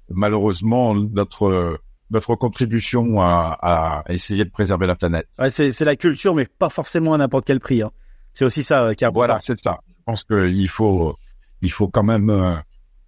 malheureusement 0.09 0.95
notre 0.95 1.79
notre 2.09 2.35
contribution 2.35 3.21
à, 3.21 3.57
à, 3.61 4.03
essayer 4.13 4.45
de 4.45 4.49
préserver 4.49 4.87
la 4.87 4.95
planète. 4.95 5.27
Ouais, 5.37 5.49
c'est 5.49 5.81
la 5.81 5.97
culture, 5.97 6.33
mais 6.33 6.45
pas 6.45 6.69
forcément 6.69 7.13
à 7.13 7.17
n'importe 7.17 7.45
quel 7.45 7.59
prix. 7.59 7.81
Hein. 7.81 7.91
C'est 8.31 8.45
aussi 8.45 8.63
ça 8.63 8.85
euh, 8.85 8.93
qui 8.93 9.03
est 9.03 9.09
Voilà, 9.13 9.39
c'est 9.41 9.59
ça. 9.59 9.81
Je 9.89 10.03
pense 10.05 10.23
qu'il 10.23 10.69
faut 10.69 11.17
il 11.61 11.71
faut 11.71 11.89
quand 11.89 12.03
même 12.03 12.29
euh, 12.29 12.55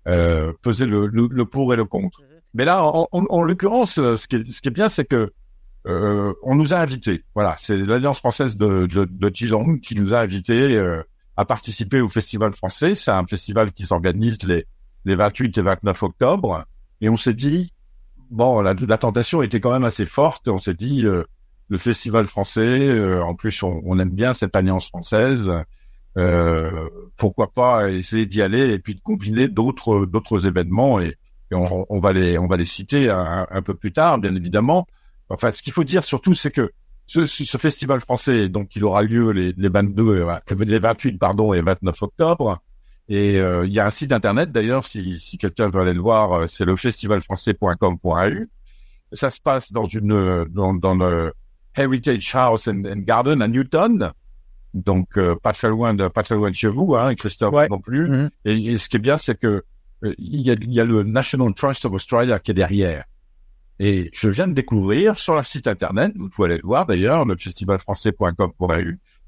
euh, 0.08 0.54
peser 0.62 0.86
le, 0.86 1.08
le, 1.08 1.46
pour 1.46 1.74
et 1.74 1.78
le 1.78 1.86
contre. 1.86 2.22
Mais 2.54 2.66
là, 2.66 2.84
en, 2.84 3.08
en, 3.12 3.44
l'occurrence, 3.44 3.96
ce 3.96 4.28
qui 4.28 4.38
est, 4.38 4.52
ce 4.52 4.62
qui 4.62 4.68
est 4.68 4.72
bien, 4.72 4.90
c'est 4.90 5.06
que 5.06 5.32
euh, 5.88 6.34
on 6.44 6.56
nous 6.56 6.74
a 6.74 6.78
invités. 6.78 7.24
Voilà, 7.34 7.56
c'est 7.60 7.78
l'Alliance 7.78 8.20
française 8.20 8.58
de, 8.58 8.86
de, 8.86 9.06
de 9.06 9.32
Geelong 9.34 9.80
qui 9.80 9.96
nous 9.96 10.14
a 10.14 10.20
invités 10.20 10.76
euh, 10.76 11.02
à 11.38 11.46
participer 11.46 12.02
au 12.02 12.10
Festival 12.10 12.54
français. 12.54 12.96
C'est 12.96 13.12
un 13.12 13.26
festival 13.26 13.72
qui 13.72 13.86
s'organise 13.86 14.44
les, 14.44 14.66
les 15.06 15.16
28 15.16 15.58
et 15.58 15.62
29 15.62 16.04
octobre. 16.04 16.66
Et 17.02 17.10
on 17.10 17.18
s'est 17.18 17.34
dit, 17.34 17.72
bon, 18.30 18.62
la, 18.62 18.74
la, 18.74 18.98
tentation 18.98 19.42
était 19.42 19.60
quand 19.60 19.72
même 19.72 19.84
assez 19.84 20.06
forte. 20.06 20.48
On 20.48 20.60
s'est 20.60 20.74
dit, 20.74 21.06
euh, 21.06 21.24
le 21.70 21.78
festival 21.78 22.26
français, 22.26 22.90
euh, 22.90 23.24
en 23.24 23.36
plus, 23.36 23.64
on, 23.64 23.82
on, 23.86 24.00
aime 24.00 24.10
bien 24.10 24.34
cette 24.34 24.56
alliance 24.56 24.88
française. 24.90 25.52
Euh, 26.18 26.90
pourquoi 27.18 27.52
pas 27.54 27.92
essayer 27.92 28.26
d'y 28.26 28.42
aller 28.42 28.74
et 28.74 28.80
puis 28.80 28.96
de 28.96 29.00
combiner 29.00 29.48
d'autres 29.48 30.08
d'autres 30.08 30.48
événements 30.48 31.00
et, 31.00 31.16
et 31.52 31.56
on, 31.56 31.86
on, 31.88 32.00
va 32.00 32.14
les 32.14 32.38
on 32.40 32.48
va 32.48 32.58
les 32.58 32.66
citer 32.66 33.10
un, 33.10 33.62
peu 33.62 33.76
plus 33.76 33.94
tard, 33.94 34.18
bien 34.18 34.36
évidemment. 34.36 34.88
Enfin, 35.30 35.52
ce 35.52 35.62
qu'il 35.62 35.72
faut 35.72 35.84
dire 35.84 36.04
surtout, 36.04 36.34
c'est 36.34 36.52
que 36.52 36.72
ce, 37.06 37.26
ce, 37.26 37.58
festival 37.58 38.00
français, 38.02 38.50
donc, 38.50 38.76
il 38.76 38.84
aura 38.84 39.02
lieu 39.02 39.32
les, 39.32 39.54
les 39.58 39.70
22, 39.70 40.28
les 40.60 40.80
28 40.80 41.18
pardon 41.18 41.54
et 41.54 41.62
29 41.62 42.04
octobre. 42.04 42.60
Et 43.10 43.38
euh, 43.39 43.65
il 43.65 43.74
y 43.74 43.80
a 43.80 43.88
un 43.88 43.89
site 43.89 44.12
internet 44.12 44.52
d'ailleurs, 44.52 44.86
si, 44.86 45.17
si 45.17 45.39
quelqu'un 45.39 45.69
veut 45.69 45.82
aller 45.82 45.93
le 45.93 46.02
voir, 46.02 46.32
euh, 46.32 46.45
c'est 46.48 46.63
le 46.63 46.76
festivalfrançais.com.au. 46.76 48.45
Ça 49.12 49.32
se 49.32 49.41
passe 49.41 49.72
dans 49.72 49.88
une 49.88 50.45
dans, 50.52 50.76
dans 50.76 50.93
le 50.93 51.34
Heritage 51.76 52.36
House 52.36 52.67
and, 52.67 52.84
Garden 52.98 53.41
à 53.41 53.48
Newton, 53.48 54.12
donc 54.76 55.17
euh, 55.17 55.36
pas 55.36 55.54
très 55.54 55.69
loin 55.69 55.95
de 55.95 56.08
pas 56.08 56.22
très 56.22 56.36
loin 56.36 56.52
de 56.52 56.56
chez 56.56 56.67
vous, 56.67 56.95
hein, 56.95 57.15
Christophe 57.15 57.67
non 57.72 57.80
plus. 57.80 58.08
Mm-hmm. 58.08 58.30
et, 58.45 58.78
ce 58.78 58.88
qui 58.88 58.98
est 58.98 59.00
bien, 59.00 59.17
c'est 59.17 59.39
que 59.39 59.63
il 60.04 60.41
y, 60.41 60.52
a, 60.52 60.56
y 60.60 60.80
a 60.80 60.86
le 60.86 61.04
National 61.04 61.54
Trust 61.54 61.86
of 61.86 61.93
Australia 61.93 62.38
qui 62.39 62.52
est 62.52 62.54
derrière. 62.54 63.06
Et 63.80 64.12
je 64.13 64.30
viens 64.30 64.48
de 64.48 64.54
découvrir 64.54 65.17
sur 65.17 65.34
leur 65.34 65.45
site 65.45 65.65
internet, 65.65 66.12
vous 66.15 66.30
pouvez 66.30 66.50
aller 66.50 66.58
le 66.62 66.67
voir 66.67 66.86
d'ailleurs, 66.86 67.26
le 67.26 67.36
festivalfrançais.com.au, 67.36 68.67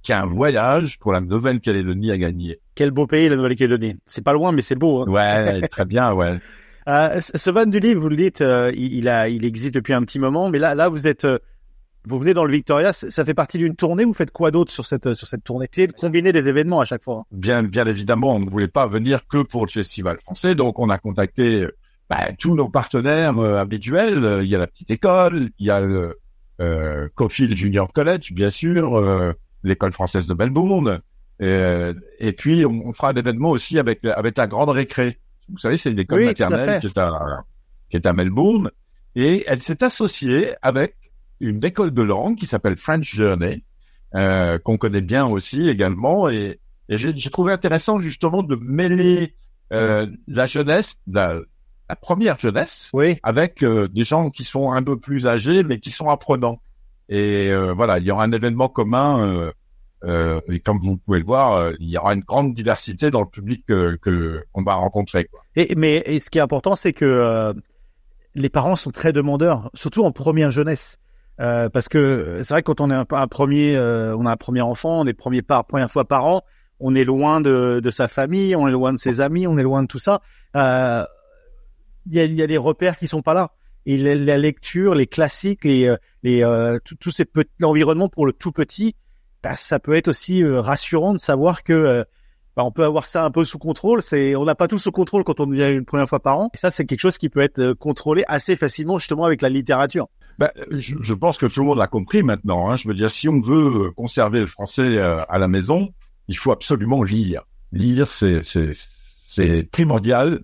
qui 0.04 0.13
a 0.13 0.22
un 0.22 0.26
voyage 0.26 1.00
pour 1.00 1.13
la 1.13 1.22
Nouvelle-Calédonie 1.22 2.12
à 2.12 2.17
gagner. 2.17 2.60
Quel 2.76 2.92
beau 2.92 3.08
pays, 3.08 3.30
la 3.30 3.36
Nouvelle-Calédonie. 3.36 3.98
C'est 4.06 4.24
pas 4.24 4.34
loin, 4.34 4.52
mais 4.52 4.62
c'est 4.62 4.76
beau. 4.76 5.02
Hein. 5.02 5.10
Ouais, 5.10 5.68
très 5.68 5.86
bien, 5.86 6.14
ouais. 6.14 6.40
Euh, 6.88 7.22
ce 7.22 7.52
van 7.52 7.68
du 7.68 7.80
livre, 7.80 8.02
vous 8.02 8.10
le 8.10 8.16
dites, 8.16 8.42
euh, 8.42 8.72
il, 8.76 9.08
a, 9.08 9.30
il 9.30 9.46
existe 9.46 9.76
depuis 9.76 9.94
un 9.94 10.02
petit 10.02 10.18
moment, 10.18 10.50
mais 10.50 10.58
là, 10.58 10.74
là, 10.74 10.90
vous 10.90 11.06
êtes, 11.06 11.26
euh, 11.26 11.38
vous 12.06 12.18
venez 12.18 12.34
dans 12.34 12.44
le 12.44 12.52
Victoria. 12.52 12.92
Ça 12.92 13.24
fait 13.24 13.36
partie 13.36 13.60
d'une 13.60 13.76
tournée. 13.76 14.04
Vous 14.04 14.16
faites 14.16 14.32
quoi 14.32 14.50
d'autre 14.50 14.72
sur 14.72 14.84
cette, 14.84 15.14
sur 15.14 15.28
cette 15.28 15.44
tournée? 15.44 15.68
Essayez 15.72 15.86
de 15.86 15.94
combiner 15.94 16.32
des 16.32 16.48
événements 16.48 16.80
à 16.80 16.86
chaque 16.86 17.04
fois. 17.04 17.20
Hein. 17.20 17.26
Bien, 17.32 17.62
bien 17.62 17.86
évidemment, 17.86 18.36
on 18.36 18.40
ne 18.40 18.50
voulait 18.50 18.68
pas 18.68 18.88
venir 18.88 19.28
que 19.28 19.44
pour 19.44 19.64
le 19.64 19.72
festival 19.72 20.18
français, 20.20 20.56
donc 20.56 20.80
on 20.80 20.90
a 20.90 20.98
contacté 20.98 21.68
bah, 22.10 22.30
tous 22.40 22.56
nos 22.56 22.68
partenaires 22.68 23.38
habituels. 23.40 24.40
Il 24.42 24.48
y 24.48 24.56
a 24.56 24.58
la 24.58 24.66
petite 24.66 24.90
école, 24.90 25.50
il 25.60 25.68
y 25.68 25.70
a 25.70 25.82
le 25.82 26.18
Cofield 27.14 27.56
Junior 27.56 27.94
College, 27.94 28.34
bien 28.34 28.50
sûr 28.50 29.36
l'école 29.64 29.92
française 29.92 30.28
de 30.28 30.34
Melbourne. 30.34 31.02
Et, 31.42 31.92
et 32.20 32.34
puis, 32.34 32.66
on, 32.66 32.94
fera 32.94 33.10
un 33.10 33.16
événement 33.16 33.50
aussi 33.50 33.80
avec, 33.80 34.06
avec 34.06 34.38
la 34.38 34.48
Grande 34.48 34.70
Récré. 34.70 35.20
Vous 35.50 35.58
savez, 35.58 35.76
c'est 35.76 35.92
une 35.92 36.00
école 36.00 36.24
maternelle 36.24 36.80
qui 36.80 36.88
est, 36.88 36.98
à, 36.98 37.44
qui 37.90 37.98
est 37.98 38.06
à 38.06 38.14
Melbourne. 38.14 38.70
Et 39.16 39.44
elle 39.48 39.60
s'est 39.60 39.84
associée 39.84 40.54
avec 40.62 40.96
une 41.40 41.64
école 41.66 41.92
de 41.92 42.02
langue 42.02 42.38
qui 42.38 42.46
s'appelle 42.46 42.78
French 42.78 43.16
Journey, 43.16 43.64
euh, 44.16 44.60
qu'on 44.60 44.78
connaît 44.78 45.02
bien 45.02 45.26
aussi 45.26 45.68
également. 45.68 46.30
Et, 46.30 46.60
et 46.88 46.98
j'ai 46.98 47.30
trouvé 47.32 47.52
intéressant 47.52 48.00
justement 48.00 48.44
de 48.44 48.56
mêler 48.56 49.36
euh, 49.74 50.08
la 50.28 50.46
jeunesse, 50.46 51.02
la, 51.08 51.40
la 51.90 51.96
première 51.96 52.38
jeunesse, 52.38 52.92
oui. 52.94 53.18
avec 53.24 53.64
euh, 53.64 53.88
des 53.88 54.04
gens 54.04 54.30
qui 54.30 54.44
sont 54.44 54.72
un 54.72 54.84
peu 54.84 55.00
plus 55.00 55.28
âgés, 55.28 55.64
mais 55.64 55.80
qui 55.80 55.90
sont 55.90 56.10
apprenants. 56.10 56.62
Et 57.10 57.50
euh, 57.50 57.74
voilà, 57.74 57.98
il 57.98 58.06
y 58.06 58.12
aura 58.12 58.24
un 58.24 58.32
événement 58.32 58.70
commun. 58.70 59.52
Euh, 60.04 60.42
euh, 60.50 60.54
et 60.54 60.60
comme 60.60 60.80
vous 60.80 60.98
pouvez 60.98 61.20
le 61.20 61.26
voir, 61.26 61.72
il 61.80 61.89
y 61.89 61.97
aura 61.97 62.14
une 62.14 62.22
grande 62.22 62.54
diversité 62.54 63.12
dans 63.12 63.22
le 63.22 63.28
public 63.28 63.66
que, 63.68 63.95
que 63.95 64.43
on 64.54 64.64
va 64.64 64.74
rencontrer. 64.76 65.30
Et 65.56 65.76
mais 65.76 66.20
ce 66.20 66.30
qui 66.30 66.38
est 66.38 66.41
important, 66.41 66.76
c'est 66.76 66.93
que 66.93 67.54
les 68.36 68.49
parents 68.49 68.76
sont 68.76 68.91
très 68.91 69.14
demandeurs, 69.14 69.70
surtout 69.74 70.04
en 70.04 70.12
première 70.12 70.52
jeunesse. 70.52 70.97
Euh, 71.39 71.70
parce 71.70 71.89
que 71.89 72.39
c'est 72.43 72.54
vrai 72.54 72.62
que 72.62 72.72
quand 72.72 72.82
on 72.82 72.91
est 72.91 73.14
un, 73.14 73.28
premier, 73.28 73.76
euh, 73.76 74.16
on 74.16 74.26
a 74.26 74.32
un 74.32 74.38
premier 74.38 74.62
enfant, 74.62 75.02
on 75.02 75.08
est 75.08 75.14
premier 75.14 75.41
par 75.41 75.66
première 75.66 75.89
fois 75.89 76.06
par 76.06 76.26
an, 76.26 76.41
on 76.80 76.93
est 76.93 77.04
loin 77.04 77.41
de, 77.41 77.80
de, 77.84 77.89
sa 77.89 78.08
famille, 78.08 78.56
on 78.56 78.68
est 78.68 78.72
loin 78.72 78.93
de 78.93 78.97
ses 78.97 79.22
amis, 79.22 79.47
on 79.47 79.58
est 79.58 79.64
loin 79.64 79.82
de 79.82 79.88
tout 79.88 79.99
ça. 79.99 80.22
Il 80.54 80.60
y, 82.14 82.20
a, 82.20 82.26
y 82.26 82.41
a 82.41 82.45
les 82.45 82.58
repères 82.58 82.97
qui 82.97 83.08
sont 83.08 83.22
pas 83.22 83.34
là. 83.34 83.52
et 83.86 83.97
la, 83.97 84.38
lecture, 84.38 84.93
les 84.93 85.08
classiques, 85.08 85.66
les, 85.66 85.88
euh, 85.88 85.97
les 86.22 86.43
euh, 86.43 86.78
tout, 86.84 86.97
l'environnement 87.60 88.10
pour 88.10 88.26
le 88.26 88.34
tout 88.34 88.52
petit, 88.52 88.95
bah, 89.44 89.56
ça 89.56 89.80
peut 89.80 89.96
être 89.96 90.08
aussi 90.08 90.44
euh, 90.44 90.62
rassurant 90.62 91.14
de 91.14 91.20
savoir 91.20 91.64
que 91.64 91.74
euh, 91.74 92.04
bah, 92.56 92.64
on 92.64 92.72
peut 92.72 92.84
avoir 92.84 93.08
ça 93.08 93.26
un 93.26 93.32
peu 93.32 93.46
sous 93.46 93.58
contrôle. 93.58 94.02
C'est 94.02 94.36
on 94.36 94.46
n'a 94.46 94.56
pas 94.56 94.68
tout 94.68 94.78
sous 94.78 94.92
contrôle 94.92 95.24
quand 95.24 95.39
on 95.39 95.50
vient 95.50 95.72
une 95.72 95.86
première 95.86 96.08
fois 96.08 96.20
par 96.20 96.38
an. 96.38 96.50
Ça, 96.54 96.72
c'est 96.72 96.86
quelque 96.86 97.02
chose 97.02 97.18
qui 97.18 97.30
peut 97.30 97.42
être 97.42 97.60
euh, 97.60 97.76
contrôlé 97.76 98.24
assez 98.28 98.56
facilement 98.56 98.98
justement 98.98 99.26
avec 99.26 99.42
la 99.42 99.50
littérature. 99.50 100.08
Ben, 100.39 100.50
je, 100.72 101.14
pense 101.14 101.38
que 101.38 101.46
tout 101.46 101.60
le 101.60 101.68
monde 101.68 101.78
l'a 101.78 101.88
compris 101.88 102.24
maintenant. 102.24 102.72
Hein. 102.72 102.76
Je 102.76 102.88
veux 102.88 102.96
dire, 102.96 103.12
si 103.12 103.30
on 103.30 103.42
veut 103.42 103.92
conserver 103.92 104.39
le 104.39 104.48
français 104.48 104.98
à 104.98 105.38
la 105.38 105.48
maison, 105.48 105.94
il 106.30 106.38
faut 106.38 106.52
absolument 106.52 107.04
lire. 107.04 107.44
Lire, 107.72 108.08
c'est 108.08 108.42
c'est 109.32 109.64
primordial 109.64 110.42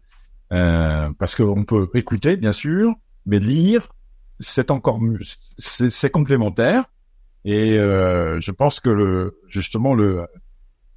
euh, 0.53 1.09
parce 1.19 1.35
qu'on 1.35 1.65
peut 1.65 1.89
écouter, 1.93 2.37
bien 2.37 2.53
sûr, 2.53 2.93
mais 3.25 3.39
lire, 3.39 3.89
c'est 4.39 4.71
encore 4.71 5.01
mieux. 5.01 5.19
C'est 5.57 6.09
complémentaire. 6.09 6.85
Et 7.47 7.79
euh, 7.79 8.41
je 8.41 8.51
pense 8.51 8.81
que 8.81 8.89
le, 8.89 9.39
justement 9.47 9.95
le 9.95 10.27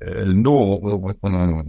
euh, 0.03 0.25
nous 0.25 0.51
on, 0.51 1.15
on, 1.23 1.65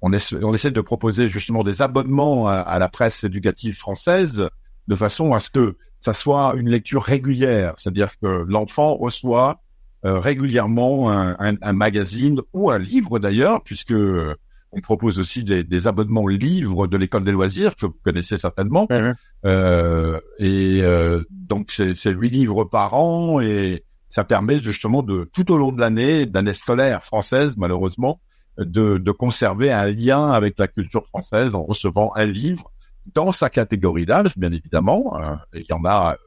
on, 0.00 0.12
essaie, 0.14 0.42
on 0.42 0.54
essaie 0.54 0.70
de 0.70 0.80
proposer 0.80 1.28
justement 1.28 1.62
des 1.62 1.82
abonnements 1.82 2.48
à, 2.48 2.54
à 2.54 2.78
la 2.78 2.88
presse 2.88 3.24
éducative 3.24 3.76
française 3.76 4.48
de 4.88 4.96
façon 4.96 5.34
à 5.34 5.40
ce 5.40 5.50
que 5.50 5.76
ça 6.00 6.14
soit 6.14 6.54
une 6.56 6.70
lecture 6.70 7.02
régulière, 7.02 7.74
c'est-à-dire 7.76 8.08
que 8.18 8.46
l'enfant 8.48 8.96
reçoit 8.96 9.60
euh, 10.06 10.18
régulièrement 10.18 11.12
un, 11.12 11.36
un, 11.38 11.56
un, 11.60 11.72
magazine 11.74 12.40
ou 12.54 12.70
un 12.70 12.78
livre 12.78 13.18
d'ailleurs, 13.18 13.62
puisque 13.62 13.92
euh, 13.92 14.34
on 14.72 14.80
propose 14.80 15.18
aussi 15.18 15.44
des, 15.44 15.62
des, 15.62 15.86
abonnements 15.86 16.26
livres 16.26 16.86
de 16.86 16.96
l'école 16.96 17.24
des 17.24 17.32
loisirs 17.32 17.76
que 17.76 17.84
vous 17.84 17.96
connaissez 18.02 18.38
certainement. 18.38 18.88
Mmh. 18.90 19.12
Euh, 19.44 20.18
et 20.38 20.80
euh, 20.82 21.22
donc 21.30 21.70
c'est 21.70 22.10
huit 22.10 22.30
livres 22.30 22.64
par 22.64 22.94
an 22.94 23.40
et 23.40 23.84
ça 24.12 24.24
permet 24.24 24.58
justement 24.58 25.02
de 25.02 25.26
tout 25.32 25.50
au 25.50 25.56
long 25.56 25.72
de 25.72 25.80
l'année, 25.80 26.26
d'année 26.26 26.52
scolaire 26.52 27.02
française 27.02 27.56
malheureusement, 27.56 28.20
de, 28.58 28.98
de 28.98 29.10
conserver 29.10 29.72
un 29.72 29.86
lien 29.86 30.32
avec 30.32 30.58
la 30.58 30.68
culture 30.68 31.06
française 31.06 31.54
en 31.54 31.64
recevant 31.64 32.12
un 32.14 32.26
livre 32.26 32.70
dans 33.14 33.32
sa 33.32 33.48
catégorie 33.48 34.04
d'âge, 34.04 34.36
bien 34.36 34.52
évidemment. 34.52 35.18
Euh, 35.18 35.34
il 35.54 35.64
y 35.66 35.72
en 35.72 35.86
a 35.86 36.18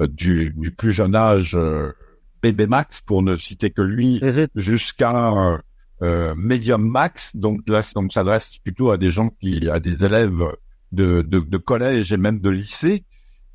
euh, 0.00 0.06
du, 0.06 0.54
du, 0.56 0.70
plus 0.70 0.92
jeune 0.92 1.16
âge, 1.16 1.56
euh, 1.56 1.92
bébé 2.42 2.68
max, 2.68 3.00
pour 3.00 3.24
ne 3.24 3.34
citer 3.34 3.70
que 3.70 3.82
lui, 3.82 4.22
jusqu'à 4.54 5.32
medium 6.00 6.88
max. 6.88 7.34
Donc 7.34 7.68
là, 7.68 7.80
on 7.96 8.08
s'adresse 8.08 8.58
plutôt 8.58 8.92
à 8.92 8.98
des 8.98 9.10
gens 9.10 9.30
qui, 9.30 9.68
à 9.68 9.80
des 9.80 10.04
élèves 10.04 10.44
de, 10.92 11.22
de, 11.22 11.40
de 11.40 11.56
collège 11.56 12.12
et 12.12 12.18
même 12.18 12.38
de 12.38 12.50
lycée, 12.50 13.04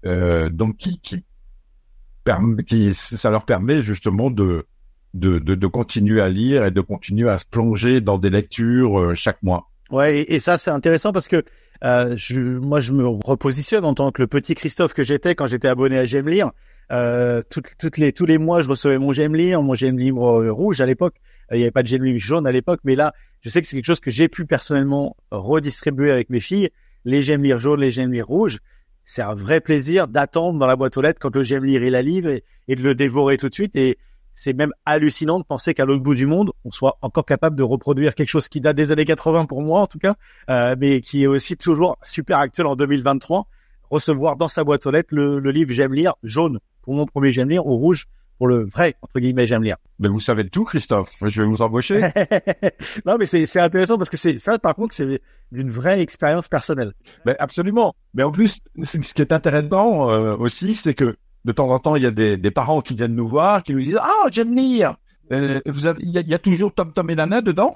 donc 0.04 0.76
qui, 0.76 1.00
qui, 1.00 1.24
qui, 2.68 2.94
ça 2.94 3.30
leur 3.30 3.46
permet 3.46 3.82
justement 3.82 4.30
de, 4.30 4.66
de, 5.14 5.40
de, 5.40 5.68
continuer 5.68 6.22
à 6.22 6.30
lire 6.30 6.66
et 6.66 6.72
de 6.72 6.82
continuer 6.82 7.30
à 7.30 7.38
se 7.38 7.46
plonger 7.46 8.02
dans 8.02 8.18
des 8.18 8.30
lectures 8.30 9.16
chaque 9.16 9.42
mois. 9.44 9.70
Ouais, 9.92 10.20
et, 10.22 10.40
ça 10.40 10.58
c'est 10.58 10.72
intéressant 10.72 11.12
parce 11.12 11.28
que 11.28 11.44
euh, 11.84 12.16
je, 12.16 12.40
moi, 12.40 12.80
je 12.80 12.94
me 12.94 13.08
repositionne 13.08 13.86
en 13.86 13.94
tant 13.94 14.12
que 14.12 14.22
le 14.22 14.28
petit 14.28 14.56
Christophe 14.56 14.94
que 14.94 15.04
j'étais 15.04 15.36
quand 15.36 15.48
j'étais 15.48 15.68
abonné 15.68 15.98
à 15.98 16.06
J'aime 16.06 16.30
lire. 16.30 16.52
Euh, 16.92 17.42
toutes, 17.50 17.76
toutes 17.80 17.98
les, 17.98 18.12
tous 18.14 18.26
les 18.26 18.38
mois, 18.38 18.62
je 18.62 18.70
recevais 18.70 18.98
mon 18.98 19.12
J'aime 19.12 19.36
lire, 19.36 19.62
mon 19.62 19.74
J'aime 19.74 19.98
livre 19.98 20.50
rouge 20.50 20.82
à 20.82 20.86
l'époque. 20.86 21.16
Il 21.52 21.58
n'y 21.58 21.64
avait 21.64 21.72
pas 21.72 21.84
de 21.84 21.88
J'aime 21.88 22.04
livre 22.04 22.20
jaune 22.20 22.46
à 22.46 22.52
l'époque, 22.52 22.82
mais 22.84 22.96
là, 22.96 23.14
je 23.42 23.50
sais 23.50 23.62
que 23.62 23.68
c'est 23.68 23.76
quelque 23.76 23.86
chose 23.86 24.00
que 24.00 24.12
j'ai 24.12 24.28
pu 24.28 24.46
personnellement 24.46 25.16
redistribuer 25.32 26.12
avec 26.12 26.30
mes 26.30 26.40
filles. 26.40 26.70
Les 27.04 27.22
J'aime 27.22 27.44
lire 27.44 27.60
jaunes, 27.60 27.82
les 27.82 27.92
J'aime 27.92 28.12
lire 28.12 28.28
rouges. 28.28 28.60
C'est 29.06 29.22
un 29.22 29.34
vrai 29.34 29.62
plaisir 29.62 30.08
d'attendre 30.08 30.60
dans 30.60 30.68
la 30.68 30.76
boîte 30.76 30.98
aux 30.98 31.02
lettres 31.02 31.20
quand 31.20 31.36
le 31.36 31.44
J'aime 31.44 31.66
lire 31.66 31.84
il 31.84 31.92
la 31.92 32.02
livre 32.02 32.30
et, 32.30 32.76
de 32.76 32.82
le 32.82 32.96
dévorer 32.96 33.38
tout 33.38 33.50
de 33.50 33.54
suite. 33.54 33.76
Et 33.76 33.98
c'est 34.36 34.54
même 34.54 34.72
hallucinant 34.86 35.40
de 35.40 35.44
penser 35.44 35.74
qu'à 35.74 35.86
l'autre 35.86 36.04
bout 36.04 36.16
du 36.16 36.26
monde, 36.26 36.52
on 36.64 36.72
soit 36.72 36.98
encore 37.02 37.26
capable 37.26 37.56
de 37.56 37.64
reproduire 37.64 38.16
quelque 38.16 38.30
chose 38.30 38.48
qui 38.48 38.62
date 38.62 38.78
des 38.78 38.92
années 38.92 39.06
80 39.06 39.46
pour 39.46 39.62
moi 39.62 39.82
en 39.82 39.88
tout 39.88 40.00
cas, 40.00 40.16
euh, 40.50 40.76
mais 40.80 41.02
qui 41.02 41.24
est 41.24 41.28
aussi 41.28 41.58
toujours 41.58 41.98
super 42.04 42.40
actuel 42.40 42.68
en 42.68 42.76
2023. 42.76 43.48
Recevoir 43.90 44.38
dans 44.38 44.48
sa 44.48 44.64
boîte 44.64 44.86
aux 44.86 44.92
lettres 44.92 45.14
le, 45.14 45.40
le 45.40 45.52
livre 45.52 45.74
J'aime 45.74 45.94
lire 45.94 46.16
jaune 46.24 46.60
pour 46.82 46.94
mon 46.94 47.06
premier 47.06 47.34
J'aime 47.34 47.50
lire 47.50 47.66
ou 47.66 47.76
rouge 47.78 48.08
pour 48.42 48.48
le 48.48 48.64
vrai 48.64 48.96
entre 49.04 49.20
guillemets 49.20 49.46
J'aime 49.46 49.62
lire. 49.62 49.78
Mais 50.00 50.08
vous 50.08 50.20
savez 50.20 50.50
tout, 50.50 50.64
Christophe. 50.64 51.12
Je 51.28 51.44
vais 51.44 51.48
vous 51.48 51.62
embaucher. 51.62 52.02
non, 53.06 53.18
mais 53.20 53.28
c'est 53.28 53.60
intéressant 53.60 54.00
parce 54.00 54.10
que 54.10 54.18
c'est 54.18 54.40
ça, 54.40 54.58
par 54.58 54.74
contre, 54.74 54.96
c'est 54.96 55.22
une 55.52 55.70
vraie 55.70 56.02
expérience 56.02 56.48
personnelle. 56.48 56.94
Mais 57.24 57.36
absolument. 57.38 57.94
Mais 58.16 58.24
en 58.24 58.32
plus, 58.32 58.58
ce 58.84 58.98
qui 58.98 59.22
est 59.22 59.32
intéressant 59.32 60.10
euh, 60.10 60.36
aussi, 60.38 60.74
c'est 60.74 60.96
que 60.96 61.18
de 61.46 61.52
temps 61.52 61.70
en 61.70 61.78
temps, 61.78 61.96
il 61.96 62.02
y 62.02 62.08
a 62.08 62.12
des, 62.12 62.36
des, 62.36 62.50
parents 62.50 62.82
qui 62.82 62.96
viennent 62.96 63.14
nous 63.14 63.28
voir, 63.28 63.62
qui 63.62 63.76
nous 63.76 63.84
disent 63.84 64.00
Ah, 64.02 64.26
j'aime 64.32 64.56
lire. 64.56 64.96
Euh, 65.32 65.62
vous 65.68 65.86
avez, 65.86 66.02
il, 66.02 66.10
y 66.10 66.18
a, 66.18 66.22
il 66.22 66.30
y 66.30 66.34
a 66.34 66.40
toujours 66.40 66.74
Tom 66.74 66.94
Tom 66.94 67.12
et 67.12 67.16
Nana 67.16 67.42
dedans. 67.42 67.76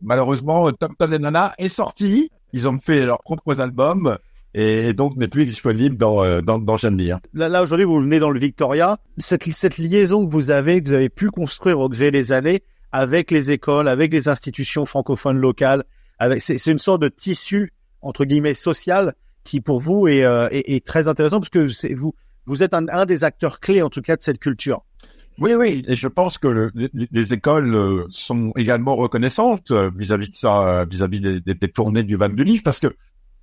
Malheureusement, 0.00 0.70
Tom 0.70 0.94
Tom 0.96 1.12
et 1.12 1.18
Nana 1.18 1.54
est 1.58 1.68
sorti. 1.68 2.30
Ils 2.52 2.68
ont 2.68 2.78
fait 2.78 3.04
leurs 3.04 3.22
propres 3.24 3.60
albums 3.60 4.16
et 4.54 4.92
donc 4.92 5.16
n'est 5.16 5.28
plus 5.28 5.46
disponible 5.46 5.96
dans 5.96 6.40
dans, 6.42 6.58
dans 6.58 6.76
J'aime 6.76 6.96
lire. 6.96 7.18
Là, 7.32 7.48
là 7.48 7.62
aujourd'hui, 7.62 7.84
vous 7.84 8.00
venez 8.00 8.18
dans 8.18 8.30
le 8.30 8.40
Victoria. 8.40 8.98
Cette 9.18 9.44
cette 9.52 9.78
liaison 9.78 10.26
que 10.26 10.30
vous 10.30 10.50
avez, 10.50 10.82
que 10.82 10.88
vous 10.88 10.94
avez 10.94 11.08
pu 11.08 11.30
construire 11.30 11.80
au 11.80 11.88
gré 11.88 12.10
des 12.10 12.32
années 12.32 12.62
avec 12.92 13.30
les 13.30 13.50
écoles, 13.50 13.88
avec 13.88 14.12
les 14.12 14.28
institutions 14.28 14.84
francophones 14.84 15.38
locales, 15.38 15.84
avec 16.18 16.40
c'est 16.40 16.70
une 16.70 16.78
sorte 16.78 17.02
de 17.02 17.08
tissu 17.08 17.72
entre 18.02 18.24
guillemets 18.24 18.54
social 18.54 19.14
qui 19.42 19.60
pour 19.60 19.80
vous 19.80 20.06
est, 20.08 20.24
euh, 20.24 20.48
est, 20.50 20.74
est 20.74 20.86
très 20.86 21.08
intéressant 21.08 21.40
parce 21.40 21.50
que 21.50 21.68
c'est 21.68 21.94
vous 21.94 22.14
vous 22.46 22.62
êtes 22.62 22.74
un, 22.74 22.86
un, 22.88 23.06
des 23.06 23.24
acteurs 23.24 23.60
clés, 23.60 23.82
en 23.82 23.90
tout 23.90 24.02
cas, 24.02 24.16
de 24.16 24.22
cette 24.22 24.38
culture. 24.38 24.84
Oui, 25.38 25.54
oui, 25.54 25.84
et 25.88 25.96
je 25.96 26.06
pense 26.06 26.38
que 26.38 26.46
le, 26.46 26.70
les, 26.74 26.90
les, 27.10 27.32
écoles 27.32 28.04
sont 28.08 28.52
également 28.56 28.94
reconnaissantes 28.94 29.72
vis-à-vis 29.96 30.30
de 30.30 30.34
ça, 30.36 30.84
vis-à-vis 30.88 31.20
des, 31.20 31.40
des, 31.40 31.54
des, 31.54 31.68
tournées 31.68 32.04
du 32.04 32.14
Van 32.16 32.28
du 32.28 32.44
Livre, 32.44 32.62
parce 32.62 32.78
que 32.78 32.94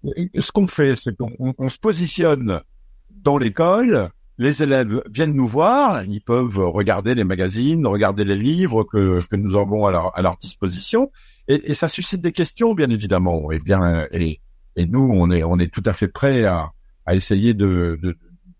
ce 0.03 0.51
qu'on 0.51 0.67
fait, 0.67 0.95
c'est 0.95 1.15
qu'on 1.15 1.53
on 1.57 1.69
se 1.69 1.77
positionne 1.77 2.61
dans 3.09 3.37
l'école, 3.37 4.09
les 4.37 4.63
élèves 4.63 5.03
viennent 5.11 5.33
nous 5.33 5.47
voir, 5.47 6.03
ils 6.03 6.21
peuvent 6.21 6.57
regarder 6.57 7.13
les 7.13 7.23
magazines, 7.23 7.85
regarder 7.85 8.23
les 8.23 8.35
livres 8.35 8.83
que, 8.83 9.19
nous 9.35 9.55
avons 9.55 9.85
à 9.85 10.21
leur, 10.21 10.37
disposition, 10.37 11.11
et, 11.47 11.73
ça 11.73 11.87
suscite 11.87 12.21
des 12.21 12.31
questions, 12.31 12.73
bien 12.73 12.89
évidemment. 12.89 13.51
Et 13.51 13.59
bien, 13.59 14.07
et, 14.11 14.39
nous, 14.87 15.11
on 15.13 15.29
est, 15.29 15.43
on 15.43 15.59
est 15.59 15.71
tout 15.71 15.83
à 15.85 15.93
fait 15.93 16.07
prêts 16.07 16.45
à, 16.45 16.71
essayer 17.11 17.53
de, 17.53 17.99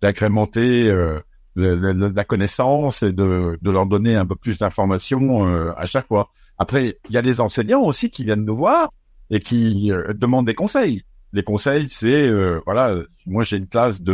d'agrémenter 0.02 0.90
euh, 0.90 1.20
la 1.56 2.24
connaissance 2.26 3.02
et 3.02 3.12
de, 3.12 3.58
leur 3.64 3.86
donner 3.86 4.16
un 4.16 4.26
peu 4.26 4.36
plus 4.36 4.60
d'informations 4.60 5.48
euh, 5.48 5.72
à 5.78 5.86
chaque 5.86 6.08
fois. 6.08 6.30
Après, 6.58 6.98
il 7.10 7.16
y 7.16 7.18
a 7.18 7.22
des 7.22 7.40
enseignants 7.40 7.82
aussi 7.82 8.12
qui 8.12 8.24
viennent 8.24 8.46
nous 8.46 8.58
voir 8.58 8.92
et 9.32 9.40
qui 9.40 9.92
euh, 9.92 10.14
demandent 10.14 10.46
des 10.46 10.54
conseils. 10.54 11.04
Les 11.34 11.44
conseils, 11.44 11.88
c'est 11.90 12.28
euh, 12.28 12.60
voilà, 12.66 12.96
moi 13.26 13.44
j'ai 13.44 13.58
une 13.58 13.68
classe 13.68 14.02
de 14.02 14.14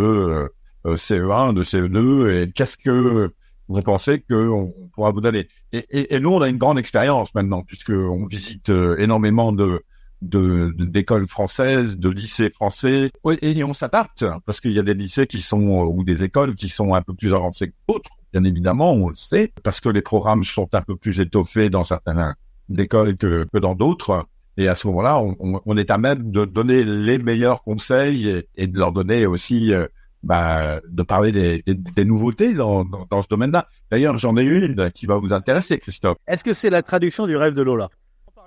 euh, 0.86 0.96
CE1, 0.96 1.54
de 1.54 1.64
CE2, 1.64 2.32
et 2.34 2.52
qu'est-ce 2.52 2.78
que 2.78 3.32
vous 3.68 3.82
pensez 3.82 4.22
qu'on 4.22 4.74
pourra 4.94 5.12
vous 5.12 5.22
donner? 5.22 5.48
Et, 5.74 5.86
et, 5.90 6.16
et, 6.16 6.20
nous, 6.20 6.30
on 6.30 6.42
a 6.42 6.48
une 6.48 6.58
grande 6.58 6.80
expérience 6.80 7.34
maintenant, 7.36 7.64
puisque 7.64 7.90
on 7.90 8.26
visite 8.26 8.70
énormément 8.70 9.52
de 9.52 9.84
de 10.22 10.74
d'écoles 10.78 11.28
françaises, 11.28 11.98
de 11.98 12.10
lycées 12.10 12.50
français, 12.50 13.12
et, 13.42 13.64
on 13.64 13.74
s'adapte 13.74 14.26
parce 14.46 14.60
qu'il 14.60 14.72
y 14.72 14.80
a 14.80 14.84
des 14.84 14.94
lycées 14.94 15.28
qui 15.28 15.42
sont 15.42 15.86
ou 15.86 16.04
des 16.04 16.24
écoles 16.24 16.56
qui 16.56 16.70
sont 16.70 16.94
un 16.94 17.02
peu 17.02 17.14
plus 17.14 17.34
avancées 17.34 17.70
que 17.70 17.76
d'autres, 17.88 18.10
bien 18.34 18.44
évidemment, 18.44 18.94
on 18.94 19.10
le 19.10 19.16
sait, 19.16 19.54
parce 19.64 19.80
que 19.80 19.90
les 19.90 20.02
programmes 20.02 20.44
sont 20.44 20.70
un 20.74 20.82
peu 20.82 20.96
plus 20.96 21.20
étoffés 21.20 21.70
dans 21.70 21.84
certaines 21.84 22.36
écoles 22.78 23.18
que, 23.18 23.48
que 23.52 23.60
dans 23.60 23.76
d'autres. 23.76 24.26
Et 24.58 24.68
à 24.68 24.76
ce 24.76 24.88
moment-là, 24.88 25.20
on, 25.20 25.62
on, 25.66 25.78
est 25.78 25.92
à 25.92 25.98
même 25.98 26.32
de 26.32 26.46
donner 26.46 26.84
les 26.84 27.20
meilleurs 27.20 27.62
conseils 27.64 28.28
et, 28.28 28.48
et 28.56 28.68
de 28.68 28.78
leur 28.78 28.92
donner 28.92 29.28
aussi, 29.28 29.72
euh, 29.72 29.88
bah, 30.24 30.82
de 30.88 31.04
parler 31.04 31.32
des, 31.32 31.64
des, 31.66 31.76
des 31.76 32.06
nouveautés 32.06 32.54
dans, 32.54 32.84
dans, 32.84 33.06
dans 33.10 33.22
ce 33.22 33.28
domaine-là. 33.28 33.68
D'ailleurs, 33.92 34.18
j'en 34.18 34.36
ai 34.36 34.44
une 34.44 34.92
qui 34.92 35.06
va 35.06 35.18
vous 35.18 35.32
intéresser, 35.32 35.78
Christophe. 35.78 36.18
Est-ce 36.28 36.44
que 36.44 36.54
c'est 36.54 36.72
la 36.72 36.82
traduction 36.82 37.28
du 37.28 37.38
rêve 37.38 37.54
de 37.54 37.62
Lola? 37.62 37.90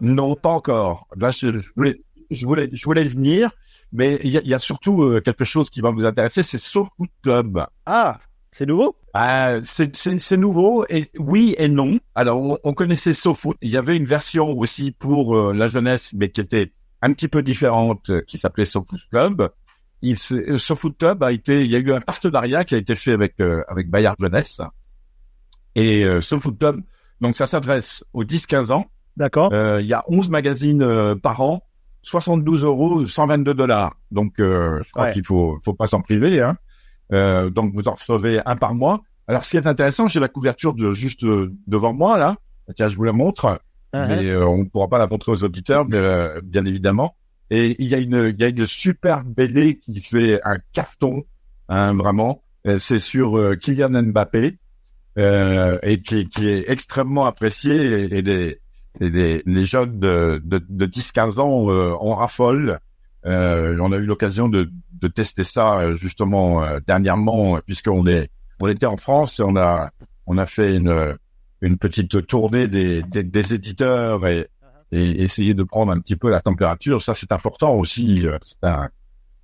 Non, 0.01 0.35
pas 0.35 0.51
encore. 0.51 1.07
Là, 1.17 1.31
je, 1.31 1.57
je, 1.57 1.69
voulais, 1.77 2.01
je 2.31 2.45
voulais, 2.45 2.69
je 2.73 2.85
voulais 2.85 3.05
venir, 3.05 3.51
mais 3.93 4.19
il 4.25 4.31
y 4.31 4.39
a, 4.39 4.43
y 4.43 4.55
a, 4.55 4.59
surtout 4.59 5.03
euh, 5.03 5.21
quelque 5.21 5.45
chose 5.45 5.71
qui 5.71 5.81
va 5.81 5.91
vous 5.91 6.05
intéresser, 6.05 6.43
c'est 6.43 6.59
SoFoot 6.59 7.11
Club. 7.23 7.65
Ah, 7.87 8.19
c'est 8.51 8.67
nouveau? 8.67 8.97
Euh, 9.17 9.61
C'est 9.63 10.37
nouveau, 10.37 10.85
et 10.89 11.11
oui 11.19 11.55
et 11.59 11.69
non. 11.69 11.99
Alors, 12.15 12.41
on, 12.41 12.59
on 12.65 12.75
connaissait 12.75 13.13
SoFoot. 13.13 13.57
Il 13.61 13.71
y 13.71 13.77
avait 13.77 13.97
une 13.97 14.07
version 14.07 14.59
aussi 14.59 14.93
pour 14.93 15.37
euh, 15.37 15.53
la 15.53 15.69
jeunesse, 15.69 16.13
mais 16.15 16.31
qui 16.31 16.41
était 16.41 16.73
un 17.03 17.13
petit 17.13 17.29
peu 17.29 17.43
différente, 17.43 18.11
euh, 18.11 18.23
qui 18.27 18.39
s'appelait 18.39 18.65
SoFoot 18.65 19.01
Club. 19.11 19.51
Il, 20.03 20.17
euh, 20.33 20.59
SoFoot 20.59 20.97
Club 20.99 21.23
a 21.23 21.33
été, 21.33 21.65
il 21.65 21.71
y 21.71 21.77
a 21.77 21.79
eu 21.79 21.93
un 21.93 22.01
partenariat 22.01 22.65
qui 22.65 22.75
a 22.75 22.79
été 22.79 22.97
fait 22.97 23.13
avec 23.13 23.41
avec 23.41 23.91
Bayard 23.91 24.17
Jeunesse. 24.19 24.61
Et 25.75 26.05
euh, 26.05 26.21
SoFoot 26.21 26.59
Club, 26.59 26.81
donc 27.21 27.37
ça 27.37 27.47
s'adresse 27.47 28.05
aux 28.13 28.25
10-15 28.25 28.73
ans. 28.73 28.87
D'accord. 29.17 29.51
Euh, 29.53 29.81
il 29.81 29.87
y 29.87 29.95
a 29.95 30.05
11 30.09 30.31
magazines 30.31 30.83
euh, 30.83 31.15
par 31.15 31.41
an, 31.41 31.63
72 32.03 32.65
euros, 32.65 33.05
122 33.05 33.55
dollars. 33.55 33.97
Donc, 34.11 34.41
euh, 34.41 34.81
je 34.85 34.91
crois 34.93 35.05
ouais. 35.07 35.13
qu'il 35.13 35.25
faut, 35.25 35.59
faut 35.65 35.75
pas 35.75 35.87
s'en 35.87 36.01
priver. 36.01 36.41
Hein. 36.41 36.57
Euh, 37.13 37.51
donc 37.51 37.73
vous 37.75 37.89
en 37.89 37.93
recevez 37.95 38.41
un 38.47 38.57
par 38.57 38.75
mois. 38.75 39.01
Alors 39.29 39.45
ce 39.45 39.51
qui 39.51 39.57
est 39.57 39.67
intéressant, 39.67 40.09
j'ai 40.09 40.21
la 40.21 40.29
couverture 40.29 40.75
de 40.75 40.95
juste 40.95 41.25
euh, 41.25 41.53
devant 41.67 41.93
moi 41.93 42.19
là. 42.19 42.37
Tiens, 42.77 42.89
je 42.89 42.97
vous 42.97 43.05
la 43.05 43.13
montre, 43.13 43.61
Uh-huh. 43.93 44.07
mais 44.07 44.29
euh, 44.31 44.47
on 44.47 44.59
ne 44.59 44.65
pourra 44.69 44.87
pas 44.87 44.99
la 44.99 45.09
montrer 45.09 45.33
aux 45.33 45.43
auditeurs, 45.43 45.85
mais, 45.89 45.97
euh, 45.97 46.41
bien 46.45 46.65
évidemment. 46.65 47.17
Et 47.51 47.75
il 47.81 47.89
y 47.89 47.95
a 47.97 47.99
une, 47.99 48.33
il 48.33 48.41
y 48.41 48.45
a 48.45 48.49
une 48.49 48.65
super 48.65 49.25
BD 49.25 49.81
qui 49.81 49.99
fait 49.99 50.41
un 50.45 50.59
carton, 50.73 51.25
hein, 51.69 51.93
vraiment. 51.95 52.41
Euh, 52.69 52.79
C'est 52.79 53.01
sur 53.01 53.37
euh, 53.37 53.57
Kylian 53.57 53.91
Mbappé 54.05 54.59
euh, 55.19 55.77
et 55.83 56.01
qui, 56.03 56.29
qui 56.29 56.49
est 56.49 56.71
extrêmement 56.71 57.27
apprécié 57.27 57.75
et, 57.75 58.19
et 58.19 58.23
les, 58.23 58.59
et 59.01 59.11
les, 59.11 59.43
les 59.45 59.67
jeunes 59.67 59.99
de, 59.99 60.41
de, 60.45 60.65
de 60.69 60.87
10-15 60.87 61.41
ans 61.41 61.69
euh, 61.73 61.93
en 61.99 62.15
raffolent. 62.15 62.79
Euh, 63.27 63.77
on 63.81 63.93
a 63.93 63.99
eu 63.99 64.07
l'occasion 64.07 64.49
de, 64.49 64.71
de 64.93 65.09
tester 65.09 65.45
ça 65.45 65.79
euh, 65.81 65.95
justement 65.95 66.65
euh, 66.65 66.81
dernièrement 66.87 67.59
puisqu'on 67.67 68.07
est 68.07 68.31
on 68.61 68.69
était 68.69 68.87
en 68.87 68.97
France 68.97 69.41
et 69.41 69.43
on 69.43 69.57
a 69.57 69.91
on 70.27 70.39
a 70.39 70.47
fait 70.47 70.75
une 70.77 71.17
une 71.61 71.77
petite 71.77 72.27
tournée 72.27 72.67
des, 72.67 73.03
des, 73.03 73.23
des 73.23 73.53
éditeurs 73.53 74.27
et, 74.27 74.49
et 74.91 75.23
essayer 75.23 75.53
de 75.53 75.63
prendre 75.65 75.93
un 75.93 76.01
petit 76.01 76.17
peu 76.17 76.31
la 76.31 76.41
température. 76.41 77.03
Ça 77.03 77.15
c'est 77.15 77.31
important 77.33 77.75
aussi. 77.75 78.27
euh, 78.27 78.39
C'est 78.43 78.65
un, 78.65 78.89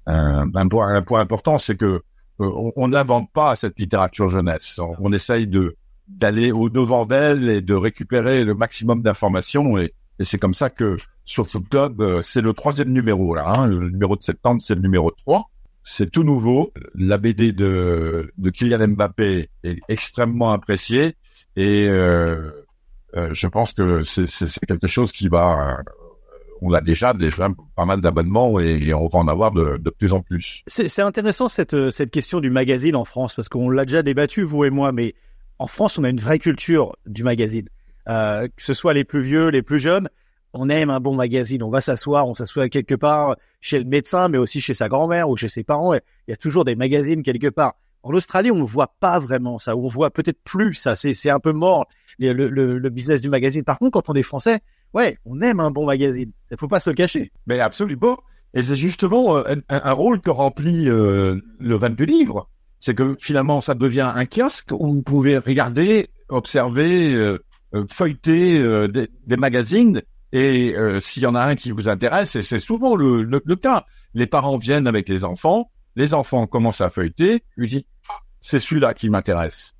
un, 0.06 0.50
un 0.54 0.68
point 0.68 0.88
un 0.94 1.02
point 1.02 1.20
important, 1.20 1.58
c'est 1.58 1.76
que 1.76 2.00
euh, 2.40 2.70
on 2.76 2.88
n'invente 2.88 3.30
pas 3.32 3.56
cette 3.56 3.78
littérature 3.78 4.30
jeunesse. 4.30 4.78
On, 4.78 4.94
on 5.00 5.12
essaye 5.12 5.46
de 5.46 5.76
d'aller 6.08 6.50
au 6.52 6.70
devant 6.70 7.04
d'elle 7.04 7.48
et 7.50 7.60
de 7.60 7.74
récupérer 7.74 8.44
le 8.44 8.54
maximum 8.54 9.02
d'informations 9.02 9.76
et, 9.76 9.92
et 10.18 10.24
c'est 10.24 10.38
comme 10.38 10.54
ça 10.54 10.70
que 10.70 10.96
sur 11.26 11.46
ce 11.46 11.58
club, 11.58 12.00
euh, 12.00 12.22
c'est 12.22 12.40
le 12.40 12.52
troisième 12.52 12.90
numéro 12.90 13.34
là. 13.34 13.48
Hein, 13.48 13.66
le 13.66 13.90
numéro 13.90 14.16
de 14.16 14.22
septembre, 14.22 14.62
c'est 14.62 14.76
le 14.76 14.80
numéro 14.80 15.10
3. 15.10 15.50
C'est 15.82 16.10
tout 16.10 16.22
nouveau. 16.22 16.72
La 16.94 17.18
BD 17.18 17.52
de, 17.52 18.32
de 18.38 18.50
Kylian 18.50 18.88
Mbappé 18.88 19.50
est 19.62 19.78
extrêmement 19.88 20.52
appréciée 20.52 21.16
et 21.56 21.86
euh, 21.88 22.50
euh, 23.16 23.30
je 23.32 23.46
pense 23.48 23.72
que 23.72 24.02
c'est 24.04 24.66
quelque 24.66 24.86
chose 24.86 25.12
qui 25.12 25.28
va. 25.28 25.78
on 26.60 26.72
a 26.72 26.80
déjà 26.80 27.12
déjà 27.12 27.48
pas 27.76 27.84
mal 27.84 28.00
d'abonnements 28.00 28.58
et, 28.58 28.92
on 28.94 29.08
va 29.08 29.18
en 29.18 29.28
avoir 29.28 29.52
de, 29.52 29.78
plus 29.90 30.12
en 30.12 30.22
plus. 30.22 30.62
C'est 30.66 31.02
intéressant 31.02 31.48
cette, 31.48 31.90
cette 31.90 32.10
question 32.10 32.40
du 32.40 32.50
magazine 32.50 32.96
en 32.96 33.04
France, 33.04 33.34
parce 33.34 33.48
qu'on 33.48 33.68
l'a 33.68 33.84
déjà 33.84 34.02
débattu, 34.02 34.42
vous 34.42 34.64
et 34.64 34.70
moi, 34.70 34.92
mais 34.92 35.14
en 35.58 35.66
France, 35.66 35.98
on 35.98 36.04
a 36.04 36.08
une 36.08 36.20
vraie 36.20 36.38
culture 36.38 36.96
du 37.06 37.22
magazine. 37.22 37.68
Que 38.06 38.48
ce 38.58 38.72
soit 38.74 38.94
les 38.94 39.04
plus 39.04 39.22
vieux, 39.22 39.48
les 39.48 39.62
plus 39.62 39.78
jeunes, 39.78 40.08
on 40.52 40.68
aime 40.68 40.90
un 40.90 41.00
bon 41.00 41.14
magazine. 41.14 41.62
On 41.62 41.70
va 41.70 41.80
s'asseoir, 41.80 42.26
on 42.26 42.34
s'assoit 42.34 42.68
quelque 42.68 42.94
part 42.94 43.36
chez 43.60 43.78
le 43.78 43.84
médecin, 43.84 44.28
mais 44.28 44.38
aussi 44.38 44.60
chez 44.60 44.74
sa 44.74 44.88
grand-mère 44.88 45.28
ou 45.28 45.36
chez 45.36 45.48
ses 45.48 45.64
parents. 45.64 45.94
Il 45.94 46.00
y 46.28 46.32
a 46.32 46.36
toujours 46.36 46.64
des 46.64 46.76
magazines 46.76 47.22
quelque 47.22 47.48
part. 47.48 47.74
En 48.02 48.12
Australie, 48.12 48.52
on 48.52 48.58
ne 48.58 48.64
voit 48.64 48.94
pas 49.00 49.18
vraiment 49.18 49.58
ça. 49.58 49.76
On 49.76 49.88
voit 49.88 50.10
peut-être 50.10 50.40
plus 50.44 50.74
ça. 50.74 50.94
C'est 50.94 51.28
un 51.28 51.40
peu 51.40 51.52
mort, 51.52 51.86
le, 52.18 52.32
le, 52.32 52.90
business 52.90 53.20
du 53.20 53.28
magazine. 53.28 53.64
Par 53.64 53.78
contre, 53.78 53.92
quand 53.92 54.08
on 54.08 54.14
est 54.14 54.22
français, 54.22 54.60
ouais, 54.94 55.18
on 55.24 55.40
aime 55.40 55.60
un 55.60 55.72
bon 55.72 55.86
magazine. 55.86 56.30
Il 56.50 56.56
faut 56.56 56.68
pas 56.68 56.78
se 56.78 56.90
le 56.90 56.94
cacher. 56.94 57.32
Mais 57.46 57.58
absolument. 57.58 58.16
Et 58.54 58.62
c'est 58.62 58.76
justement 58.76 59.36
euh, 59.36 59.56
un, 59.68 59.92
rôle 59.92 60.20
que 60.20 60.30
remplit 60.30 60.88
euh, 60.88 61.40
le 61.58 61.74
van 61.74 61.90
du 61.90 62.06
livre. 62.06 62.48
C'est 62.78 62.94
que 62.94 63.16
finalement, 63.20 63.60
ça 63.60 63.74
devient 63.74 64.12
un 64.14 64.24
kiosque 64.24 64.70
où 64.72 64.94
vous 64.94 65.02
pouvez 65.02 65.38
regarder, 65.38 66.08
observer, 66.28 67.12
euh, 67.12 67.38
feuilleter 67.90 68.88
des 68.88 69.36
magazines. 69.36 70.02
Et 70.32 70.74
euh, 70.76 71.00
s'il 71.00 71.22
y 71.22 71.26
en 71.26 71.34
a 71.34 71.40
un 71.40 71.54
qui 71.54 71.70
vous 71.70 71.88
intéresse, 71.88 72.36
et 72.36 72.42
c'est 72.42 72.58
souvent 72.58 72.96
le, 72.96 73.22
le, 73.22 73.40
le 73.44 73.56
cas, 73.56 73.86
les 74.14 74.26
parents 74.26 74.58
viennent 74.58 74.86
avec 74.86 75.08
les 75.08 75.24
enfants, 75.24 75.70
les 75.94 76.14
enfants 76.14 76.46
commencent 76.46 76.80
à 76.80 76.90
feuilleter, 76.90 77.44
lui 77.56 77.68
disent 77.68 77.84
ah, 78.10 78.18
c'est 78.40 78.58
celui-là 78.58 78.92
qui 78.94 79.08
m'intéresse. 79.08 79.74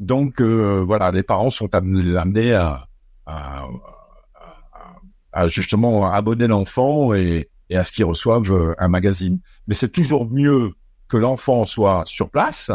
Donc 0.00 0.40
euh, 0.40 0.82
voilà, 0.84 1.10
les 1.12 1.22
parents 1.22 1.50
sont 1.50 1.72
amenés, 1.74 2.16
amenés 2.16 2.52
à, 2.52 2.88
à, 3.26 3.66
à 5.32 5.46
justement 5.46 6.12
abonner 6.12 6.48
l'enfant 6.48 7.14
et, 7.14 7.48
et 7.70 7.76
à 7.76 7.84
ce 7.84 7.92
qu'il 7.92 8.04
reçoive 8.04 8.50
euh, 8.52 8.74
un 8.78 8.88
magazine. 8.88 9.40
Mais 9.66 9.74
c'est 9.74 9.90
toujours 9.90 10.28
mieux 10.28 10.72
que 11.08 11.16
l'enfant 11.16 11.64
soit 11.64 12.02
sur 12.06 12.30
place, 12.30 12.70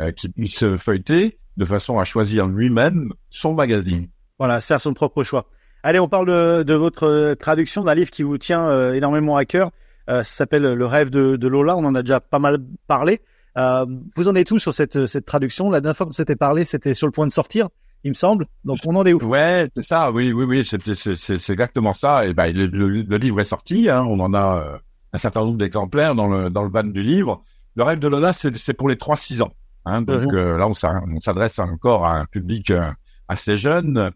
euh, 0.00 0.10
qu'il 0.12 0.32
puisse 0.32 0.64
feuilleter 0.76 1.38
de 1.56 1.64
façon 1.64 1.98
à 1.98 2.04
choisir 2.04 2.46
lui-même 2.46 3.12
son 3.30 3.52
magazine. 3.52 4.08
Voilà, 4.38 4.60
faire 4.60 4.80
son 4.80 4.94
propre 4.94 5.24
choix. 5.24 5.46
Allez, 5.82 6.00
on 6.00 6.08
parle 6.08 6.26
de, 6.26 6.62
de 6.62 6.74
votre 6.74 7.04
euh, 7.04 7.34
traduction 7.34 7.84
d'un 7.84 7.94
livre 7.94 8.10
qui 8.10 8.22
vous 8.22 8.38
tient 8.38 8.66
euh, 8.68 8.92
énormément 8.94 9.36
à 9.36 9.44
cœur. 9.44 9.70
Euh, 10.10 10.22
ça 10.22 10.24
s'appelle 10.38 10.74
Le 10.74 10.86
rêve 10.86 11.10
de, 11.10 11.36
de 11.36 11.48
Lola. 11.48 11.76
On 11.76 11.84
en 11.84 11.94
a 11.94 12.02
déjà 12.02 12.20
pas 12.20 12.38
mal 12.38 12.58
parlé. 12.86 13.20
Euh, 13.56 13.84
vous 14.16 14.28
en 14.28 14.34
êtes 14.34 14.50
où 14.50 14.58
sur 14.58 14.72
cette, 14.74 15.06
cette 15.06 15.26
traduction? 15.26 15.70
La 15.70 15.80
dernière 15.80 15.96
fois 15.96 16.06
qu'on 16.06 16.12
s'était 16.12 16.36
parlé, 16.36 16.64
c'était 16.64 16.94
sur 16.94 17.06
le 17.06 17.12
point 17.12 17.26
de 17.26 17.32
sortir, 17.32 17.68
il 18.04 18.10
me 18.10 18.14
semble. 18.14 18.46
Donc 18.64 18.78
on 18.86 18.94
en 18.96 19.04
est 19.04 19.12
où? 19.12 19.18
Ouais, 19.24 19.68
c'est 19.76 19.84
ça. 19.84 20.10
Oui, 20.10 20.32
oui, 20.32 20.44
oui. 20.44 20.64
C'est, 20.64 21.50
exactement 21.50 21.92
ça. 21.92 22.26
Et 22.26 22.34
ben, 22.34 22.52
le, 22.54 22.66
le, 22.66 23.02
le 23.02 23.16
livre 23.16 23.40
est 23.40 23.44
sorti. 23.44 23.88
Hein, 23.90 24.04
on 24.08 24.18
en 24.20 24.32
a 24.34 24.58
euh, 24.58 24.78
un 25.12 25.18
certain 25.18 25.40
nombre 25.40 25.58
d'exemplaires 25.58 26.14
dans 26.14 26.26
le 26.28 26.50
dans 26.50 26.62
le 26.62 26.70
van 26.70 26.84
du 26.84 27.02
livre. 27.02 27.42
Le 27.76 27.82
rêve 27.84 27.98
de 28.00 28.08
Lola, 28.08 28.32
c'est, 28.32 28.72
pour 28.74 28.88
les 28.88 28.96
3-6 28.96 29.42
ans. 29.42 29.52
Hein, 29.84 30.02
donc 30.02 30.32
Mhm. 30.32 30.34
euh, 30.34 30.58
là, 30.58 30.66
on, 30.66 30.74
s'a- 30.74 31.00
on 31.14 31.20
s'adresse 31.20 31.58
encore 31.60 32.04
à 32.04 32.18
un 32.18 32.24
public 32.26 32.70
euh, 32.70 32.90
assez 33.28 33.56
jeune. 33.56 34.10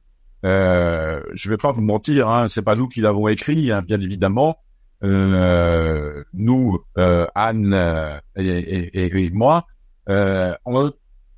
Euh, 0.45 1.23
je 1.35 1.49
vais 1.49 1.57
pas 1.57 1.73
vous 1.73 1.83
mentir, 1.83 2.29
hein, 2.29 2.49
c'est 2.49 2.63
pas 2.63 2.75
nous 2.75 2.89
qui 2.89 3.01
l'avons 3.01 3.29
écrit, 3.29 3.71
hein, 3.71 3.83
bien 3.83 4.01
évidemment. 4.01 4.59
Euh, 5.05 6.23
nous, 6.33 6.79
euh, 6.99 7.27
Anne 7.35 7.75
euh, 7.75 8.19
et, 8.37 9.31
moi, 9.31 9.67
euh, 10.09 10.55
on, 10.65 10.93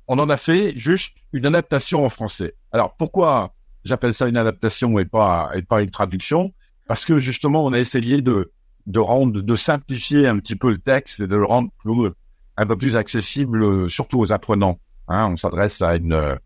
on 0.07 0.19
en 0.19 0.29
a 0.29 0.37
fait 0.37 0.73
juste 0.75 1.17
une 1.33 1.45
adaptation 1.45 2.05
en 2.05 2.09
français. 2.09 2.55
Alors 2.71 2.95
pourquoi 2.95 3.53
j'appelle 3.83 4.13
ça 4.13 4.27
une 4.27 4.37
adaptation 4.37 4.97
et 4.99 5.05
pas 5.05 5.51
une 5.53 5.91
traduction? 5.91 6.53
Parce 6.87 7.05
que 7.05 7.17
justement, 7.17 7.65
on 7.65 7.73
a 7.73 7.79
essayé 7.79 8.21
de 8.21 8.51
de 8.85 8.99
rendre, 8.99 9.41
de 9.41 9.55
simplifier 9.55 10.27
un 10.27 10.37
petit 10.37 10.55
peu 10.55 10.69
le 10.69 10.77
texte 10.77 11.19
et 11.19 11.27
de 11.27 11.35
le 11.35 11.45
rendre 11.45 11.71
un 12.57 12.65
peu 12.67 12.77
plus 12.77 12.95
accessible, 12.95 13.89
surtout 13.89 14.19
aux 14.19 14.31
apprenants. 14.31 14.79
Hein, 15.07 15.29
on 15.31 15.37
s'adresse 15.37 15.81
à 15.81 15.95
une 15.95 16.37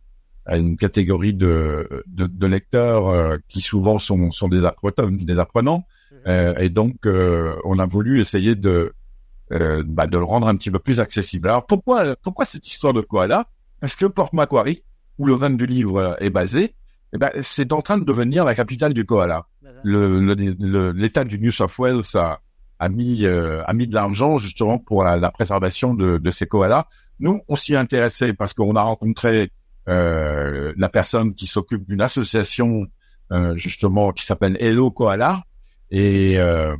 à 0.50 0.58
une 0.58 0.76
catégorie 0.78 1.34
de, 1.34 1.88
de, 2.08 2.26
de 2.26 2.48
lecteurs 2.48 3.08
euh, 3.08 3.38
qui 3.48 3.62
souvent 3.62 4.00
sont, 4.00 4.32
sont 4.32 4.50
des 4.50 4.66
apprenants, 4.66 5.12
des 5.12 5.40
apprenants. 5.40 5.84
Euh, 6.28 6.56
et 6.58 6.70
donc, 6.70 6.96
euh, 7.06 7.56
on 7.66 7.78
a 7.80 7.86
voulu 7.86 8.20
essayer 8.20 8.56
de, 8.56 8.94
euh, 9.52 9.84
bah, 9.86 10.08
de 10.08 10.18
le 10.18 10.24
rendre 10.24 10.48
un 10.48 10.56
petit 10.58 10.72
peu 10.72 10.80
plus 10.80 11.00
accessible. 11.00 11.48
Alors, 11.50 11.66
pourquoi, 11.66 12.16
pourquoi 12.24 12.46
cette 12.46 12.68
histoire 12.68 12.94
de 12.94 13.02
koala? 13.02 13.46
Parce 13.80 13.96
que 13.96 14.08
Port 14.08 14.34
Macquarie, 14.34 14.82
où 15.20 15.26
le 15.28 15.34
van 15.34 15.52
du 15.52 15.66
livre 15.66 16.18
est 16.20 16.32
basé, 16.32 16.74
eh 17.14 17.18
ben, 17.18 17.30
c'est 17.42 17.72
en 17.72 17.82
train 17.82 17.98
de 17.98 18.04
devenir 18.04 18.44
la 18.44 18.56
capitale 18.56 18.94
du 18.94 19.06
koala. 19.06 19.46
Le, 19.84 20.20
le, 20.20 20.34
le- 20.36 20.92
l'État 20.92 21.24
du 21.24 21.38
New 21.40 21.52
South 21.52 21.78
Wales 21.78 22.02
a, 22.16 22.40
a 22.80 22.90
mis, 22.90 23.26
euh, 23.26 23.64
a 23.66 23.74
mis 23.74 23.88
de 23.88 23.94
l'argent 23.94 24.38
justement 24.38 24.78
pour 24.78 25.04
la, 25.04 25.18
la 25.18 25.32
préservation 25.32 25.94
de, 25.94 26.18
de 26.18 26.32
ces 26.32 26.48
koalas. 26.48 26.86
Nous, 27.20 27.40
on 27.48 27.56
s'y 27.56 27.76
intéressait 27.76 28.34
parce 28.34 28.54
qu'on 28.54 28.76
a 28.76 28.82
rencontré 28.82 29.52
euh, 29.90 30.74
la 30.78 30.90
personne 30.90 31.34
qui 31.34 31.48
s'occupe 31.48 31.88
d'une 31.88 32.02
association 32.02 32.88
euh, 33.32 33.56
justement 33.56 34.12
qui 34.12 34.26
s'appelle 34.26 34.58
Hello 34.60 34.92
Koala 34.92 35.44
et 35.92 36.38
euh, 36.38 36.76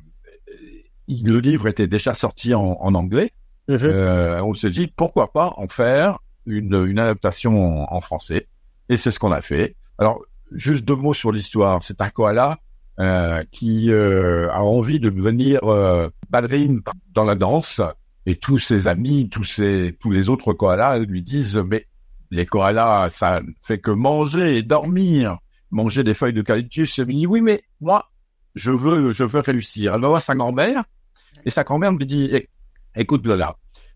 le 1.08 1.40
livre 1.40 1.68
était 1.68 1.88
déjà 1.88 2.14
sorti 2.14 2.54
en, 2.54 2.78
en 2.80 2.94
anglais. 2.96 3.32
Euh, 3.70 4.42
on 4.42 4.54
s'est 4.56 4.72
dit 4.72 4.88
pourquoi 4.88 5.32
pas 5.32 5.54
en 5.58 5.68
faire 5.68 6.20
une, 6.46 6.86
une 6.88 6.98
adaptation 7.00 7.84
en, 7.84 7.96
en 7.96 8.02
français 8.02 8.48
et 8.90 8.98
c'est 8.98 9.12
ce 9.12 9.20
qu'on 9.20 9.32
a 9.32 9.42
fait. 9.42 9.76
Alors 9.98 10.24
juste 10.52 10.86
deux 10.86 10.96
mots 10.96 11.14
sur 11.14 11.32
l'histoire. 11.32 11.84
C'est 11.84 12.02
un 12.02 12.10
koala 12.10 12.58
euh, 13.00 13.44
qui 13.52 13.92
euh, 13.92 14.50
a 14.52 14.62
envie 14.62 15.00
de 15.00 15.10
devenir 15.10 15.64
euh, 15.64 16.10
ballerine 16.30 16.82
dans 17.14 17.24
la 17.24 17.36
danse 17.36 17.82
et 18.26 18.36
tous 18.36 18.60
ses 18.60 18.88
amis, 18.88 19.30
tous 19.30 19.46
ses 19.46 19.96
tous 20.00 20.12
les 20.12 20.30
autres 20.30 20.54
koalas 20.54 21.00
lui 21.00 21.22
disent 21.22 21.64
mais 21.66 21.86
les 22.32 22.46
koalas 22.46 23.10
ça 23.10 23.42
fait 23.62 23.80
que 23.80 23.92
manger 23.92 24.58
et 24.58 24.64
dormir, 24.64 25.38
manger 25.72 26.04
des 26.04 26.14
feuilles 26.14 26.34
d'eucalyptus. 26.34 27.00
Et 27.00 27.02
il 27.08 27.16
dit 27.16 27.28
oui 27.28 27.42
mais 27.42 27.62
moi 27.82 28.06
je 28.56 28.72
veux 28.72 29.14
je 29.14 29.24
veux 29.24 29.40
réussir. 29.40 29.96
Elle 29.96 30.02
va 30.02 30.08
voir 30.10 30.22
sa 30.22 30.36
grand-mère 30.36 30.84
et 31.46 31.50
sa 31.50 31.64
grand-mère 31.64 31.92
lui 31.92 32.06
dit 32.06 32.30
Eh, 32.32 32.50
écoute 32.96 33.26
Lola, 33.26 33.56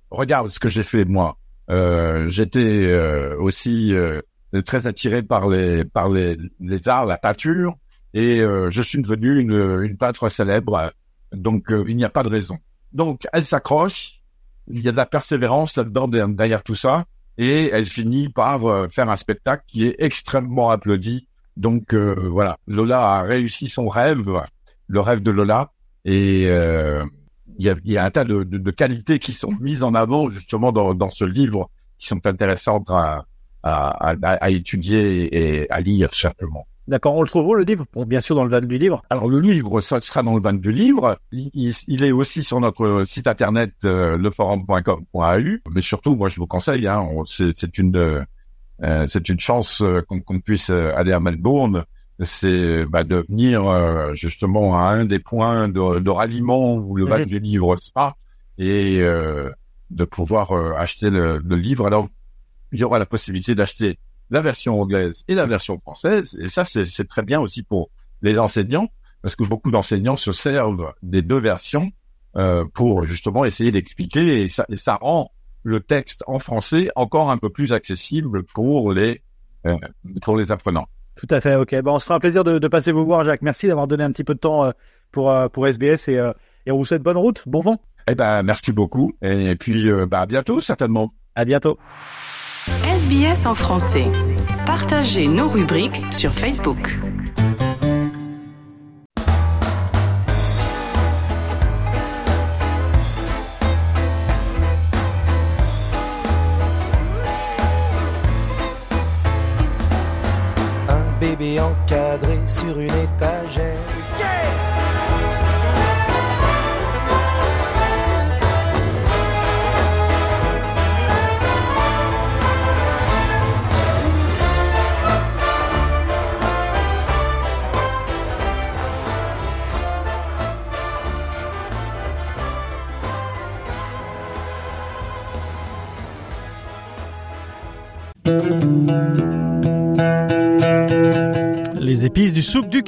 regarde 0.09 0.49
ce 0.49 0.59
que 0.59 0.69
j'ai 0.69 0.83
fait 0.83 1.05
moi. 1.05 1.37
Euh, 1.69 2.27
J'étais 2.29 2.59
euh, 2.87 3.37
aussi 3.39 3.93
euh, 3.93 4.21
très 4.65 4.87
attiré 4.87 5.23
par 5.23 5.47
les 5.47 5.85
par 5.85 6.09
les, 6.09 6.37
les 6.59 6.87
arts, 6.87 7.05
la 7.05 7.17
peinture, 7.17 7.75
et 8.13 8.39
euh, 8.39 8.69
je 8.69 8.81
suis 8.81 9.01
devenu 9.01 9.39
une, 9.39 9.81
une 9.83 9.97
peintre 9.97 10.29
célèbre. 10.29 10.91
Donc 11.31 11.71
euh, 11.71 11.85
il 11.87 11.95
n'y 11.95 12.03
a 12.03 12.09
pas 12.09 12.23
de 12.23 12.29
raison. 12.29 12.57
Donc 12.91 13.27
elle 13.33 13.43
s'accroche, 13.43 14.21
il 14.67 14.81
y 14.81 14.87
a 14.87 14.91
de 14.91 14.97
la 14.97 15.05
persévérance 15.05 15.75
là-dedans 15.75 16.07
derrière 16.07 16.63
tout 16.63 16.75
ça, 16.75 17.05
et 17.37 17.69
elle 17.69 17.85
finit 17.85 18.29
par 18.29 18.65
euh, 18.65 18.87
faire 18.89 19.09
un 19.09 19.15
spectacle 19.15 19.63
qui 19.67 19.87
est 19.87 19.95
extrêmement 19.99 20.69
applaudi. 20.69 21.27
Donc 21.57 21.93
euh, 21.93 22.15
voilà, 22.31 22.57
Lola 22.67 23.17
a 23.17 23.21
réussi 23.23 23.69
son 23.69 23.87
rêve, 23.87 24.41
le 24.87 24.99
rêve 24.99 25.21
de 25.21 25.31
Lola, 25.31 25.71
et 26.05 26.47
euh, 26.47 27.05
il 27.57 27.65
y 27.65 27.69
a, 27.69 27.75
y 27.83 27.97
a 27.97 28.05
un 28.05 28.09
tas 28.09 28.25
de, 28.25 28.43
de, 28.43 28.57
de, 28.57 28.71
qualités 28.71 29.19
qui 29.19 29.33
sont 29.33 29.51
mises 29.61 29.83
en 29.83 29.93
avant 29.93 30.29
justement 30.29 30.71
dans, 30.71 30.93
dans 30.93 31.09
ce 31.09 31.25
livre, 31.25 31.69
qui 31.99 32.07
sont 32.07 32.25
intéressantes 32.25 32.89
à, 32.89 33.25
à, 33.61 34.11
à, 34.11 34.33
à 34.33 34.49
étudier 34.49 35.61
et 35.61 35.71
à 35.71 35.79
lire 35.81 36.13
simplement. 36.13 36.65
D'accord, 36.87 37.15
on 37.15 37.21
le 37.21 37.27
trouve 37.27 37.47
où 37.47 37.55
le 37.55 37.63
livre? 37.63 37.85
Bon, 37.93 38.05
bien 38.05 38.19
sûr 38.19 38.35
dans 38.35 38.43
le 38.43 38.49
van 38.49 38.59
du 38.59 38.77
livre. 38.77 39.03
Alors 39.09 39.29
le 39.29 39.39
livre, 39.39 39.79
ça 39.79 40.01
sera 40.01 40.21
dans 40.21 40.35
le 40.35 40.41
van 40.41 40.53
du 40.53 40.71
livre. 40.71 41.17
Il, 41.31 41.73
il 41.87 42.03
est 42.03 42.11
aussi 42.11 42.43
sur 42.43 42.59
notre 42.59 43.03
site 43.05 43.27
internet 43.27 43.71
euh, 43.85 44.17
leforum.com.au. 44.17 45.71
Mais 45.73 45.81
surtout, 45.81 46.15
moi 46.15 46.27
je 46.27 46.35
vous 46.37 46.47
conseille, 46.47 46.87
hein, 46.87 47.07
c'est 47.25 47.77
une 47.77 48.25
euh, 48.81 49.05
c'est 49.07 49.29
une 49.29 49.39
chance 49.39 49.81
euh, 49.81 50.01
qu'on 50.01 50.39
puisse 50.39 50.69
euh, 50.69 50.93
aller 50.95 51.11
à 51.11 51.19
Melbourne. 51.19 51.85
C'est 52.19 52.85
bah, 52.85 53.03
de 53.03 53.25
venir 53.29 53.67
euh, 53.67 54.13
justement 54.13 54.77
à 54.77 54.89
un 54.89 55.05
des 55.05 55.19
points 55.19 55.67
de, 55.67 55.99
de 55.99 56.09
ralliement 56.09 56.75
où 56.75 56.95
le 56.95 57.05
van 57.05 57.19
mhm. 57.19 57.25
du 57.25 57.39
livre 57.39 57.75
sera 57.77 58.17
et 58.57 58.99
de 58.99 60.05
pouvoir 60.05 60.53
acheter 60.77 61.09
le, 61.09 61.39
le 61.39 61.55
livre. 61.55 61.87
Alors 61.87 62.07
il 62.71 62.79
y 62.79 62.83
aura 62.83 62.99
la 62.99 63.07
possibilité 63.07 63.55
d'acheter 63.55 63.97
la 64.33 64.41
version 64.41 64.81
anglaise 64.81 65.23
et 65.27 65.35
la 65.35 65.45
version 65.45 65.79
française. 65.79 66.35
Et 66.41 66.49
ça, 66.49 66.65
c'est 66.65 67.07
très 67.07 67.21
bien 67.21 67.39
aussi 67.39 67.61
pour 67.61 67.89
les 68.23 68.39
enseignants, 68.39 68.89
parce 69.21 69.35
que 69.35 69.43
beaucoup 69.43 69.69
d'enseignants 69.69 70.15
se 70.15 70.31
servent 70.31 70.91
des 71.03 71.21
deux 71.21 71.39
versions 71.39 71.91
euh, 72.35 72.65
pour 72.73 73.05
justement 73.05 73.45
essayer 73.45 73.71
d'expliquer, 73.71 74.41
et 74.41 74.49
ça, 74.49 74.65
et 74.69 74.77
ça 74.77 74.95
rend 74.95 75.31
le 75.61 75.79
texte 75.79 76.23
en 76.25 76.39
français 76.39 76.89
encore 76.95 77.29
un 77.29 77.37
peu 77.37 77.49
plus 77.49 77.73
accessible 77.73 78.43
pour 78.43 78.91
les 78.91 79.21
euh, 79.67 79.77
pour 80.23 80.35
les 80.35 80.51
apprenants. 80.51 80.87
Tout 81.15 81.27
à 81.29 81.39
fait. 81.39 81.55
Ok. 81.55 81.79
Bon, 81.81 81.93
on 81.93 81.99
se 81.99 82.05
fera 82.05 82.15
un 82.15 82.19
plaisir 82.19 82.43
de, 82.43 82.57
de 82.57 82.67
passer 82.67 82.91
vous 82.91 83.05
voir, 83.05 83.23
Jacques. 83.23 83.43
Merci 83.43 83.67
d'avoir 83.67 83.87
donné 83.87 84.03
un 84.03 84.11
petit 84.11 84.23
peu 84.23 84.33
de 84.33 84.39
temps 84.39 84.65
euh, 84.65 84.71
pour 85.11 85.31
pour 85.51 85.67
SBS 85.67 86.07
et, 86.07 86.31
et 86.65 86.71
on 86.71 86.77
vous 86.77 86.85
souhaite 86.85 87.03
bonne 87.03 87.17
route, 87.17 87.43
bon 87.45 87.61
vent. 87.61 87.79
Eh 88.07 88.15
ben, 88.15 88.41
merci 88.41 88.71
beaucoup. 88.71 89.13
Et, 89.21 89.55
puis, 89.55 89.89
bah, 90.09 90.21
à 90.21 90.25
bientôt, 90.25 90.59
certainement. 90.59 91.09
À 91.35 91.45
bientôt. 91.45 91.77
SBS 92.67 93.45
en 93.45 93.55
français. 93.55 94.05
Partagez 94.65 95.27
nos 95.27 95.49
rubriques 95.49 96.01
sur 96.11 96.33
Facebook. 96.33 97.12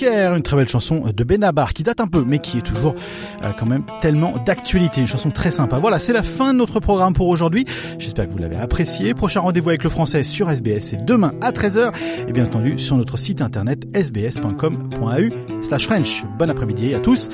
Une 0.03 0.41
très 0.41 0.55
belle 0.55 0.67
chanson 0.67 1.03
de 1.15 1.23
Benabar 1.23 1.73
qui 1.73 1.83
date 1.83 1.99
un 1.99 2.07
peu 2.07 2.23
mais 2.25 2.39
qui 2.39 2.57
est 2.57 2.61
toujours 2.61 2.95
euh, 3.43 3.51
quand 3.57 3.65
même 3.65 3.83
tellement 4.01 4.33
d'actualité, 4.45 5.01
une 5.01 5.07
chanson 5.07 5.31
très 5.31 5.51
sympa. 5.51 5.79
Voilà, 5.79 5.99
c'est 5.99 6.13
la 6.13 6.23
fin 6.23 6.53
de 6.53 6.59
notre 6.59 6.79
programme 6.79 7.13
pour 7.13 7.27
aujourd'hui. 7.27 7.65
J'espère 7.99 8.27
que 8.27 8.31
vous 8.31 8.37
l'avez 8.37 8.57
apprécié. 8.57 9.13
Prochain 9.13 9.41
rendez-vous 9.41 9.69
avec 9.69 9.83
le 9.83 9.89
français 9.89 10.23
sur 10.23 10.49
SBS, 10.49 10.81
c'est 10.81 11.05
demain 11.05 11.33
à 11.41 11.51
13h 11.51 11.93
et 12.27 12.31
bien 12.31 12.45
entendu 12.45 12.77
sur 12.79 12.97
notre 12.97 13.17
site 13.17 13.41
internet 13.41 13.85
sbs.com.au 13.95 15.63
slash 15.63 15.85
French. 15.85 16.23
Bon 16.37 16.49
après-midi 16.49 16.93
à 16.93 16.99
tous 16.99 17.29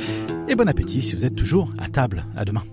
et 0.47 0.55
bon 0.55 0.67
appétit 0.67 1.01
si 1.01 1.15
vous 1.15 1.25
êtes 1.25 1.35
toujours 1.35 1.71
à 1.79 1.87
table. 1.87 2.25
À 2.35 2.45
demain. 2.45 2.63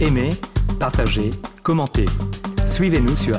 Aimez, 0.00 0.30
partagez, 0.78 1.30
commentez. 1.62 2.06
Suivez-nous 2.66 3.16
sur 3.16 3.38